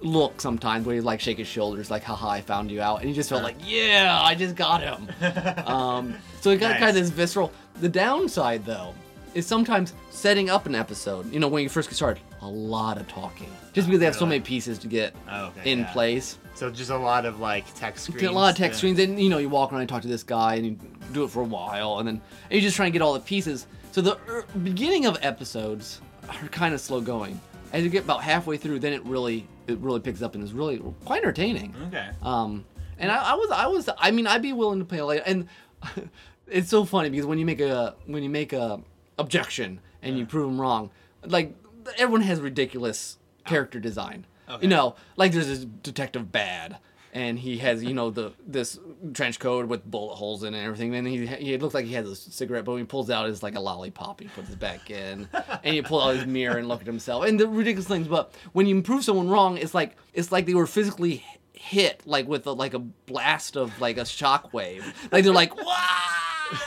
look 0.00 0.40
sometimes 0.40 0.86
where 0.86 0.94
he 0.94 1.00
like 1.00 1.18
shake 1.20 1.38
his 1.38 1.48
shoulders 1.48 1.90
like 1.90 2.04
haha 2.04 2.28
I 2.30 2.40
found 2.40 2.70
you 2.70 2.80
out 2.80 3.00
and 3.00 3.08
he 3.08 3.14
just 3.16 3.28
felt 3.28 3.42
like 3.42 3.56
yeah 3.64 4.16
I 4.22 4.36
just 4.36 4.54
got 4.54 4.80
him 4.80 5.08
um, 5.66 6.14
so 6.40 6.50
it 6.50 6.58
got 6.58 6.70
Nice. 6.70 6.78
kind 6.78 6.90
of 6.90 6.94
this 6.94 7.10
visceral. 7.10 7.50
The 7.80 7.88
downside, 7.88 8.64
though, 8.64 8.94
is 9.34 9.44
sometimes 9.46 9.92
setting 10.10 10.50
up 10.50 10.66
an 10.66 10.74
episode. 10.76 11.32
You 11.32 11.40
know, 11.40 11.48
when 11.48 11.62
you 11.64 11.68
first 11.68 11.88
get 11.88 11.96
started, 11.96 12.22
a 12.42 12.48
lot 12.48 12.96
of 12.96 13.08
talking, 13.08 13.48
just 13.72 13.88
because 13.88 13.98
they 13.98 14.04
have 14.06 14.14
so 14.16 14.24
many 14.26 14.40
pieces 14.40 14.78
to 14.78 14.86
get 14.86 15.14
Oh, 15.28 15.46
okay, 15.46 15.72
in 15.72 15.80
yeah. 15.80 15.92
place. 15.92 16.38
So 16.58 16.70
just 16.70 16.90
a 16.90 16.96
lot 16.96 17.24
of 17.24 17.40
like 17.40 17.72
text 17.74 18.06
screens. 18.06 18.28
A 18.28 18.32
lot 18.32 18.50
of 18.50 18.56
text 18.56 18.76
to- 18.76 18.78
screens, 18.78 18.98
and 18.98 19.20
you 19.20 19.28
know, 19.28 19.38
you 19.38 19.48
walk 19.48 19.72
around 19.72 19.82
and 19.82 19.88
talk 19.88 20.02
to 20.02 20.08
this 20.08 20.22
guy, 20.22 20.56
and 20.56 20.66
you 20.66 20.78
do 21.12 21.24
it 21.24 21.30
for 21.30 21.40
a 21.40 21.46
while, 21.46 21.98
and 21.98 22.08
then 22.08 22.20
and 22.50 22.52
you 22.52 22.60
just 22.60 22.76
try 22.76 22.86
and 22.86 22.92
get 22.92 23.02
all 23.02 23.14
the 23.14 23.20
pieces. 23.20 23.66
So 23.92 24.00
the 24.00 24.18
er, 24.28 24.44
beginning 24.62 25.06
of 25.06 25.16
episodes 25.22 26.00
are 26.28 26.48
kind 26.48 26.74
of 26.74 26.80
slow 26.80 27.00
going. 27.00 27.40
As 27.72 27.84
you 27.84 27.90
get 27.90 28.04
about 28.04 28.22
halfway 28.22 28.56
through, 28.56 28.80
then 28.80 28.92
it 28.92 29.04
really 29.04 29.46
it 29.68 29.78
really 29.78 30.00
picks 30.00 30.22
up 30.22 30.34
and 30.34 30.42
is 30.42 30.52
really 30.52 30.82
quite 31.04 31.22
entertaining. 31.22 31.74
Okay. 31.88 32.08
Um, 32.22 32.64
and 32.98 33.12
I, 33.12 33.32
I 33.32 33.34
was, 33.34 33.50
I 33.50 33.66
was, 33.66 33.88
I 33.98 34.10
mean, 34.10 34.26
I'd 34.26 34.42
be 34.42 34.52
willing 34.52 34.80
to 34.80 34.84
play 34.84 35.00
later. 35.00 35.22
And 35.24 35.48
it's 36.48 36.68
so 36.68 36.84
funny 36.84 37.10
because 37.10 37.26
when 37.26 37.38
you 37.38 37.46
make 37.46 37.60
a, 37.60 37.94
when 38.06 38.22
you 38.22 38.30
make 38.30 38.52
a 38.52 38.80
objection 39.18 39.80
and 40.02 40.18
you 40.18 40.26
prove 40.26 40.50
them 40.50 40.60
wrong, 40.60 40.90
like 41.24 41.54
everyone 41.96 42.22
has 42.22 42.40
ridiculous 42.40 43.18
character 43.44 43.78
design. 43.78 44.26
Okay. 44.50 44.62
You 44.62 44.68
know, 44.68 44.96
like 45.16 45.32
there's 45.32 45.46
this 45.46 45.64
detective 45.64 46.26
Badd, 46.32 46.78
and 47.12 47.38
he 47.38 47.58
has, 47.58 47.82
you 47.82 47.94
know, 47.94 48.10
the 48.10 48.32
this 48.46 48.78
trench 49.14 49.38
coat 49.38 49.66
with 49.66 49.84
bullet 49.84 50.14
holes 50.14 50.42
in 50.42 50.54
it 50.54 50.58
and 50.58 50.66
everything. 50.66 50.94
And 50.94 51.06
he 51.06 51.26
he 51.26 51.56
looks 51.58 51.74
like 51.74 51.86
he 51.86 51.94
has 51.94 52.08
a 52.08 52.16
cigarette, 52.16 52.64
but 52.64 52.72
when 52.72 52.80
he 52.80 52.86
pulls 52.86 53.10
out, 53.10 53.28
it's 53.28 53.42
like 53.42 53.54
a 53.54 53.60
lollipop. 53.60 54.20
He 54.20 54.28
puts 54.28 54.50
it 54.50 54.58
back 54.58 54.90
in, 54.90 55.28
and 55.32 55.74
he 55.74 55.82
pulls 55.82 56.04
out 56.04 56.16
his 56.16 56.26
mirror 56.26 56.58
and 56.58 56.68
look 56.68 56.80
at 56.80 56.86
himself, 56.86 57.24
and 57.24 57.38
the 57.38 57.48
ridiculous 57.48 57.88
things. 57.88 58.08
But 58.08 58.34
when 58.52 58.66
you 58.66 58.80
prove 58.82 59.04
someone 59.04 59.28
wrong, 59.28 59.56
it's 59.58 59.74
like 59.74 59.96
it's 60.12 60.32
like 60.32 60.46
they 60.46 60.54
were 60.54 60.66
physically 60.66 61.24
hit 61.52 62.02
like 62.06 62.28
with 62.28 62.46
a, 62.46 62.52
like 62.52 62.72
a 62.72 62.78
blast 62.78 63.56
of 63.56 63.78
like 63.80 63.98
a 63.98 64.02
shockwave. 64.02 64.84
Like 65.10 65.24
they're 65.24 65.32
like, 65.32 65.56
wow! 65.56 66.18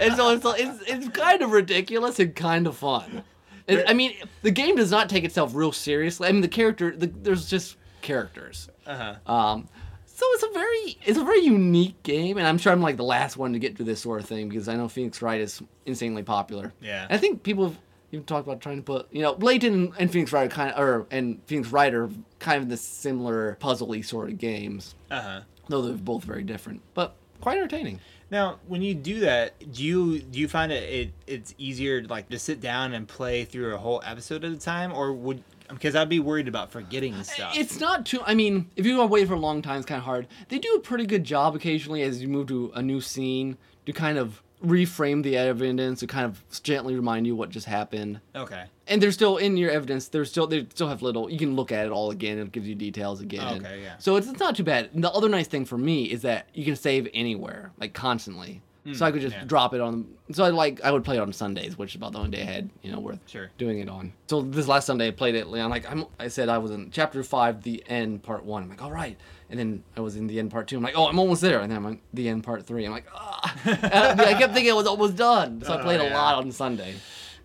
and 0.00 0.14
so 0.16 0.30
it's, 0.30 0.44
it's 0.44 0.82
it's 0.86 1.08
kind 1.08 1.42
of 1.42 1.50
ridiculous 1.50 2.18
and 2.18 2.34
kind 2.34 2.66
of 2.66 2.76
fun. 2.76 3.24
I 3.68 3.92
mean, 3.94 4.14
the 4.42 4.50
game 4.50 4.76
does 4.76 4.90
not 4.90 5.08
take 5.08 5.24
itself 5.24 5.54
real 5.54 5.72
seriously. 5.72 6.28
I 6.28 6.32
mean, 6.32 6.40
the 6.42 6.48
character, 6.48 6.94
the, 6.96 7.06
there's 7.06 7.48
just 7.48 7.76
characters. 8.02 8.68
Uh-huh. 8.86 9.16
Um, 9.32 9.68
so 10.06 10.24
it's 10.30 10.42
a 10.44 10.50
very 10.50 10.98
it's 11.04 11.18
a 11.18 11.24
very 11.24 11.40
unique 11.40 12.02
game, 12.02 12.38
and 12.38 12.46
I'm 12.46 12.58
sure 12.58 12.72
I'm 12.72 12.80
like 12.80 12.96
the 12.96 13.04
last 13.04 13.36
one 13.36 13.52
to 13.52 13.58
get 13.58 13.76
to 13.76 13.84
this 13.84 14.00
sort 14.00 14.20
of 14.20 14.26
thing 14.26 14.48
because 14.48 14.68
I 14.68 14.76
know 14.76 14.88
Phoenix 14.88 15.20
Wright 15.20 15.40
is 15.40 15.60
insanely 15.84 16.22
popular. 16.22 16.72
Yeah. 16.80 17.04
And 17.04 17.12
I 17.12 17.18
think 17.18 17.42
people 17.42 17.64
have 17.64 17.78
even 18.12 18.24
talked 18.24 18.46
about 18.46 18.60
trying 18.60 18.76
to 18.76 18.82
put 18.82 19.08
you 19.12 19.20
know 19.22 19.32
Layton 19.32 19.92
and 19.98 20.10
Phoenix 20.10 20.32
Wright 20.32 20.46
are 20.46 20.54
kind 20.54 20.70
of 20.72 20.78
or 20.82 21.06
and 21.10 21.42
Phoenix 21.46 21.68
Wright 21.70 21.92
are 21.92 22.08
kind 22.38 22.62
of 22.62 22.68
the 22.70 22.76
similar 22.78 23.58
puzzly 23.60 24.02
sort 24.04 24.30
of 24.30 24.38
games, 24.38 24.94
Uh-huh. 25.10 25.40
though 25.68 25.82
they're 25.82 25.94
both 25.96 26.24
very 26.24 26.44
different, 26.44 26.80
but 26.94 27.14
quite 27.40 27.58
entertaining. 27.58 28.00
Now, 28.30 28.58
when 28.66 28.82
you 28.82 28.94
do 28.94 29.20
that, 29.20 29.72
do 29.72 29.84
you 29.84 30.18
do 30.20 30.38
you 30.38 30.48
find 30.48 30.72
it, 30.72 30.82
it 30.82 31.10
it's 31.26 31.54
easier 31.58 32.02
like 32.02 32.28
to 32.30 32.38
sit 32.38 32.60
down 32.60 32.92
and 32.92 33.06
play 33.06 33.44
through 33.44 33.74
a 33.74 33.78
whole 33.78 34.02
episode 34.04 34.44
at 34.44 34.52
a 34.52 34.58
time, 34.58 34.92
or 34.92 35.12
would 35.12 35.42
um, 35.68 35.76
because 35.76 35.94
I'd 35.94 36.08
be 36.08 36.20
worried 36.20 36.48
about 36.48 36.70
forgetting 36.70 37.22
stuff. 37.22 37.56
It's 37.56 37.80
not 37.80 38.06
too. 38.06 38.20
I 38.26 38.34
mean, 38.34 38.70
if 38.76 38.84
you 38.84 38.96
want 38.96 39.10
to 39.10 39.12
wait 39.12 39.28
for 39.28 39.34
a 39.34 39.38
long 39.38 39.62
time, 39.62 39.78
it's 39.78 39.86
kind 39.86 39.98
of 39.98 40.04
hard. 40.04 40.26
They 40.48 40.58
do 40.58 40.74
a 40.74 40.80
pretty 40.80 41.06
good 41.06 41.24
job 41.24 41.54
occasionally 41.54 42.02
as 42.02 42.20
you 42.20 42.28
move 42.28 42.48
to 42.48 42.72
a 42.74 42.82
new 42.82 43.00
scene 43.00 43.58
to 43.86 43.92
kind 43.92 44.18
of 44.18 44.42
reframe 44.64 45.22
the 45.22 45.36
evidence 45.36 46.00
to 46.00 46.06
kind 46.06 46.24
of 46.24 46.42
gently 46.62 46.94
remind 46.94 47.26
you 47.26 47.36
what 47.36 47.50
just 47.50 47.66
happened. 47.66 48.20
Okay. 48.34 48.64
And 48.88 49.02
they're 49.02 49.12
still 49.12 49.36
in 49.36 49.56
your 49.56 49.70
evidence. 49.70 50.08
They're 50.08 50.24
still 50.24 50.46
they 50.46 50.66
still 50.70 50.88
have 50.88 51.02
little. 51.02 51.28
You 51.30 51.38
can 51.38 51.56
look 51.56 51.72
at 51.72 51.86
it 51.86 51.92
all 51.92 52.10
again. 52.10 52.38
It 52.38 52.52
gives 52.52 52.66
you 52.68 52.74
details 52.74 53.20
again. 53.20 53.58
Okay, 53.64 53.82
yeah. 53.82 53.96
So 53.98 54.16
it's, 54.16 54.26
it's 54.28 54.40
not 54.40 54.56
too 54.56 54.62
bad. 54.64 54.90
And 54.94 55.02
the 55.04 55.10
other 55.10 55.28
nice 55.28 55.46
thing 55.48 55.64
for 55.64 55.76
me 55.78 56.04
is 56.04 56.22
that 56.22 56.46
you 56.54 56.64
can 56.64 56.76
save 56.76 57.08
anywhere, 57.12 57.72
like 57.78 57.92
constantly. 57.94 58.62
so 58.94 59.04
I 59.04 59.10
could 59.10 59.20
just 59.20 59.34
Hmm, 59.34 59.40
yeah. 59.42 59.46
drop 59.46 59.74
it 59.74 59.80
on. 59.80 60.06
So 60.32 60.44
I 60.44 60.50
like 60.50 60.80
I 60.84 60.92
would 60.92 61.02
play 61.04 61.16
it 61.16 61.20
on 61.20 61.32
Sundays, 61.32 61.76
which 61.76 61.90
is 61.90 61.96
about 61.96 62.12
the 62.12 62.18
only 62.20 62.30
day 62.30 62.42
I 62.42 62.46
had, 62.46 62.70
you 62.82 62.92
know, 62.92 63.00
worth 63.00 63.18
Sure. 63.26 63.50
doing 63.58 63.80
it 63.80 63.88
on. 63.88 64.12
So 64.28 64.40
this 64.42 64.68
last 64.68 64.86
Sunday 64.86 65.08
I 65.08 65.10
played 65.10 65.34
it. 65.34 65.46
I'm 65.48 65.68
like 65.70 65.90
I'm, 65.90 66.04
I 66.20 66.28
said 66.28 66.48
I 66.48 66.58
was 66.58 66.70
in 66.70 66.90
chapter 66.92 67.22
five, 67.24 67.62
the 67.64 67.82
end, 67.88 68.22
part 68.22 68.44
one. 68.44 68.62
I'm 68.62 68.68
like, 68.68 68.82
all 68.82 68.92
right. 68.92 69.18
And 69.48 69.58
then 69.58 69.84
I 69.96 70.00
was 70.00 70.16
in 70.16 70.26
the 70.26 70.38
end 70.38 70.50
part 70.50 70.66
two. 70.66 70.76
I'm 70.76 70.82
like, 70.82 70.96
oh, 70.96 71.06
I'm 71.06 71.18
almost 71.18 71.40
there. 71.40 71.60
And 71.60 71.70
then 71.70 71.76
I'm 71.78 71.84
like, 71.84 72.00
the 72.12 72.28
end 72.28 72.42
part 72.42 72.66
three. 72.66 72.84
I'm 72.84 72.90
like, 72.92 73.06
ah. 73.14 73.54
I 73.64 74.34
kept 74.38 74.54
thinking 74.54 74.66
it 74.70 74.76
was 74.76 74.86
almost 74.86 75.16
done. 75.16 75.62
So 75.62 75.72
I 75.72 75.76
Oh, 75.80 75.82
played 75.82 76.00
a 76.00 76.10
lot 76.14 76.36
on 76.36 76.50
Sunday. 76.50 76.94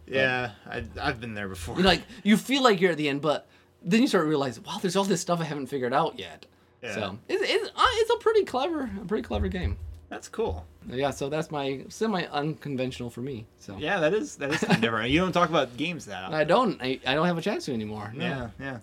Yeah, 0.07 0.51
I, 0.69 0.83
I've 0.99 1.21
been 1.21 1.33
there 1.35 1.47
before. 1.47 1.77
You 1.77 1.83
like 1.83 2.01
you 2.23 2.37
feel 2.37 2.63
like 2.63 2.81
you're 2.81 2.91
at 2.91 2.97
the 2.97 3.07
end, 3.07 3.21
but 3.21 3.47
then 3.83 4.01
you 4.01 4.07
start 4.07 4.25
realizing, 4.27 4.63
wow, 4.63 4.77
there's 4.81 4.95
all 4.95 5.03
this 5.05 5.21
stuff 5.21 5.39
I 5.39 5.45
haven't 5.45 5.67
figured 5.67 5.93
out 5.93 6.19
yet. 6.19 6.45
Yeah. 6.83 6.95
So 6.95 7.19
it's 7.29 7.41
it's, 7.45 7.69
uh, 7.69 7.85
it's 7.85 8.09
a 8.11 8.17
pretty 8.17 8.43
clever, 8.43 8.89
a 9.01 9.05
pretty 9.05 9.21
clever 9.23 9.47
game. 9.47 9.77
That's 10.09 10.27
cool. 10.27 10.65
Yeah, 10.89 11.11
so 11.11 11.29
that's 11.29 11.51
my 11.51 11.85
semi 11.87 12.23
unconventional 12.25 13.09
for 13.09 13.21
me. 13.21 13.45
So 13.59 13.77
Yeah, 13.77 13.99
that 14.01 14.13
is 14.13 14.35
that 14.37 14.51
is 14.51 14.59
kind 14.59 14.75
of 14.75 14.81
different. 14.81 15.09
You 15.11 15.19
don't 15.21 15.31
talk 15.31 15.49
about 15.49 15.77
games 15.77 16.05
that 16.07 16.23
often. 16.23 16.35
I 16.35 16.43
don't 16.43 16.81
I, 16.81 16.99
I 17.05 17.13
don't 17.13 17.27
have 17.27 17.37
a 17.37 17.41
chance 17.41 17.63
to 17.65 17.73
anymore. 17.73 18.11
No. 18.13 18.25
Yeah, 18.25 18.49
yeah. 18.59 18.77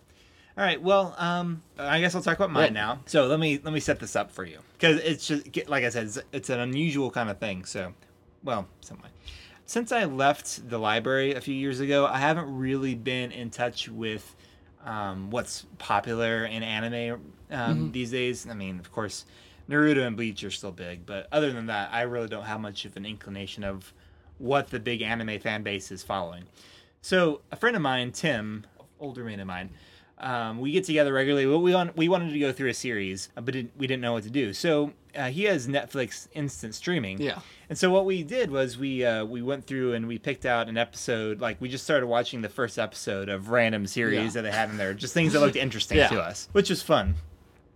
All 0.59 0.65
right. 0.65 0.83
Well, 0.83 1.15
um, 1.19 1.63
I 1.79 2.01
guess 2.01 2.17
I'll 2.17 2.23
talk 2.23 2.37
about 2.37 2.51
mine 2.51 2.65
Right. 2.65 2.73
now. 2.73 2.99
So 3.07 3.29
let 3.29 3.39
me 3.39 3.61
let 3.63 3.73
me 3.73 3.79
set 3.79 4.01
this 4.01 4.17
up 4.17 4.33
for 4.33 4.45
you 4.45 4.59
because 4.73 4.99
it's 4.99 5.29
just 5.29 5.69
like 5.69 5.85
I 5.85 5.89
said, 5.91 6.07
it's, 6.07 6.19
it's 6.33 6.51
an 6.51 6.59
unusual 6.59 7.13
kind 7.13 7.31
of 7.31 7.39
thing. 7.39 7.65
So, 7.65 7.95
well, 8.43 8.67
somewhat. 8.81 9.11
Since 9.67 9.93
I 9.93 10.05
left 10.07 10.69
the 10.69 10.79
library 10.79 11.35
a 11.35 11.41
few 11.41 11.55
years 11.55 11.79
ago, 11.79 12.07
I 12.07 12.19
haven't 12.19 12.53
really 12.57 12.97
been 12.97 13.31
in 13.31 13.51
touch 13.51 13.89
with 13.89 14.35
um, 14.85 15.31
what's 15.31 15.65
popular 15.79 16.45
in 16.45 16.65
anime 16.65 17.21
um, 17.53 17.93
these 17.93 18.11
days. 18.11 18.49
I 18.51 18.55
mean, 18.55 18.81
of 18.81 18.91
course, 18.91 19.27
Naruto 19.71 20.05
and 20.05 20.17
Bleach 20.17 20.43
are 20.43 20.51
still 20.51 20.73
big, 20.73 21.07
but 21.07 21.29
other 21.31 21.53
than 21.53 21.67
that, 21.67 21.91
I 21.93 22.03
really 22.03 22.29
don't 22.29 22.47
have 22.47 22.61
much 22.61 22.85
of 22.85 22.97
an 22.97 23.07
inclination 23.07 23.63
of 23.63 23.93
what 24.39 24.71
the 24.71 24.81
big 24.81 25.03
anime 25.03 25.39
fan 25.39 25.63
base 25.63 25.93
is 25.93 26.03
following. 26.03 26.45
So 27.01 27.43
a 27.53 27.57
friend 27.57 27.77
of 27.77 27.83
mine, 27.83 28.11
Tim, 28.11 28.67
older 28.99 29.23
man 29.23 29.39
of 29.39 29.47
mine, 29.47 29.71
um, 30.21 30.59
we 30.61 30.73
get 30.73 30.85
together 30.85 31.13
regularly. 31.13 31.47
Well, 31.47 31.61
we 31.61 31.75
we 31.97 32.09
wanted 32.09 32.33
to 32.33 32.39
go 32.39 32.53
through 32.53 32.71
a 32.71 32.75
series, 32.75 33.29
uh, 33.37 33.41
but 33.41 33.55
didn't, 33.55 33.73
we 33.79 33.87
didn't 33.87 34.03
know 34.03 34.13
what 34.15 34.25
to 34.25 34.31
do. 34.31 34.53
So 34.53 34.93
uh, 35.17 35.29
he 35.29 35.45
has 35.45 35.67
Netflix 35.69 36.29
instant 36.33 36.75
streaming. 36.75 37.21
Yeah. 37.21 37.41
And 37.69 37.77
so 37.79 37.91
what 37.91 38.05
we 38.05 38.23
did 38.23 38.51
was 38.51 38.79
we 38.79 39.05
uh, 39.05 39.25
we 39.25 39.43
went 39.43 39.67
through 39.67 39.95
and 39.95 40.09
we 40.09 40.19
picked 40.19 40.45
out 40.47 40.69
an 40.69 40.77
episode. 40.77 41.41
Like 41.41 41.61
we 41.61 41.69
just 41.69 41.85
started 41.85 42.07
watching 42.07 42.43
the 42.43 42.49
first 42.49 42.79
episode 42.79 43.29
of 43.29 43.49
random 43.51 43.87
series 43.87 44.35
Yeah. 44.35 44.43
that 44.43 44.43
they 44.43 44.57
had 44.57 44.71
in 44.71 44.77
there, 44.77 44.95
just 44.95 45.15
things 45.15 45.33
that 45.35 45.41
looked 45.41 45.57
interesting 45.67 45.99
Yeah. 45.99 46.09
to 46.09 46.21
us, 46.21 46.49
which 46.53 46.71
was 46.71 46.83
fun. 46.83 47.15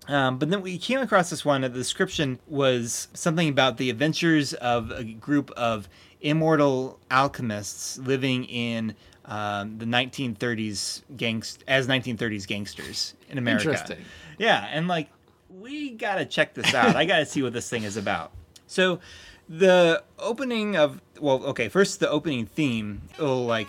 Um, 0.08 0.38
but 0.38 0.50
then 0.50 0.62
we 0.62 0.78
came 0.78 0.98
across 0.98 1.30
this 1.30 1.44
one. 1.44 1.60
The 1.60 1.68
description 1.68 2.40
was 2.48 3.06
something 3.14 3.48
about 3.48 3.76
the 3.76 3.88
adventures 3.88 4.52
of 4.54 4.90
a 4.90 5.04
group 5.04 5.52
of 5.52 5.88
immortal 6.20 6.98
alchemists 7.10 7.98
living 7.98 8.44
in 8.46 8.94
um, 9.24 9.78
the 9.78 9.84
1930s 9.84 11.02
gangs 11.16 11.58
as 11.68 11.86
1930s 11.86 12.46
gangsters 12.46 13.14
in 13.28 13.38
America. 13.38 13.70
Interesting. 13.70 14.04
Yeah, 14.38 14.66
and 14.70 14.88
like 14.88 15.08
we 15.50 15.90
gotta 15.90 16.24
check 16.24 16.54
this 16.54 16.74
out. 16.74 16.96
I 16.96 17.04
gotta 17.04 17.26
see 17.26 17.42
what 17.42 17.52
this 17.52 17.68
thing 17.68 17.84
is 17.84 17.96
about. 17.96 18.32
So, 18.66 19.00
the 19.48 20.02
opening 20.18 20.76
of 20.76 21.00
well, 21.20 21.44
okay, 21.44 21.68
first 21.68 22.00
the 22.00 22.10
opening 22.10 22.46
theme. 22.46 23.02
It'll 23.14 23.46
like 23.46 23.68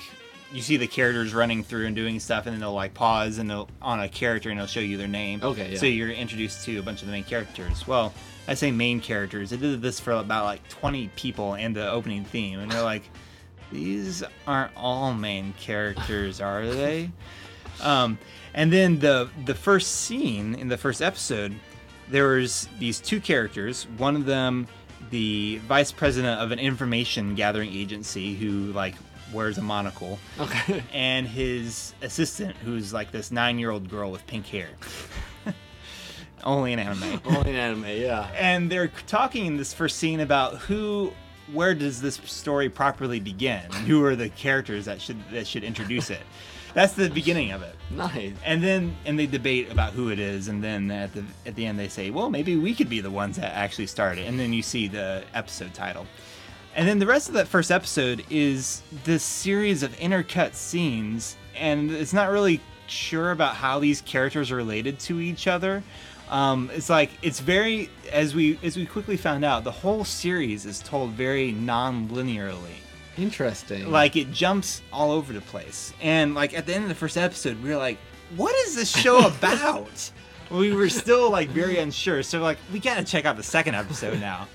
you 0.53 0.61
see 0.61 0.77
the 0.77 0.87
characters 0.87 1.33
running 1.33 1.63
through 1.63 1.87
and 1.87 1.95
doing 1.95 2.19
stuff, 2.19 2.45
and 2.45 2.53
then 2.53 2.61
they'll 2.61 2.73
like 2.73 2.93
pause 2.93 3.37
and 3.37 3.49
they'll 3.49 3.69
on 3.81 3.99
a 3.99 4.07
character 4.07 4.49
and 4.49 4.59
it'll 4.59 4.67
show 4.67 4.79
you 4.79 4.97
their 4.97 5.07
name. 5.07 5.41
Okay, 5.43 5.73
yeah. 5.73 5.77
So 5.77 5.85
you're 5.87 6.11
introduced 6.11 6.63
to 6.65 6.77
a 6.77 6.83
bunch 6.83 7.01
of 7.01 7.07
the 7.07 7.11
main 7.11 7.23
characters. 7.23 7.87
Well, 7.87 8.13
I 8.47 8.53
say 8.53 8.71
main 8.71 9.01
characters. 9.01 9.49
They 9.49 9.57
did 9.57 9.81
this 9.81 9.99
for 9.99 10.13
about 10.13 10.45
like 10.45 10.67
20 10.69 11.09
people 11.15 11.55
in 11.55 11.73
the 11.73 11.89
opening 11.89 12.23
theme, 12.23 12.59
and 12.59 12.71
they're 12.71 12.83
like, 12.83 13.03
these 13.73 14.23
aren't 14.47 14.71
all 14.77 15.13
main 15.13 15.53
characters, 15.59 16.39
are 16.39 16.65
they? 16.65 17.11
Um, 17.81 18.17
and 18.53 18.71
then 18.71 18.99
the 18.99 19.29
the 19.45 19.55
first 19.55 19.91
scene 20.01 20.55
in 20.55 20.67
the 20.69 20.77
first 20.77 21.01
episode, 21.01 21.53
there 22.09 22.27
was 22.27 22.67
these 22.79 22.99
two 22.99 23.19
characters. 23.19 23.87
One 23.97 24.15
of 24.15 24.25
them, 24.25 24.67
the 25.09 25.59
vice 25.67 25.91
president 25.91 26.39
of 26.39 26.51
an 26.51 26.59
information 26.59 27.35
gathering 27.35 27.73
agency, 27.73 28.35
who 28.35 28.71
like 28.73 28.95
wears 29.33 29.57
a 29.57 29.61
monocle, 29.63 30.19
Okay. 30.39 30.83
and 30.93 31.27
his 31.27 31.93
assistant, 32.03 32.55
who's 32.57 32.93
like 32.93 33.11
this 33.11 33.31
nine 33.31 33.57
year 33.57 33.71
old 33.71 33.89
girl 33.89 34.11
with 34.11 34.25
pink 34.27 34.45
hair. 34.45 34.69
Only 36.43 36.73
in 36.73 36.79
anime 36.79 37.21
Only 37.25 37.51
in 37.51 37.55
anime, 37.55 37.85
yeah. 37.87 38.29
and 38.37 38.69
they're 38.69 38.89
talking 39.07 39.45
in 39.45 39.55
this 39.57 39.73
first 39.73 39.97
scene 39.97 40.19
about 40.19 40.57
who 40.57 41.13
where 41.51 41.75
does 41.75 42.01
this 42.01 42.15
story 42.25 42.69
properly 42.69 43.19
begin? 43.19 43.63
And 43.65 43.87
who 43.87 44.03
are 44.05 44.15
the 44.15 44.29
characters 44.29 44.85
that 44.85 45.01
should 45.01 45.17
that 45.31 45.47
should 45.47 45.63
introduce 45.63 46.09
it? 46.09 46.21
That's 46.73 46.93
the 46.93 47.09
beginning 47.09 47.51
of 47.51 47.61
it. 47.61 47.75
Nice. 47.91 48.33
and 48.43 48.63
then 48.63 48.95
and 49.05 49.19
they 49.19 49.27
debate 49.27 49.71
about 49.71 49.93
who 49.93 50.09
it 50.09 50.19
is 50.19 50.47
and 50.47 50.63
then 50.63 50.89
at 50.89 51.13
the 51.13 51.23
at 51.45 51.55
the 51.55 51.65
end 51.65 51.77
they 51.77 51.87
say 51.87 52.09
well 52.09 52.29
maybe 52.29 52.55
we 52.55 52.73
could 52.73 52.89
be 52.89 53.01
the 53.01 53.11
ones 53.11 53.35
that 53.37 53.53
actually 53.53 53.87
start 53.87 54.17
it. 54.17 54.27
And 54.27 54.39
then 54.39 54.53
you 54.53 54.63
see 54.63 54.87
the 54.87 55.23
episode 55.33 55.73
title. 55.73 56.07
And 56.75 56.87
then 56.87 56.97
the 56.97 57.05
rest 57.05 57.27
of 57.27 57.35
that 57.35 57.47
first 57.47 57.69
episode 57.71 58.25
is 58.31 58.81
this 59.03 59.23
series 59.23 59.83
of 59.83 59.95
intercut 59.97 60.55
scenes 60.55 61.37
and 61.55 61.91
it's 61.91 62.13
not 62.13 62.31
really 62.31 62.61
sure 62.87 63.31
about 63.31 63.55
how 63.55 63.79
these 63.79 64.01
characters 64.01 64.51
are 64.51 64.55
related 64.55 64.99
to 64.99 65.19
each 65.19 65.47
other 65.47 65.83
um, 66.33 66.71
it's 66.73 66.89
like 66.89 67.11
it's 67.21 67.39
very 67.39 67.91
as 68.11 68.33
we 68.33 68.59
as 68.63 68.75
we 68.75 68.87
quickly 68.87 69.17
found 69.17 69.45
out 69.45 69.63
the 69.63 69.71
whole 69.71 70.03
series 70.03 70.65
is 70.65 70.79
told 70.79 71.11
very 71.11 71.51
non-linearly. 71.51 72.73
Interesting. 73.15 73.91
like 73.91 74.15
it 74.15 74.31
jumps 74.31 74.81
all 74.91 75.11
over 75.11 75.31
the 75.31 75.41
place. 75.41 75.93
And 76.01 76.33
like 76.33 76.55
at 76.55 76.65
the 76.65 76.73
end 76.73 76.83
of 76.83 76.89
the 76.89 76.95
first 76.95 77.17
episode 77.17 77.61
we 77.61 77.69
were 77.69 77.77
like 77.77 77.99
what 78.35 78.55
is 78.65 78.75
this 78.75 78.89
show 78.89 79.27
about? 79.37 80.11
We 80.49 80.73
were 80.73 80.89
still 80.89 81.29
like 81.29 81.49
very 81.49 81.77
unsure. 81.77 82.23
So 82.23 82.41
like 82.41 82.57
we 82.73 82.79
gotta 82.79 83.03
check 83.03 83.25
out 83.25 83.37
the 83.37 83.43
second 83.43 83.75
episode 83.75 84.19
now. 84.19 84.47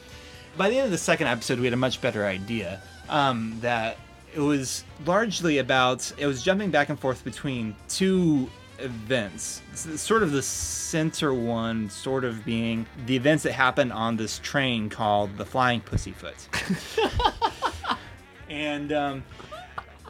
By 0.57 0.71
the 0.71 0.77
end 0.79 0.87
of 0.87 0.91
the 0.91 0.99
second 0.99 1.29
episode 1.29 1.61
we 1.61 1.67
had 1.67 1.75
a 1.75 1.77
much 1.77 2.01
better 2.01 2.27
idea 2.27 2.83
um, 3.09 3.57
that 3.61 3.99
it 4.35 4.41
was 4.41 4.83
largely 5.07 5.59
about 5.59 6.13
it 6.19 6.27
was 6.27 6.43
jumping 6.43 6.73
back 6.73 6.89
and 6.89 6.99
forth 6.99 7.23
between 7.23 7.77
two 7.89 8.51
events. 8.79 9.63
Sort 9.75 10.23
of 10.23 10.33
the 10.33 10.43
center 10.43 11.35
one 11.35 11.91
sort 11.91 12.25
of 12.25 12.45
being 12.45 12.87
the 13.07 13.17
events 13.17 13.43
that 13.45 13.53
happened 13.53 13.93
on 13.93 14.17
this 14.17 14.39
train 14.39 14.89
called 14.89 15.37
the 15.37 15.45
flying 15.45 15.81
pussyfoot. 15.81 16.37
And 18.51 18.93
um, 18.93 19.25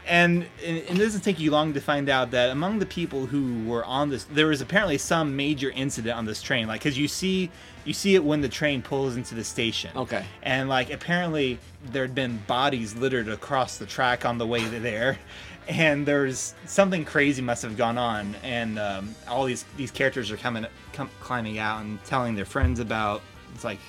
and 0.09 0.47
and 0.65 0.77
it 0.79 0.99
doesn't 0.99 1.21
take 1.21 1.39
you 1.39 1.51
long 1.51 1.75
to 1.75 1.81
find 1.81 2.09
out 2.09 2.31
that 2.31 2.51
among 2.51 2.79
the 2.79 2.87
people 2.87 3.27
who 3.27 3.65
were 3.65 3.85
on 3.85 4.09
this, 4.09 4.25
there 4.25 4.47
was 4.47 4.61
apparently 4.61 4.99
some 4.99 5.37
major 5.37 5.71
incident 5.71 6.17
on 6.17 6.25
this 6.25 6.41
train. 6.41 6.67
Like, 6.67 6.81
because 6.81 6.99
you 6.99 7.09
see, 7.09 7.51
you 7.85 7.93
see 7.93 8.15
it 8.15 8.25
when 8.25 8.41
the 8.41 8.49
train 8.49 8.83
pulls 8.83 9.17
into 9.17 9.35
the 9.35 9.45
station. 9.45 9.91
Okay. 9.95 10.25
And 10.43 10.69
like, 10.69 10.91
apparently 10.91 11.59
there 11.93 12.03
had 12.03 12.15
been 12.15 12.39
bodies 12.47 12.97
littered 12.97 13.29
across 13.29 13.77
the 13.77 13.87
track 13.87 14.25
on 14.25 14.39
the 14.39 14.47
way 14.47 14.65
there, 14.65 15.19
and 15.69 16.07
there's 16.07 16.55
something 16.65 17.05
crazy 17.05 17.43
must 17.43 17.63
have 17.63 17.77
gone 17.77 17.99
on, 17.99 18.35
and 18.43 18.79
um, 18.79 19.15
all 19.29 19.45
these 19.45 19.65
these 19.77 19.91
characters 19.91 20.31
are 20.31 20.39
coming, 20.39 20.67
come, 20.95 21.11
climbing 21.21 21.59
out 21.59 21.83
and 21.83 22.03
telling 22.05 22.35
their 22.35 22.47
friends 22.47 22.81
about. 22.81 23.21
It's 23.55 23.65
like, 23.65 23.81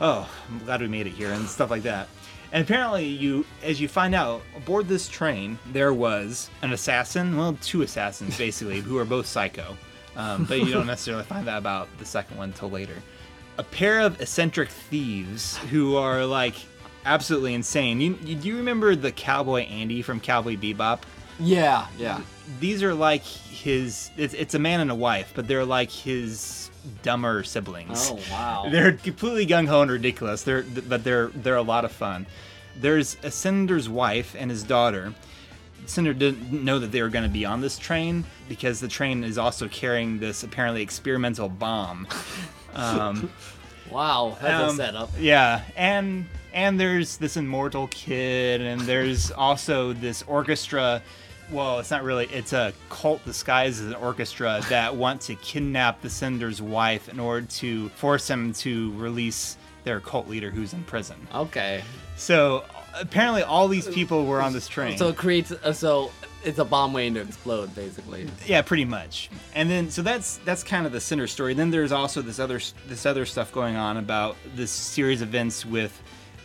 oh, 0.00 0.30
I'm 0.48 0.58
glad 0.60 0.80
we 0.80 0.88
made 0.88 1.06
it 1.06 1.12
here 1.12 1.32
and 1.32 1.48
stuff 1.48 1.70
like 1.70 1.82
that. 1.82 2.08
And 2.52 2.64
apparently, 2.64 3.06
you 3.06 3.44
as 3.62 3.80
you 3.80 3.88
find 3.88 4.14
out 4.14 4.42
aboard 4.56 4.88
this 4.88 5.08
train, 5.08 5.58
there 5.72 5.94
was 5.94 6.50
an 6.62 6.72
assassin, 6.72 7.36
well, 7.36 7.56
two 7.62 7.82
assassins 7.82 8.36
basically, 8.36 8.80
who 8.80 8.98
are 8.98 9.04
both 9.04 9.26
psycho. 9.26 9.76
Um, 10.16 10.44
but 10.44 10.58
you 10.58 10.72
don't 10.72 10.86
necessarily 10.94 11.24
find 11.24 11.46
that 11.46 11.58
about 11.58 11.88
the 11.98 12.04
second 12.04 12.36
one 12.36 12.50
until 12.50 12.70
later. 12.70 12.96
A 13.58 13.62
pair 13.62 14.00
of 14.00 14.20
eccentric 14.20 14.68
thieves 14.68 15.56
who 15.70 15.96
are 15.96 16.24
like 16.26 16.54
absolutely 17.04 17.54
insane. 17.54 18.00
You, 18.00 18.18
you 18.24 18.34
do 18.34 18.48
you 18.48 18.56
remember 18.56 18.96
the 18.96 19.12
cowboy 19.12 19.62
Andy 19.62 20.02
from 20.02 20.20
Cowboy 20.20 20.56
Bebop? 20.56 21.00
yeah, 21.38 21.86
yeah. 21.96 22.20
These 22.58 22.82
are 22.82 22.94
like 22.94 23.22
his. 23.22 24.10
It's, 24.16 24.34
it's 24.34 24.54
a 24.54 24.58
man 24.58 24.80
and 24.80 24.90
a 24.90 24.94
wife, 24.94 25.32
but 25.34 25.46
they're 25.46 25.64
like 25.64 25.90
his 25.90 26.69
dumber 27.02 27.42
siblings. 27.42 28.10
Oh 28.10 28.18
wow. 28.30 28.68
They're 28.70 28.92
completely 28.92 29.46
gung 29.46 29.68
ho 29.68 29.82
and 29.82 29.90
ridiculous. 29.90 30.42
They're 30.42 30.62
but 30.62 31.04
they're 31.04 31.28
they're 31.28 31.56
a 31.56 31.62
lot 31.62 31.84
of 31.84 31.92
fun. 31.92 32.26
There's 32.76 33.16
a 33.22 33.30
senator's 33.30 33.88
wife 33.88 34.34
and 34.38 34.50
his 34.50 34.62
daughter. 34.62 35.12
Senator 35.86 36.14
didn't 36.14 36.64
know 36.64 36.78
that 36.78 36.92
they 36.92 37.02
were 37.02 37.08
going 37.08 37.24
to 37.24 37.30
be 37.30 37.44
on 37.44 37.60
this 37.60 37.78
train 37.78 38.24
because 38.48 38.80
the 38.80 38.88
train 38.88 39.24
is 39.24 39.38
also 39.38 39.66
carrying 39.68 40.18
this 40.18 40.42
apparently 40.42 40.82
experimental 40.82 41.48
bomb. 41.48 42.06
Um, 42.72 43.30
Wow, 43.90 44.38
that's 44.40 44.62
Um, 44.62 44.70
a 44.70 44.76
setup. 44.76 45.10
Yeah, 45.18 45.62
and 45.76 46.26
and 46.54 46.78
there's 46.78 47.16
this 47.16 47.36
immortal 47.36 47.88
kid, 47.88 48.60
and 48.60 48.80
there's 48.82 49.32
also 49.32 49.92
this 49.92 50.22
orchestra. 50.28 51.02
Well, 51.52 51.78
it's 51.80 51.90
not 51.90 52.04
really. 52.04 52.26
It's 52.26 52.52
a 52.52 52.72
cult 52.88 53.24
disguised 53.24 53.80
as 53.80 53.88
an 53.88 53.94
orchestra 53.94 54.60
that 54.68 54.94
want 54.94 55.20
to 55.22 55.34
kidnap 55.36 56.02
the 56.02 56.10
sender's 56.10 56.62
wife 56.62 57.08
in 57.08 57.18
order 57.20 57.46
to 57.46 57.88
force 57.90 58.28
him 58.28 58.52
to 58.54 58.92
release 58.96 59.56
their 59.84 60.00
cult 60.00 60.28
leader 60.28 60.50
who's 60.50 60.72
in 60.72 60.84
prison. 60.84 61.16
Okay. 61.34 61.82
So 62.16 62.64
apparently, 62.94 63.42
all 63.42 63.66
these 63.68 63.88
people 63.88 64.26
were 64.26 64.42
on 64.42 64.52
this 64.52 64.68
train. 64.68 64.98
So 64.98 65.08
it 65.08 65.16
creates. 65.16 65.52
Uh, 65.52 65.72
so 65.72 66.10
it's 66.44 66.58
a 66.58 66.64
bomb 66.64 66.92
waiting 66.92 67.14
to 67.14 67.20
explode, 67.20 67.74
basically. 67.74 68.28
Yeah, 68.46 68.62
pretty 68.62 68.84
much. 68.84 69.30
And 69.54 69.70
then 69.70 69.90
so 69.90 70.02
that's 70.02 70.38
that's 70.38 70.62
kind 70.62 70.86
of 70.86 70.92
the 70.92 71.00
center 71.00 71.26
story. 71.26 71.54
Then 71.54 71.70
there's 71.70 71.92
also 71.92 72.22
this 72.22 72.38
other 72.38 72.60
this 72.86 73.06
other 73.06 73.26
stuff 73.26 73.52
going 73.52 73.76
on 73.76 73.96
about 73.96 74.36
this 74.54 74.70
series 74.70 75.22
of 75.22 75.28
events 75.28 75.64
with 75.64 76.00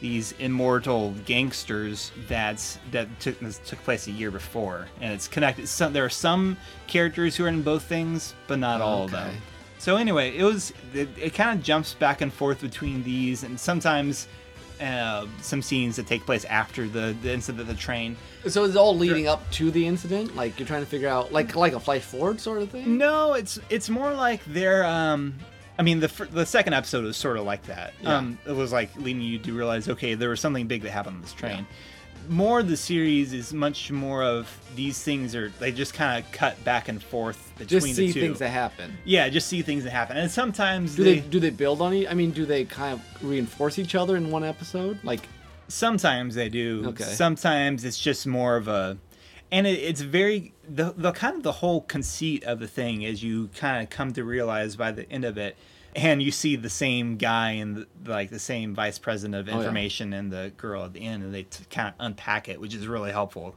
these 0.05 0.33
immortal 0.33 1.15
gangsters 1.25 2.11
that's 2.27 2.77
that 2.91 3.07
took 3.19 3.39
this 3.39 3.57
took 3.65 3.79
place 3.83 4.05
a 4.05 4.11
year 4.11 4.29
before, 4.29 4.87
and 5.01 5.11
it's 5.11 5.27
connected. 5.27 5.67
Some 5.67 5.93
there 5.93 6.05
are 6.05 6.09
some 6.11 6.57
characters 6.85 7.35
who 7.35 7.45
are 7.45 7.47
in 7.47 7.63
both 7.63 7.83
things, 7.83 8.35
but 8.45 8.59
not 8.59 8.81
all 8.81 9.05
of 9.05 9.11
them. 9.11 9.33
So 9.79 9.97
anyway, 9.97 10.37
it 10.37 10.43
was 10.43 10.73
it, 10.93 11.09
it 11.17 11.33
kind 11.33 11.57
of 11.57 11.65
jumps 11.65 11.95
back 11.95 12.21
and 12.21 12.31
forth 12.31 12.61
between 12.61 13.03
these, 13.03 13.43
and 13.43 13.59
sometimes. 13.59 14.27
Uh, 14.81 15.25
some 15.41 15.61
scenes 15.61 15.95
that 15.95 16.05
take 16.05 16.25
place 16.25 16.43
after 16.43 16.85
the, 16.85 17.15
the 17.21 17.31
incident 17.31 17.61
of 17.61 17.67
the 17.67 17.73
train. 17.73 18.17
So 18.45 18.65
it's 18.65 18.75
all 18.75 18.93
leading 18.93 19.25
up 19.25 19.49
to 19.51 19.71
the 19.71 19.87
incident. 19.87 20.35
Like 20.35 20.59
you're 20.59 20.67
trying 20.67 20.83
to 20.83 20.85
figure 20.85 21.07
out, 21.07 21.31
like 21.31 21.55
like 21.55 21.71
a 21.71 21.79
flash 21.79 22.01
forward 22.01 22.41
sort 22.41 22.61
of 22.61 22.69
thing. 22.71 22.97
No, 22.97 23.35
it's 23.35 23.57
it's 23.69 23.89
more 23.89 24.11
like 24.13 24.41
they're. 24.43 24.83
Um, 24.83 25.35
I 25.77 25.83
mean, 25.83 25.99
the 25.99 26.07
the 26.31 26.45
second 26.45 26.73
episode 26.73 27.03
was 27.03 27.17
sort 27.17 27.37
of 27.37 27.45
like 27.45 27.63
that. 27.63 27.93
Yeah. 28.01 28.17
Um, 28.17 28.37
it 28.47 28.51
was 28.53 28.71
like 28.71 28.95
leading 28.97 29.21
you 29.21 29.39
to 29.39 29.53
realize, 29.53 29.89
okay, 29.89 30.13
there 30.15 30.29
was 30.29 30.39
something 30.39 30.67
big 30.67 30.83
that 30.83 30.91
happened 30.91 31.17
on 31.17 31.21
this 31.21 31.33
train. 31.33 31.67
More 32.27 32.61
of 32.61 32.67
the 32.69 32.77
series 32.77 33.33
is 33.33 33.53
much 33.53 33.91
more 33.91 34.23
of 34.23 34.49
these 34.75 35.03
things 35.03 35.35
are 35.35 35.49
they 35.59 35.71
just 35.71 35.93
kind 35.93 36.23
of 36.23 36.31
cut 36.31 36.63
back 36.63 36.87
and 36.87 37.03
forth 37.03 37.51
between 37.57 37.67
Just 37.81 37.85
see 37.95 38.07
the 38.07 38.13
two. 38.13 38.21
things 38.21 38.39
that 38.39 38.49
happen. 38.49 38.97
yeah, 39.03 39.29
just 39.29 39.47
see 39.47 39.61
things 39.61 39.83
that 39.83 39.91
happen, 39.91 40.17
and 40.17 40.31
sometimes 40.31 40.95
Do 40.95 41.03
they, 41.03 41.19
they 41.19 41.27
do 41.27 41.39
they 41.39 41.49
build 41.51 41.81
on 41.81 41.93
each? 41.93 42.07
I 42.09 42.15
mean, 42.15 42.31
do 42.31 42.45
they 42.47 42.65
kind 42.65 42.93
of 42.93 43.23
reinforce 43.23 43.77
each 43.77 43.93
other 43.93 44.15
in 44.17 44.31
one 44.31 44.43
episode? 44.43 44.97
Like 45.03 45.21
Sometimes 45.67 46.35
they 46.35 46.47
do. 46.49 46.83
Okay. 46.89 47.03
Sometimes 47.03 47.83
it's 47.85 47.97
just 47.99 48.27
more 48.27 48.55
of 48.55 48.67
a, 48.67 48.97
and 49.51 49.65
it, 49.67 49.79
it's 49.79 50.01
very 50.01 50.53
the 50.67 50.93
the 50.97 51.11
kind 51.11 51.37
of 51.37 51.43
the 51.43 51.51
whole 51.53 51.81
conceit 51.81 52.43
of 52.43 52.59
the 52.59 52.67
thing 52.67 53.01
is 53.03 53.23
you 53.23 53.49
kind 53.55 53.83
of 53.83 53.89
come 53.89 54.13
to 54.13 54.23
realize 54.23 54.75
by 54.75 54.91
the 54.91 55.09
end 55.11 55.25
of 55.25 55.37
it, 55.37 55.55
and 55.95 56.21
you 56.23 56.31
see 56.31 56.55
the 56.55 56.69
same 56.69 57.17
guy 57.17 57.51
and 57.51 57.85
like 58.05 58.29
the 58.29 58.39
same 58.39 58.73
vice 58.75 58.97
president 58.99 59.35
of 59.35 59.47
Oh, 59.47 59.51
yeah. 59.57 59.63
information 59.65 60.13
and 60.13 60.31
the 60.31 60.51
girl 60.57 60.83
at 60.85 60.93
the 60.93 61.01
end, 61.01 61.23
and 61.23 61.33
they 61.33 61.43
t- 61.43 61.63
kind 61.69 61.89
of 61.89 61.93
unpack 61.99 62.49
it, 62.49 62.59
which 62.59 62.73
is 62.73 62.87
really 62.87 63.11
helpful. 63.11 63.55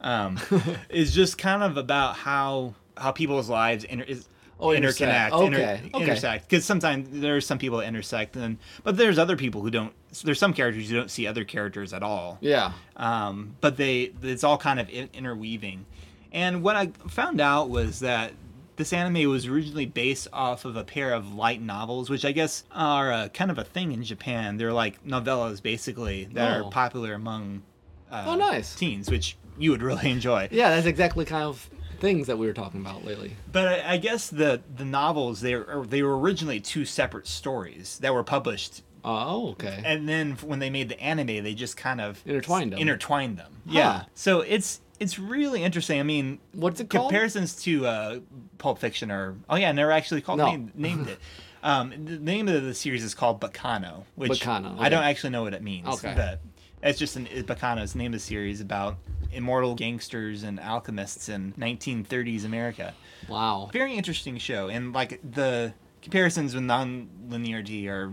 Um, 0.00 0.38
it's 0.88 1.12
just 1.12 1.38
kind 1.38 1.62
of 1.62 1.76
about 1.76 2.16
how 2.16 2.74
how 2.96 3.12
people's 3.12 3.48
lives 3.48 3.84
inter- 3.84 4.04
is. 4.06 4.28
Oh, 4.60 4.70
intersect. 4.70 5.32
interconnect, 5.34 5.46
inter- 5.46 5.58
Okay, 5.58 5.90
okay. 5.94 6.04
intersect. 6.04 6.48
Because 6.48 6.64
sometimes 6.64 7.08
there's 7.20 7.44
some 7.44 7.58
people 7.58 7.78
that 7.78 7.86
intersect, 7.88 8.36
and 8.36 8.58
but 8.84 8.96
there's 8.96 9.18
other 9.18 9.36
people 9.36 9.60
who 9.62 9.70
don't. 9.72 9.92
There's 10.24 10.38
some 10.38 10.52
characters 10.52 10.90
you 10.90 10.96
don't 10.96 11.10
see 11.10 11.26
other 11.26 11.44
characters 11.44 11.92
at 11.92 12.02
all 12.02 12.38
yeah, 12.40 12.72
um, 12.96 13.56
but 13.60 13.76
they 13.76 14.12
it's 14.22 14.44
all 14.44 14.58
kind 14.58 14.78
of 14.80 14.88
interweaving 14.88 15.86
and 16.32 16.62
what 16.62 16.76
i 16.76 16.86
found 17.08 17.40
out 17.40 17.68
was 17.70 18.00
that 18.00 18.32
this 18.76 18.92
anime 18.92 19.28
was 19.30 19.46
originally 19.46 19.86
based 19.86 20.28
off 20.32 20.64
of 20.64 20.76
a 20.76 20.84
pair 20.84 21.12
of 21.12 21.34
light 21.34 21.60
novels 21.60 22.08
which 22.10 22.24
i 22.24 22.32
guess 22.32 22.64
are 22.72 23.12
uh, 23.12 23.28
kind 23.28 23.50
of 23.50 23.58
a 23.58 23.64
thing 23.64 23.92
in 23.92 24.02
japan 24.02 24.56
they're 24.56 24.72
like 24.72 25.02
novellas 25.04 25.62
basically 25.62 26.24
that 26.32 26.60
Oh. 26.60 26.66
are 26.66 26.70
popular 26.70 27.14
among 27.14 27.62
uh, 28.10 28.24
Oh, 28.28 28.34
nice. 28.34 28.74
teens 28.74 29.10
which 29.10 29.36
you 29.58 29.70
would 29.70 29.82
really 29.82 30.10
enjoy 30.10 30.48
yeah. 30.50 30.70
That's 30.70 30.86
exactly 30.86 31.24
kind 31.26 31.44
of 31.44 31.68
things 32.00 32.26
that 32.26 32.36
we 32.36 32.46
were 32.46 32.52
talking 32.54 32.80
about 32.80 33.04
lately. 33.04 33.36
but 33.52 33.68
I, 33.68 33.92
I 33.92 33.96
guess 33.98 34.28
the 34.28 34.60
the 34.76 34.84
novels 34.84 35.40
they 35.42 35.54
were 35.54 35.84
they 35.86 36.02
were 36.02 36.18
originally 36.18 36.58
two 36.60 36.84
separate 36.84 37.26
stories 37.26 37.98
that 38.00 38.12
were 38.14 38.24
published 38.24 38.82
Oh, 39.04 39.50
okay. 39.50 39.82
and 39.84 40.08
then 40.08 40.32
when 40.42 40.58
they 40.60 40.70
made 40.70 40.88
the 40.88 41.00
anime 41.00 41.26
they 41.26 41.54
just 41.54 41.76
kind 41.76 42.00
of 42.00 42.22
Intertwined 42.26 42.72
them. 42.72 42.78
intertwined 42.78 43.36
them 43.38 43.62
yeah 43.66 44.04
so 44.14 44.40
it's 44.42 44.80
it's 45.00 45.18
really 45.18 45.62
interesting 45.64 45.98
i 45.98 46.02
mean 46.04 46.38
What's 46.52 46.80
it 46.80 46.88
called? 46.88 47.08
comparisons 47.10 47.56
to 47.64 47.86
uh 47.86 48.20
pulp 48.58 48.78
fiction 48.78 49.10
or 49.10 49.36
oh 49.50 49.56
yeah 49.56 49.72
never 49.72 49.90
actually 49.90 50.20
called 50.20 50.38
No. 50.38 50.46
named, 50.46 50.72
named 50.76 51.08
it 51.08 51.18
um 51.64 51.90
the 52.04 52.18
name 52.18 52.46
of 52.48 52.62
the 52.62 52.74
series 52.74 53.02
is 53.02 53.14
called 53.14 53.40
Baccano 53.40 54.04
which 54.14 54.40
Baccano, 54.40 54.76
i 54.78 54.88
don't 54.88 55.02
actually 55.04 55.30
know 55.30 55.42
what 55.42 55.54
it 55.54 55.62
means 55.62 55.88
Okay. 55.88 56.12
but 56.16 56.40
it's 56.82 56.98
just 56.98 57.16
an 57.16 57.26
Baccano's 57.26 57.94
name 57.94 58.12
of 58.14 58.20
the 58.20 58.24
series 58.24 58.60
about 58.60 58.98
immortal 59.32 59.74
gangsters 59.74 60.42
and 60.44 60.60
alchemists 60.60 61.28
in 61.28 61.52
1930s 61.58 62.44
america 62.44 62.94
wow. 63.28 63.68
very 63.72 63.94
interesting 63.94 64.38
show 64.38 64.68
and 64.68 64.92
like 64.92 65.18
the 65.28 65.72
comparisons 66.02 66.54
with 66.54 66.64
non-linearity 66.64 67.86
are 67.88 68.12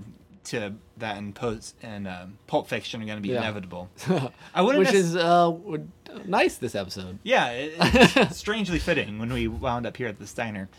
to 0.49 0.73
that 0.97 1.17
and 1.17 1.33
post 1.35 1.75
and 1.81 2.07
um, 2.07 2.37
pulp 2.47 2.67
fiction 2.67 3.01
are 3.01 3.05
going 3.05 3.17
to 3.17 3.21
be 3.21 3.29
Yeah. 3.29 3.39
inevitable 3.39 3.89
i 4.53 4.61
wouldn't 4.61 4.85
Which 4.85 4.93
is 4.93 5.15
uh 5.15 5.51
nice 6.25 6.57
this 6.57 6.75
episode. 6.75 7.19
yeah 7.23 7.49
it, 7.51 7.73
it's 7.79 8.37
strangely 8.45 8.79
fitting 8.79 9.19
when 9.19 9.31
we 9.31 9.47
wound 9.47 9.85
up 9.85 9.97
here 9.97 10.07
at 10.07 10.19
the 10.19 10.27
steiner 10.27 10.69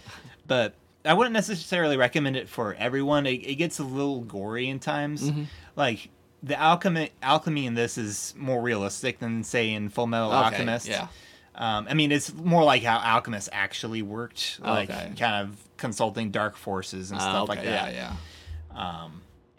but 0.47 0.75
i 1.05 1.15
wouldn't 1.15 1.33
necessarily 1.35 1.97
recommend 1.97 2.37
it 2.37 2.49
for 2.49 2.75
everyone 2.79 3.27
it, 3.27 3.47
it 3.47 3.55
gets 3.57 3.79
a 3.79 3.85
little 3.85 4.21
gory 4.23 4.69
in 4.69 4.79
times 4.79 5.23
Mm-hmm. 5.31 5.45
like 5.77 6.11
the 6.43 6.59
alchemy 6.59 7.11
alchemy 7.23 7.67
in 7.67 7.75
this 7.75 7.99
is 7.99 8.35
more 8.37 8.63
realistic 8.63 9.19
than 9.19 9.45
say 9.45 9.73
in 9.73 9.89
full 9.91 10.07
metal 10.07 10.29
Okay, 10.33 10.37
alchemist 10.45 10.89
yeah. 10.89 11.09
um, 11.55 11.87
I 11.91 11.93
mean, 11.93 12.13
it's 12.13 12.33
more 12.33 12.65
like 12.65 12.83
how 12.83 12.99
alchemists 12.99 13.51
actually 13.53 14.01
worked, 14.01 14.59
like 14.63 14.89
Okay. 14.89 15.13
kind 15.19 15.47
of 15.47 15.63
consulting 15.77 16.31
dark 16.31 16.57
forces 16.57 17.11
and 17.11 17.21
Ah, 17.21 17.29
stuff 17.29 17.49
like 17.51 17.59
okay, 17.59 17.69
that. 17.69 17.93
Yeah, 17.93 18.15
yeah. 18.75 19.09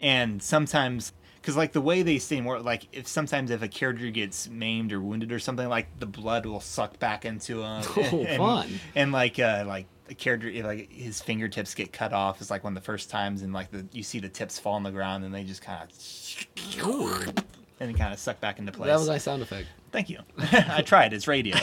And 0.02 0.42
sometimes, 0.42 1.12
because 1.40 1.56
like 1.56 1.72
the 1.72 1.80
way 1.80 2.02
they 2.02 2.18
say 2.18 2.40
more, 2.40 2.60
like 2.60 2.88
if 2.92 3.06
sometimes 3.06 3.50
if 3.50 3.62
a 3.62 3.68
character 3.68 4.10
gets 4.10 4.48
maimed 4.48 4.92
or 4.92 5.00
wounded 5.00 5.32
or 5.32 5.38
something, 5.38 5.68
like 5.68 5.98
the 6.00 6.06
blood 6.06 6.44
will 6.44 6.60
suck 6.60 6.98
back 6.98 7.24
into 7.24 7.62
him. 7.62 7.82
Oh, 7.96 8.24
and, 8.24 8.36
fun. 8.36 8.80
And 8.94 9.12
like, 9.12 9.38
uh, 9.38 9.64
like 9.66 9.86
the 10.06 10.14
character, 10.14 10.50
like 10.62 10.90
his 10.92 11.22
fingertips 11.22 11.74
get 11.74 11.92
cut 11.92 12.12
off. 12.12 12.40
It's 12.40 12.50
like 12.50 12.64
one 12.64 12.76
of 12.76 12.82
the 12.82 12.84
first 12.84 13.10
times, 13.10 13.42
and 13.42 13.52
like 13.52 13.70
the 13.70 13.86
you 13.92 14.02
see 14.02 14.18
the 14.18 14.28
tips 14.28 14.58
fall 14.58 14.74
on 14.74 14.82
the 14.82 14.90
ground, 14.90 15.24
and 15.24 15.32
they 15.32 15.44
just 15.44 15.62
kind 15.62 15.82
of. 15.82 15.88
And 17.80 17.98
kind 17.98 18.12
of 18.12 18.20
suck 18.20 18.38
back 18.40 18.60
into 18.60 18.70
place. 18.70 18.86
That 18.86 18.98
was 18.98 19.08
a 19.08 19.12
nice 19.12 19.24
sound 19.24 19.42
effect. 19.42 19.66
Thank 19.90 20.08
you. 20.08 20.20
I 20.38 20.82
tried. 20.82 21.12
It's 21.12 21.26
radio. 21.26 21.56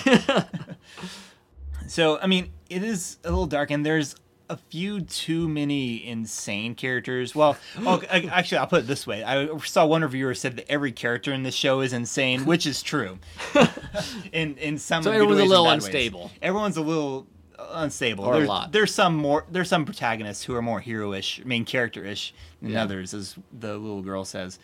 so, 1.88 2.20
I 2.20 2.28
mean, 2.28 2.52
it 2.70 2.84
is 2.84 3.18
a 3.24 3.30
little 3.30 3.48
dark, 3.48 3.72
and 3.72 3.86
there's 3.86 4.16
a 4.50 4.58
few 4.58 5.02
too 5.02 5.48
many 5.48 6.06
insane 6.08 6.74
characters. 6.76 7.36
Well, 7.36 7.58
oh, 7.80 8.02
I- 8.12 8.30
actually, 8.32 8.58
I'll 8.60 8.68
put 8.68 8.84
it 8.84 8.88
this 8.88 9.06
way. 9.06 9.24
I 9.24 9.56
saw 9.60 9.86
one 9.86 10.02
reviewer 10.02 10.34
said 10.34 10.58
that 10.58 10.72
every 10.72 10.92
character 10.92 11.32
in 11.34 11.44
this 11.44 11.56
show 11.56 11.82
is 11.82 11.94
insane, 11.94 12.46
which 12.46 12.66
is 12.66 12.82
true. 12.82 13.20
in 14.32 14.56
in 14.58 14.78
some 14.78 15.04
So 15.04 15.12
good 15.12 15.16
everyone's 15.22 15.40
a 15.40 15.42
ways 15.42 15.42
and 15.42 15.50
little 15.50 15.66
bad 15.66 15.74
ways. 15.74 15.86
unstable. 15.86 16.32
Everyone's 16.42 16.78
a 16.78 16.82
little 16.82 17.28
unstable. 17.72 18.26
Or 18.26 18.34
a 18.34 18.38
there's, 18.38 18.48
lot. 18.50 18.72
There's 18.72 18.94
some 18.94 19.16
more. 19.16 19.46
There's 19.52 19.70
some 19.70 19.86
protagonists 19.86 20.44
who 20.44 20.56
are 20.56 20.62
more 20.62 20.80
hero-ish, 20.80 21.44
main 21.46 21.66
character-ish 21.66 22.34
than 22.62 22.72
Yeah. 22.72 22.84
others, 22.84 23.14
as 23.14 23.36
the 23.58 23.78
little 23.78 24.02
girl 24.02 24.26
says. 24.26 24.60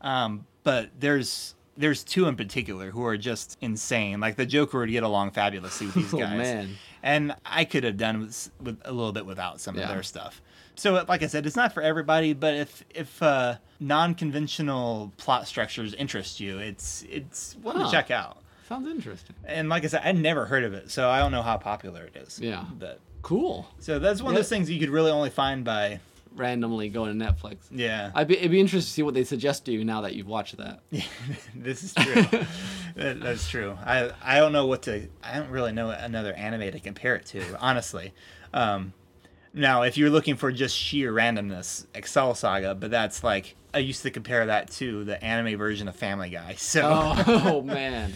Um, 0.00 0.46
but 0.62 0.90
there's 0.98 1.54
there's 1.78 2.02
two 2.04 2.26
in 2.26 2.36
particular 2.36 2.90
who 2.90 3.04
are 3.04 3.16
just 3.18 3.58
insane. 3.60 4.18
Like 4.20 4.36
the 4.36 4.46
Joker 4.46 4.78
would 4.78 4.90
get 4.90 5.02
along 5.02 5.32
fabulously 5.32 5.86
with 5.86 5.94
these 5.96 6.14
Oh, 6.14 6.18
guys. 6.18 6.38
man. 6.38 6.76
And 7.02 7.34
I 7.44 7.64
could 7.64 7.84
have 7.84 7.96
done 7.96 8.20
with, 8.20 8.50
with 8.60 8.80
a 8.84 8.92
little 8.92 9.12
bit 9.12 9.26
without 9.26 9.60
some 9.60 9.76
Yeah. 9.76 9.82
of 9.84 9.88
their 9.90 10.02
stuff. 10.02 10.40
So, 10.74 11.04
like 11.08 11.22
I 11.22 11.26
said, 11.26 11.46
it's 11.46 11.56
not 11.56 11.72
for 11.72 11.82
everybody. 11.82 12.32
But 12.34 12.54
if 12.54 12.84
if 12.90 13.22
uh, 13.22 13.56
non-conventional 13.80 15.12
plot 15.16 15.46
structures 15.46 15.94
interest 15.94 16.40
you, 16.40 16.58
it's 16.58 17.04
it's 17.08 17.56
one 17.62 17.76
Huh. 17.76 17.84
to 17.86 17.90
check 17.90 18.10
out. 18.10 18.38
Sounds 18.68 18.88
interesting. 18.88 19.36
And 19.44 19.68
like 19.68 19.84
I 19.84 19.86
said, 19.86 20.02
I'd 20.04 20.16
never 20.18 20.44
heard 20.46 20.64
of 20.64 20.74
it, 20.74 20.90
so 20.90 21.08
I 21.08 21.20
don't 21.20 21.30
know 21.32 21.42
how 21.42 21.56
popular 21.56 22.04
it 22.04 22.16
is. 22.16 22.40
Yeah. 22.40 22.64
But 22.78 22.98
Cool. 23.22 23.68
so 23.78 23.98
that's 23.98 24.20
one 24.20 24.32
Yeah. 24.34 24.38
of 24.40 24.44
those 24.44 24.48
things 24.48 24.68
you 24.70 24.80
could 24.80 24.90
really 24.90 25.10
only 25.10 25.30
find 25.30 25.64
by 25.64 26.00
Randomly 26.36 26.88
going 26.88 27.18
to 27.18 27.24
Netflix. 27.24 27.56
yeah. 27.70 28.10
I'd 28.14 28.28
be, 28.28 28.36
it'd 28.38 28.50
be 28.50 28.60
interesting 28.60 28.86
to 28.86 28.92
see 28.92 29.02
what 29.02 29.14
they 29.14 29.24
suggest 29.24 29.64
to 29.66 29.72
you 29.72 29.84
now 29.84 30.02
that 30.02 30.14
you've 30.14 30.26
watched 30.28 30.56
that. 30.58 30.80
Yeah, 30.90 31.02
this 31.54 31.82
is 31.82 31.94
true. 31.94 32.24
That- 32.96 33.20
that's 33.20 33.48
true. 33.50 33.76
I 33.84 34.10
I 34.22 34.38
don't 34.38 34.52
know 34.52 34.66
what 34.66 34.82
to. 34.84 35.08
I 35.22 35.38
don't 35.38 35.50
really 35.50 35.72
know 35.72 35.90
another 35.90 36.32
anime 36.32 36.72
to 36.72 36.80
compare 36.80 37.14
it 37.16 37.26
to, 37.26 37.42
honestly. 37.60 38.14
Um, 38.54 38.94
now, 39.52 39.82
if 39.82 39.98
you're 39.98 40.08
looking 40.10 40.36
for 40.36 40.50
just 40.52 40.74
sheer 40.76 41.12
randomness, 41.12 41.86
Excel 41.94 42.34
Saga, 42.34 42.74
but 42.74 42.90
that's 42.90 43.22
like 43.22 43.54
I 43.74 43.78
used 43.78 44.02
to 44.04 44.10
compare 44.10 44.46
that 44.46 44.70
to 44.72 45.04
the 45.04 45.22
anime 45.22 45.58
version 45.58 45.88
of 45.88 45.96
Family 45.96 46.30
Guy. 46.30 46.54
So 46.58 46.82
Oh, 47.26 47.60
man. 47.62 48.10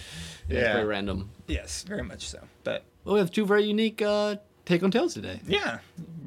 Yeah. 0.48 0.56
It's 0.58 0.66
Yeah. 0.66 0.72
very 0.74 0.86
random. 0.86 1.30
yes, 1.46 1.82
very 1.82 2.02
much 2.02 2.28
so. 2.28 2.40
But 2.64 2.84
Well, 3.04 3.14
we 3.14 3.20
have 3.20 3.30
two 3.30 3.44
very 3.46 3.64
unique 3.64 4.00
uh, 4.02 4.36
take 4.64 4.82
on 4.82 4.90
tales 4.90 5.12
today. 5.14 5.40
yeah, 5.46 5.78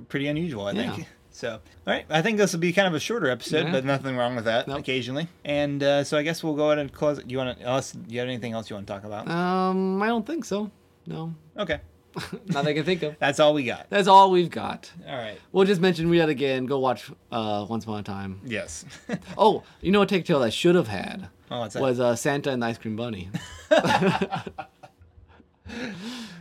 pretty 0.09 0.27
unusual, 0.27 0.67
I 0.67 0.71
Yeah. 0.73 0.95
think. 0.95 1.07
So, 1.35 1.53
all 1.53 1.59
right, 1.87 2.05
I 2.11 2.21
think 2.21 2.37
this 2.37 2.53
will 2.53 2.59
be 2.59 2.71
kind 2.73 2.87
of 2.87 2.93
a 2.93 2.99
shorter 2.99 3.27
episode, 3.27 3.65
Yeah. 3.65 3.71
but 3.71 3.83
nothing 3.85 4.15
wrong 4.15 4.35
with 4.35 4.45
that 4.45 4.67
Nope. 4.67 4.79
occasionally. 4.79 5.27
And 5.43 5.81
uh, 5.81 6.03
so 6.03 6.15
I 6.15 6.21
guess 6.21 6.43
we'll 6.43 6.53
go 6.53 6.67
ahead 6.67 6.77
and 6.77 6.93
close 6.93 7.17
it. 7.17 7.27
You 7.29 7.37
want 7.39 7.57
to, 7.57 7.65
unless 7.65 7.95
you 8.07 8.19
have 8.19 8.27
anything 8.29 8.53
else 8.53 8.69
you 8.69 8.75
want 8.75 8.85
to 8.85 8.93
talk 8.93 9.03
about? 9.03 9.27
Um, 9.27 9.99
I 10.01 10.07
don't 10.07 10.27
think 10.27 10.45
so. 10.45 10.69
No, 11.07 11.33
okay, 11.57 11.81
Nothing 12.45 12.67
I 12.67 12.73
can 12.75 12.85
think 12.85 13.01
of. 13.01 13.15
that's 13.17 13.39
all 13.39 13.55
we 13.55 13.63
got. 13.63 13.87
That's 13.89 14.07
all 14.07 14.29
we've 14.29 14.51
got. 14.51 14.91
All 15.09 15.17
right. 15.17 15.39
We'll 15.51 15.65
just 15.65 15.81
mention 15.81 16.07
we 16.09 16.17
yet 16.17 16.29
again. 16.29 16.67
Go 16.67 16.77
watch 16.77 17.09
uh, 17.31 17.65
Once 17.67 17.83
Upon 17.85 17.99
a 17.99 18.03
Time. 18.03 18.39
Yes. 18.45 18.85
Oh, 19.37 19.63
you 19.81 19.91
know 19.91 19.99
what 19.99 20.09
take 20.09 20.25
tail 20.25 20.43
I 20.43 20.49
should 20.49 20.75
have 20.75 20.87
had 20.87 21.29
Oh, 21.49 21.61
what's 21.61 21.73
that? 21.73 21.81
was 21.81 21.99
uh, 21.99 22.15
Santa 22.15 22.51
and 22.51 22.61
the 22.61 22.67
Ice 22.67 22.77
Cream 22.77 22.95
Bunny. 22.95 23.29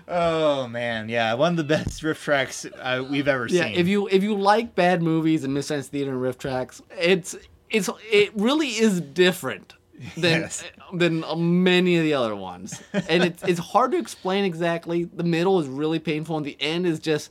oh 0.09 0.67
man, 0.69 1.09
yeah, 1.09 1.35
one 1.35 1.53
of 1.53 1.57
the 1.57 1.65
best 1.65 2.03
RiffTrax 2.03 2.71
uh, 2.79 3.05
we've 3.05 3.29
ever 3.29 3.47
Yeah, 3.47 3.65
seen. 3.65 3.75
if 3.75 3.89
you 3.89 4.09
if 4.09 4.23
you 4.23 4.35
like 4.35 4.75
bad 4.75 5.03
movies 5.03 5.45
and 5.45 5.55
Miss 5.55 5.69
Theater 5.69 6.11
and 6.13 6.21
RiffTrax, 6.21 6.83
it's 6.99 7.37
it's 7.71 7.89
it 8.11 8.31
really 8.35 8.69
is 8.69 9.01
different 9.01 9.75
than 10.17 10.43
Yes. 10.43 10.65
than 10.93 11.25
many 11.63 11.97
of 11.97 12.03
the 12.05 12.15
other 12.15 12.35
ones, 12.35 12.83
and 13.09 13.23
it's 13.25 13.43
it's 13.45 13.61
hard 13.61 13.93
to 13.93 13.99
explain 13.99 14.45
exactly. 14.45 15.05
The 15.05 15.25
middle 15.25 15.61
is 15.61 15.69
really 15.69 15.99
painful, 15.99 16.37
and 16.37 16.45
the 16.47 16.57
end 16.61 16.87
is 16.87 16.99
just 16.99 17.31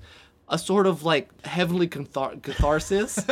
a 0.50 0.58
sort 0.58 0.88
of 0.88 1.04
like 1.04 1.30
heavenly 1.46 1.88
cathar- 1.88 2.42
catharsis. 2.42 3.20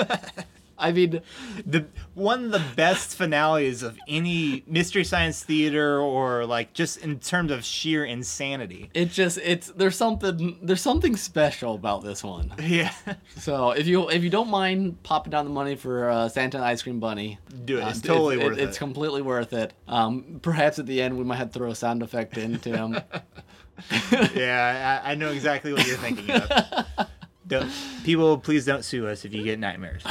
I 0.79 0.91
mean, 0.91 1.21
the 1.65 1.85
one 2.13 2.45
of 2.45 2.51
the 2.51 2.63
best 2.75 3.15
finales 3.15 3.83
of 3.83 3.97
any 4.07 4.63
mystery 4.67 5.03
science 5.03 5.43
theater 5.43 5.99
or 5.99 6.45
like 6.45 6.73
just 6.73 6.97
in 6.97 7.19
terms 7.19 7.51
of 7.51 7.63
sheer 7.65 8.05
insanity. 8.05 8.89
it 8.93 9.11
just 9.11 9.37
it's 9.39 9.67
there's 9.75 9.95
something 9.97 10.57
there's 10.61 10.81
something 10.81 11.15
special 11.17 11.75
about 11.75 12.03
this 12.03 12.23
one. 12.23 12.53
Yeah. 12.61 12.93
So 13.37 13.71
if 13.71 13.87
you 13.87 14.09
if 14.09 14.23
you 14.23 14.29
don't 14.29 14.49
mind 14.49 15.01
popping 15.03 15.31
down 15.31 15.45
the 15.45 15.51
money 15.51 15.75
for 15.75 16.09
uh, 16.09 16.29
Santa 16.29 16.57
and 16.57 16.65
Ice 16.65 16.81
Cream 16.83 16.99
Bunny, 16.99 17.39
Do 17.65 17.77
it. 17.77 17.83
uh, 17.83 17.89
It's 17.89 18.01
totally 18.01 18.37
worth 18.37 18.53
It's 18.53 18.61
it. 18.61 18.69
It's 18.69 18.77
completely 18.77 19.21
worth 19.21 19.53
it. 19.53 19.73
Um, 19.87 20.39
perhaps 20.41 20.79
at 20.79 20.85
the 20.85 21.01
end 21.01 21.17
we 21.17 21.23
might 21.23 21.37
have 21.37 21.51
to 21.51 21.59
throw 21.59 21.71
a 21.71 21.75
sound 21.75 22.01
effect 22.03 22.37
into 22.37 22.69
him. 22.75 22.93
yeah, 24.35 25.01
I, 25.05 25.11
I 25.11 25.15
know 25.15 25.31
exactly 25.31 25.73
what 25.73 25.85
you're 25.87 25.97
thinking 25.97 26.29
of. 26.31 26.49
Don't, 27.49 27.69
people, 28.03 28.37
please 28.37 28.65
don't 28.65 28.85
sue 28.85 29.07
us 29.07 29.25
if 29.25 29.33
you 29.33 29.43
get 29.43 29.59
nightmares. 29.59 30.03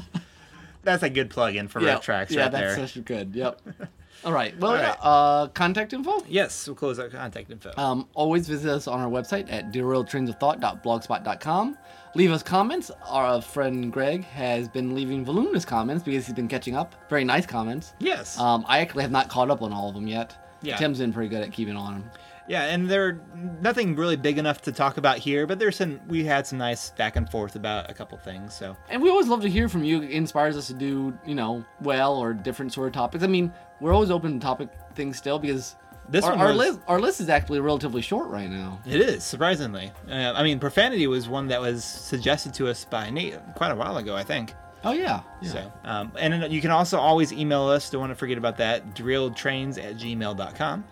That's 0.84 1.02
a 1.02 1.10
good 1.10 1.28
plug-in 1.30 1.68
for 1.68 1.80
yeah, 1.80 1.98
tracks 1.98 2.32
yeah, 2.32 2.42
right 2.44 2.52
that's 2.52 2.76
there. 2.76 2.86
such 2.88 3.04
good. 3.04 3.34
Yep. 3.36 3.60
All 4.24 4.32
right. 4.32 4.58
Well, 4.58 4.72
All 4.72 4.76
right. 4.78 4.96
uh, 5.00 5.46
contact 5.48 5.92
info. 5.92 6.24
Yes, 6.28 6.66
we'll 6.66 6.74
close 6.76 6.98
our 6.98 7.08
contact 7.08 7.50
info. 7.50 7.72
Um, 7.76 8.08
always 8.14 8.48
visit 8.48 8.70
us 8.70 8.86
on 8.88 9.00
our 9.00 9.08
website 9.08 9.52
at 9.52 9.70
derailtrainsoftthought.blogspot.com. 9.72 11.78
Leave 12.14 12.30
us 12.32 12.42
comments. 12.42 12.90
Our 13.06 13.40
friend 13.40 13.90
Greg 13.92 14.24
has 14.24 14.68
been 14.68 14.94
leaving 14.94 15.24
voluminous 15.24 15.64
comments 15.64 16.02
because 16.04 16.26
he's 16.26 16.34
been 16.34 16.48
catching 16.48 16.76
up. 16.76 16.94
Very 17.08 17.24
nice 17.24 17.46
comments. 17.46 17.94
yes. 18.00 18.38
Um, 18.38 18.64
I 18.68 18.80
actually 18.80 19.02
have 19.02 19.12
not 19.12 19.28
caught 19.28 19.50
up 19.50 19.62
on 19.62 19.72
all 19.72 19.88
of 19.88 19.94
them 19.94 20.06
yet. 20.06 20.36
Yeah. 20.62 20.76
Tim's 20.76 20.98
been 20.98 21.12
pretty 21.12 21.28
good 21.28 21.42
at 21.42 21.52
keeping 21.52 21.76
on 21.76 21.94
them. 21.94 22.10
Yeah, 22.52 22.64
and 22.64 22.86
they're 22.86 23.18
nothing 23.62 23.96
really 23.96 24.16
big 24.16 24.36
enough 24.36 24.60
to 24.62 24.72
talk 24.72 24.98
about 24.98 25.16
here, 25.16 25.46
but 25.46 25.58
there's 25.58 25.76
some 25.76 26.00
we 26.06 26.22
had 26.24 26.46
some 26.46 26.58
nice 26.58 26.90
back 26.90 27.16
and 27.16 27.26
forth 27.30 27.56
about 27.56 27.90
a 27.90 27.94
couple 27.94 28.18
things. 28.18 28.52
So 28.54 28.76
And 28.90 29.00
we 29.02 29.08
always 29.08 29.26
love 29.26 29.40
to 29.40 29.48
hear 29.48 29.70
from 29.70 29.84
you. 29.84 30.02
It 30.02 30.10
inspires 30.10 30.54
us 30.58 30.66
to 30.66 30.74
do, 30.74 31.16
you 31.26 31.34
know, 31.34 31.64
well 31.80 32.14
or 32.16 32.34
different 32.34 32.74
sort 32.74 32.88
of 32.88 32.92
topics. 32.92 33.24
I 33.24 33.26
mean, 33.26 33.50
we're 33.80 33.94
always 33.94 34.10
open 34.10 34.34
to 34.34 34.38
topic 34.38 34.68
things 34.94 35.16
still 35.16 35.38
because 35.38 35.76
This 36.10 36.26
our, 36.26 36.32
one 36.32 36.40
our 36.42 36.48
was- 36.48 36.56
list 36.58 36.80
our 36.88 37.00
list 37.00 37.20
is 37.22 37.30
actually 37.30 37.60
relatively 37.60 38.02
short 38.02 38.28
right 38.28 38.50
now. 38.50 38.80
it 38.84 39.00
is 39.00 39.24
surprisingly. 39.24 39.90
Uh, 40.06 40.34
I 40.36 40.42
mean, 40.42 40.58
profanity 40.58 41.06
was 41.06 41.26
one 41.26 41.46
that 41.48 41.60
was 41.62 41.82
suggested 41.84 42.52
to 42.54 42.68
us 42.68 42.84
by 42.84 43.08
Nate 43.08 43.38
quite 43.56 43.70
a 43.70 43.76
while 43.76 43.96
ago, 43.96 44.14
I 44.14 44.24
think. 44.24 44.52
Oh 44.84 44.92
yeah. 44.92 45.20
yeah. 45.40 45.48
So, 45.50 45.72
um, 45.84 46.12
and 46.18 46.52
you 46.52 46.60
can 46.60 46.72
also 46.72 46.98
always 46.98 47.32
email 47.32 47.68
us. 47.68 47.88
Don't 47.88 48.00
want 48.00 48.10
to 48.10 48.16
forget 48.16 48.36
about 48.36 48.58
that. 48.58 48.94
Drilledtrains 48.94 49.78
at 49.82 49.96
gmail.com. 49.96 50.84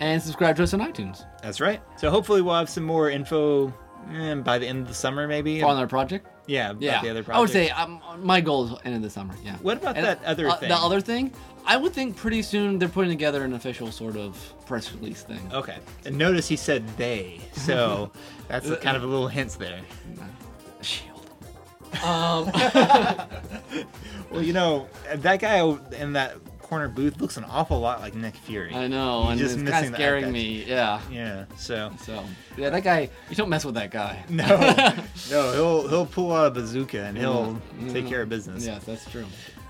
And 0.00 0.22
subscribe 0.22 0.56
to 0.56 0.62
us 0.62 0.74
on 0.74 0.80
iTunes 0.80 1.24
That's 1.42 1.60
right. 1.60 1.80
So 1.96 2.10
hopefully 2.10 2.42
we'll 2.42 2.54
have 2.54 2.68
some 2.68 2.84
more 2.84 3.10
info 3.10 3.72
eh, 4.12 4.34
by 4.36 4.58
the 4.58 4.66
end 4.66 4.82
of 4.82 4.88
the 4.88 4.94
summer, 4.94 5.26
maybe. 5.26 5.62
on 5.62 5.76
our 5.76 5.86
project. 5.86 6.26
yeah, 6.46 6.70
about 6.70 6.82
Yeah. 6.82 7.02
the 7.02 7.10
other 7.10 7.22
project. 7.24 7.36
I 7.36 7.40
would 7.40 7.50
say 7.50 7.70
um, 7.70 8.00
my 8.18 8.40
goal 8.40 8.66
is 8.66 8.78
end 8.84 8.94
of 8.96 9.02
the 9.02 9.10
summer. 9.10 9.34
Yeah. 9.44 9.56
What 9.62 9.78
about 9.78 9.96
And, 9.96 10.06
that 10.06 10.22
other 10.24 10.48
uh, 10.48 10.56
thing? 10.56 10.68
The 10.68 10.76
other 10.76 11.00
thing, 11.00 11.32
I 11.66 11.76
would 11.76 11.92
think 11.92 12.16
pretty 12.16 12.42
soon 12.42 12.78
they're 12.78 12.88
putting 12.88 13.10
together 13.10 13.42
an 13.44 13.52
official 13.54 13.90
sort 13.90 14.16
of 14.16 14.36
press 14.66 14.92
release 14.92 15.22
thing. 15.22 15.40
Okay. 15.52 15.78
And 16.04 16.16
notice 16.16 16.46
he 16.46 16.56
said 16.56 16.86
they, 16.96 17.40
so 17.52 18.12
that's 18.48 18.68
a, 18.68 18.76
kind 18.76 18.96
of 18.96 19.02
a 19.02 19.06
little 19.06 19.28
hints 19.28 19.56
there. 19.56 19.80
Shield. 20.80 21.12
Um. 22.04 22.50
well, 24.30 24.42
you 24.42 24.52
know, 24.52 24.88
that 25.14 25.40
guy 25.40 25.58
in 25.98 26.12
that 26.12 26.36
corner 26.66 26.88
booth 26.88 27.20
looks 27.20 27.36
an 27.36 27.44
awful 27.44 27.78
lot 27.78 28.00
like 28.00 28.14
Nick 28.14 28.34
Fury. 28.34 28.74
I 28.74 28.88
know, 28.88 29.22
He's 29.22 29.30
and 29.30 29.40
just 29.40 29.58
it's 29.58 29.70
kind 29.70 29.86
of 29.86 29.94
scaring 29.94 30.32
me. 30.32 30.64
Yeah. 30.64 31.00
Yeah. 31.10 31.44
So 31.56 31.92
So 32.02 32.24
yeah, 32.56 32.70
that 32.70 32.82
guy. 32.82 33.08
You 33.30 33.36
don't 33.36 33.48
mess 33.48 33.64
with 33.64 33.76
that 33.76 33.90
guy. 33.90 34.24
no, 34.28 34.46
no, 35.30 35.52
he'll 35.52 35.88
he'll 35.88 36.06
pull 36.06 36.32
out 36.32 36.48
a 36.48 36.50
bazooka 36.50 37.04
and 37.04 37.16
he'll 37.16 37.46
mm-hmm. 37.46 37.88
take 37.88 37.96
mm-hmm. 37.96 38.08
care 38.08 38.22
of 38.22 38.28
business. 38.28 38.66
Yes, 38.66 38.84
that's 38.84 39.08
true. 39.10 39.26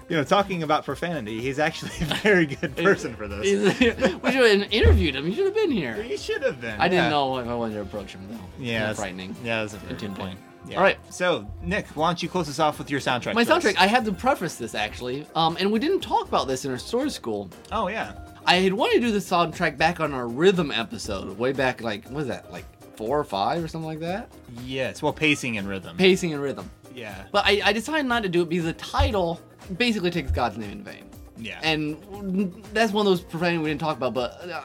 You 0.09 0.16
know, 0.16 0.24
talking 0.24 0.62
about 0.62 0.84
profanity, 0.84 1.40
he's 1.40 1.59
actually 1.59 1.90
a 2.01 2.14
very 2.22 2.47
good 2.47 2.76
person 2.76 3.14
for 3.16 3.26
this. 3.26 3.40
We 4.22 4.32
should 4.32 4.61
have 4.61 4.72
interviewed 4.72 5.16
him. 5.16 5.26
He 5.26 5.34
should 5.34 5.47
have 5.47 5.55
been 5.55 5.72
here. 5.72 6.01
He 6.03 6.16
should 6.16 6.42
have 6.42 6.61
been. 6.61 6.80
I 6.80 6.88
didn't 6.88 7.11
know 7.11 7.38
if 7.38 7.49
I 7.49 7.55
wanted 7.55 7.74
to 7.74 7.80
approach 7.80 8.12
him 8.12 8.26
though. 8.30 8.38
Yeah, 8.59 8.80
that's- 8.80 8.97
frightening. 8.99 9.34
Yeah, 9.44 9.62
that's 9.62 9.74
a 9.74 9.88
Intimidating. 9.88 10.14
point. 10.14 10.38
Yeah. 10.67 10.77
All 10.79 10.83
right. 10.83 10.99
So, 11.14 11.51
Nick, 11.62 11.87
why 11.89 12.09
don't 12.09 12.23
you 12.23 12.29
close 12.29 12.49
us 12.49 12.59
off 12.59 12.79
with 12.79 12.91
your 12.91 13.01
soundtrack? 13.01 13.35
My 13.35 13.45
choice? 13.45 13.64
soundtrack. 13.64 13.77
I 13.79 13.87
have 13.87 14.05
to 14.05 14.12
preface 14.12 14.57
this 14.57 14.75
actually, 14.75 15.27
um, 15.35 15.57
and 15.61 15.71
we 15.71 15.79
didn't 15.79 16.01
talk 16.01 16.27
about 16.29 16.49
this 16.49 16.64
in 16.64 16.71
our 16.71 16.79
story 16.79 17.11
school. 17.11 17.51
Oh 17.73 17.89
yeah. 17.89 18.12
I 18.45 18.57
had 18.57 18.73
wanted 18.73 18.95
to 18.95 19.01
do 19.07 19.12
the 19.12 19.19
soundtrack 19.19 19.77
back 19.77 20.01
on 20.01 20.12
our 20.12 20.29
rhythm 20.29 20.71
episode, 20.71 21.37
way 21.39 21.53
back 21.53 21.81
like 21.83 22.05
what 22.07 22.14
was 22.14 22.27
that, 22.29 22.51
like 22.53 22.64
four 22.97 23.19
or 23.19 23.25
five 23.25 23.62
or 23.62 23.69
something 23.69 23.87
like 23.89 24.01
that? 24.01 24.31
Yes. 24.64 25.03
Well, 25.03 25.12
pacing 25.12 25.59
and 25.59 25.69
rhythm. 25.69 25.97
Pacing 25.97 26.33
and 26.33 26.43
rhythm. 26.43 26.71
yeah. 26.95 27.25
But 27.33 27.45
I, 27.45 27.61
I 27.64 27.73
decided 27.73 28.07
not 28.07 28.23
to 28.23 28.29
do 28.29 28.43
it 28.43 28.49
because 28.49 28.64
the 28.64 28.73
title 28.73 29.41
basically 29.77 30.11
takes 30.11 30.31
God's 30.31 30.59
name 30.59 30.71
in 30.71 30.83
vain. 30.83 31.05
Yeah. 31.37 31.61
And 31.62 32.55
that's 32.73 32.93
one 32.93 33.07
of 33.07 33.11
those 33.11 33.21
profanity 33.21 33.59
we 33.59 33.69
didn't 33.69 33.81
talk 33.81 33.97
about, 33.97 34.14
but 34.14 34.49
uh, 34.51 34.62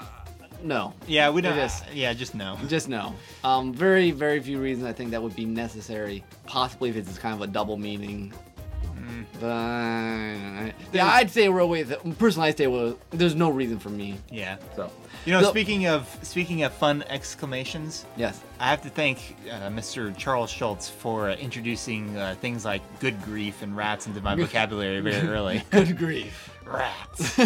no. 0.63 0.93
yeah, 1.07 1.29
we 1.29 1.41
don't. 1.41 1.57
Is. 1.57 1.81
Yeah, 1.93 2.13
just 2.13 2.35
no. 2.35 2.57
Just 2.67 2.87
no. 2.89 3.13
Um, 3.43 3.73
very, 3.73 4.11
very 4.11 4.39
few 4.39 4.59
reasons 4.59 4.85
I 4.87 4.93
think 4.93 5.11
that 5.11 5.21
would 5.21 5.35
be 5.35 5.45
necessary. 5.45 6.23
Possibly 6.45 6.89
if 6.89 6.95
it's 6.95 7.17
kind 7.17 7.35
of 7.35 7.41
a 7.41 7.47
double 7.47 7.77
meaning. 7.77 8.33
Mm. 8.97 9.25
But 9.39 10.73
yeah, 10.93 11.07
I'd 11.07 11.29
stay 11.31 11.45
away 11.45 11.65
with 11.65 11.91
it. 11.91 12.17
Personally, 12.19 12.49
I 12.49 12.51
stay 12.51 12.67
with. 12.67 12.97
There's 13.09 13.35
no 13.35 13.49
reason 13.49 13.79
for 13.79 13.89
me. 13.89 14.17
Yeah. 14.29 14.57
So 14.75 14.91
You 15.25 15.33
know, 15.33 15.41
So- 15.41 15.49
speaking 15.49 15.87
of 15.87 16.07
speaking 16.21 16.63
of 16.63 16.71
fun 16.73 17.03
exclamations, 17.09 18.05
yes, 18.15 18.41
I 18.59 18.69
have 18.69 18.81
to 18.83 18.89
thank 18.89 19.35
uh, 19.49 19.69
Mr. 19.69 20.15
Charles 20.17 20.51
Schulz 20.51 20.89
for 20.89 21.29
uh, 21.29 21.35
introducing 21.35 22.15
uh, 22.17 22.35
things 22.41 22.63
like 22.65 22.81
good 22.99 23.19
grief 23.23 23.61
and 23.63 23.75
rats 23.75 24.05
into 24.07 24.21
my 24.21 24.35
vocabulary 24.45 24.99
very 25.01 25.27
early. 25.27 25.63
good 25.71 25.97
grief. 25.97 26.49
rats. 26.65 27.37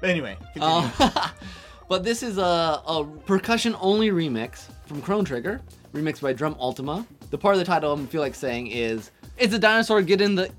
But 0.00 0.10
anyway, 0.10 0.36
continue. 0.52 0.90
Uh, 1.00 1.30
but 1.88 2.04
this 2.04 2.22
is 2.22 2.38
a, 2.38 2.82
a 2.86 3.04
percussion 3.26 3.74
only 3.80 4.10
remix 4.10 4.64
from 4.86 5.00
Chrono 5.02 5.24
Trigger, 5.24 5.60
remixed 5.92 6.20
by 6.22 6.32
Drum 6.32 6.56
Ultima. 6.58 7.06
The 7.30 7.38
part 7.38 7.54
of 7.54 7.58
the 7.58 7.64
title 7.64 7.96
I 7.98 8.06
feel 8.06 8.20
like 8.20 8.34
saying 8.34 8.68
is 8.68 9.10
it's 9.36 9.52
a 9.54 9.58
dinosaur 9.58 10.02
get 10.02 10.20
in 10.20 10.34
the 10.34 10.50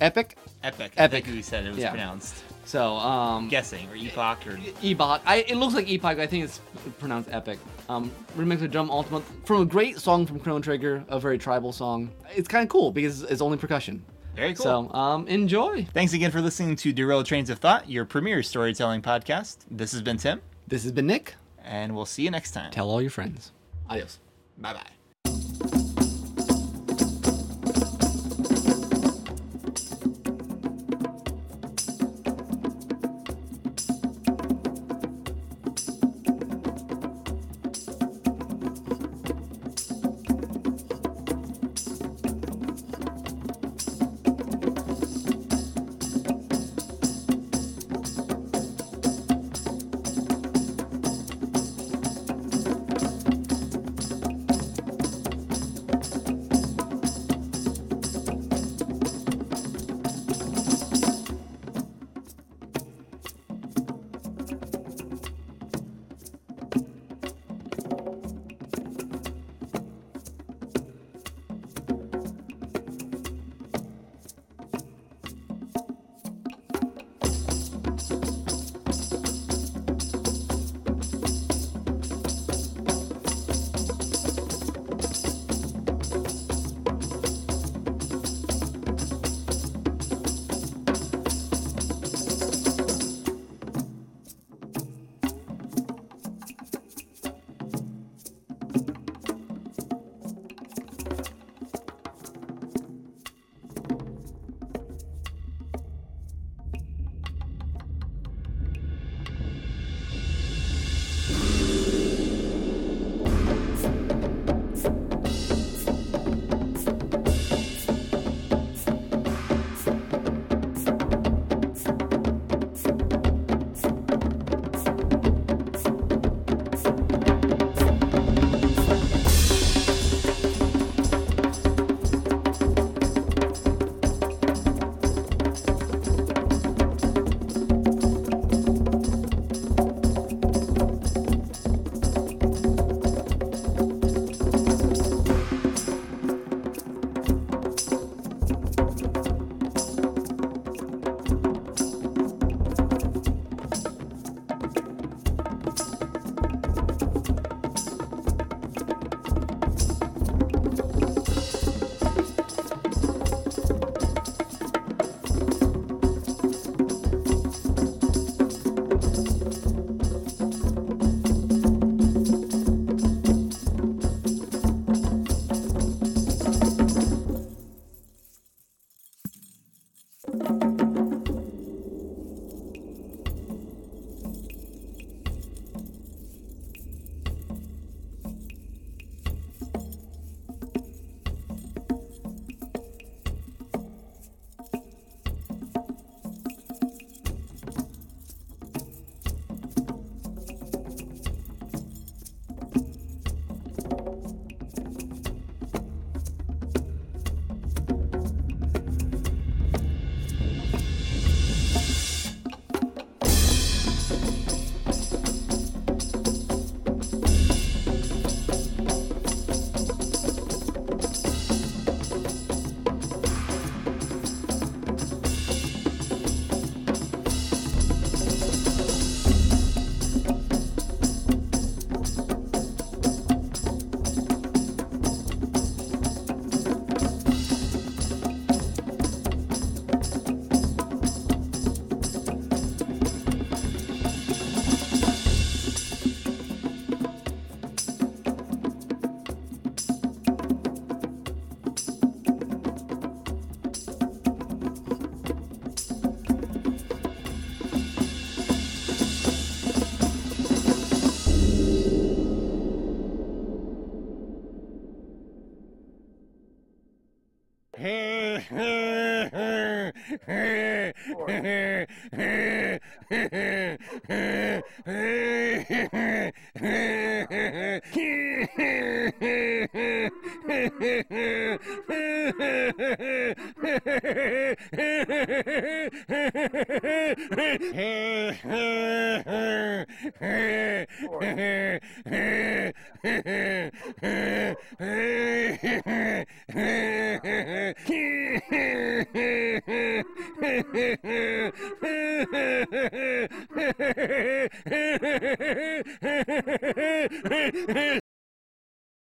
epic. 0.00 0.36
epic. 0.62 0.92
I 0.96 1.02
epic. 1.02 1.26
we 1.26 1.42
said 1.42 1.66
it 1.66 1.70
was 1.70 1.78
Yeah. 1.78 1.90
pronounced. 1.90 2.42
So 2.64 2.96
um, 2.96 3.48
Guessing 3.48 3.88
or 3.88 3.96
epoch 3.96 4.46
or 4.46 4.56
Ebok. 4.82 5.20
I, 5.24 5.36
it 5.48 5.56
looks 5.56 5.72
like 5.74 5.88
Epoch. 5.88 6.18
I 6.18 6.26
think 6.26 6.44
it's 6.44 6.60
pronounced 6.98 7.30
Epic. 7.32 7.58
Um, 7.88 8.10
remix 8.36 8.60
of 8.62 8.70
Drum 8.70 8.90
Ultima 8.90 9.22
from 9.46 9.62
a 9.62 9.64
great 9.64 9.98
song 9.98 10.26
from 10.26 10.38
Chrono 10.38 10.60
Trigger, 10.60 11.02
a 11.08 11.18
very 11.18 11.38
tribal 11.38 11.72
song. 11.72 12.10
It's 12.36 12.46
kind 12.46 12.62
of 12.62 12.68
cool 12.68 12.90
because 12.92 13.22
it's 13.22 13.40
only 13.40 13.56
percussion. 13.56 14.04
Very 14.38 14.54
cool. 14.54 14.64
So 14.90 14.92
um, 14.94 15.26
enjoy. 15.28 15.86
Thanks 15.92 16.12
again 16.12 16.30
for 16.30 16.40
listening 16.40 16.76
to 16.76 16.92
Derailed 16.92 17.26
Trains 17.26 17.50
of 17.50 17.58
Thought, 17.58 17.88
your 17.90 18.04
premier 18.04 18.42
storytelling 18.42 19.02
podcast. 19.02 19.58
This 19.70 19.92
has 19.92 20.02
been 20.02 20.16
Tim, 20.16 20.40
This 20.66 20.82
has 20.84 20.92
been 20.92 21.06
Nick. 21.06 21.34
and 21.64 21.94
we'll 21.94 22.06
see 22.06 22.22
you 22.22 22.30
next 22.30 22.52
time. 22.52 22.70
Tell 22.70 22.88
all 22.90 23.02
your 23.02 23.10
friends. 23.10 23.52
Adios. 23.90 24.18
Bye 24.56 24.74
bye. 24.74 24.97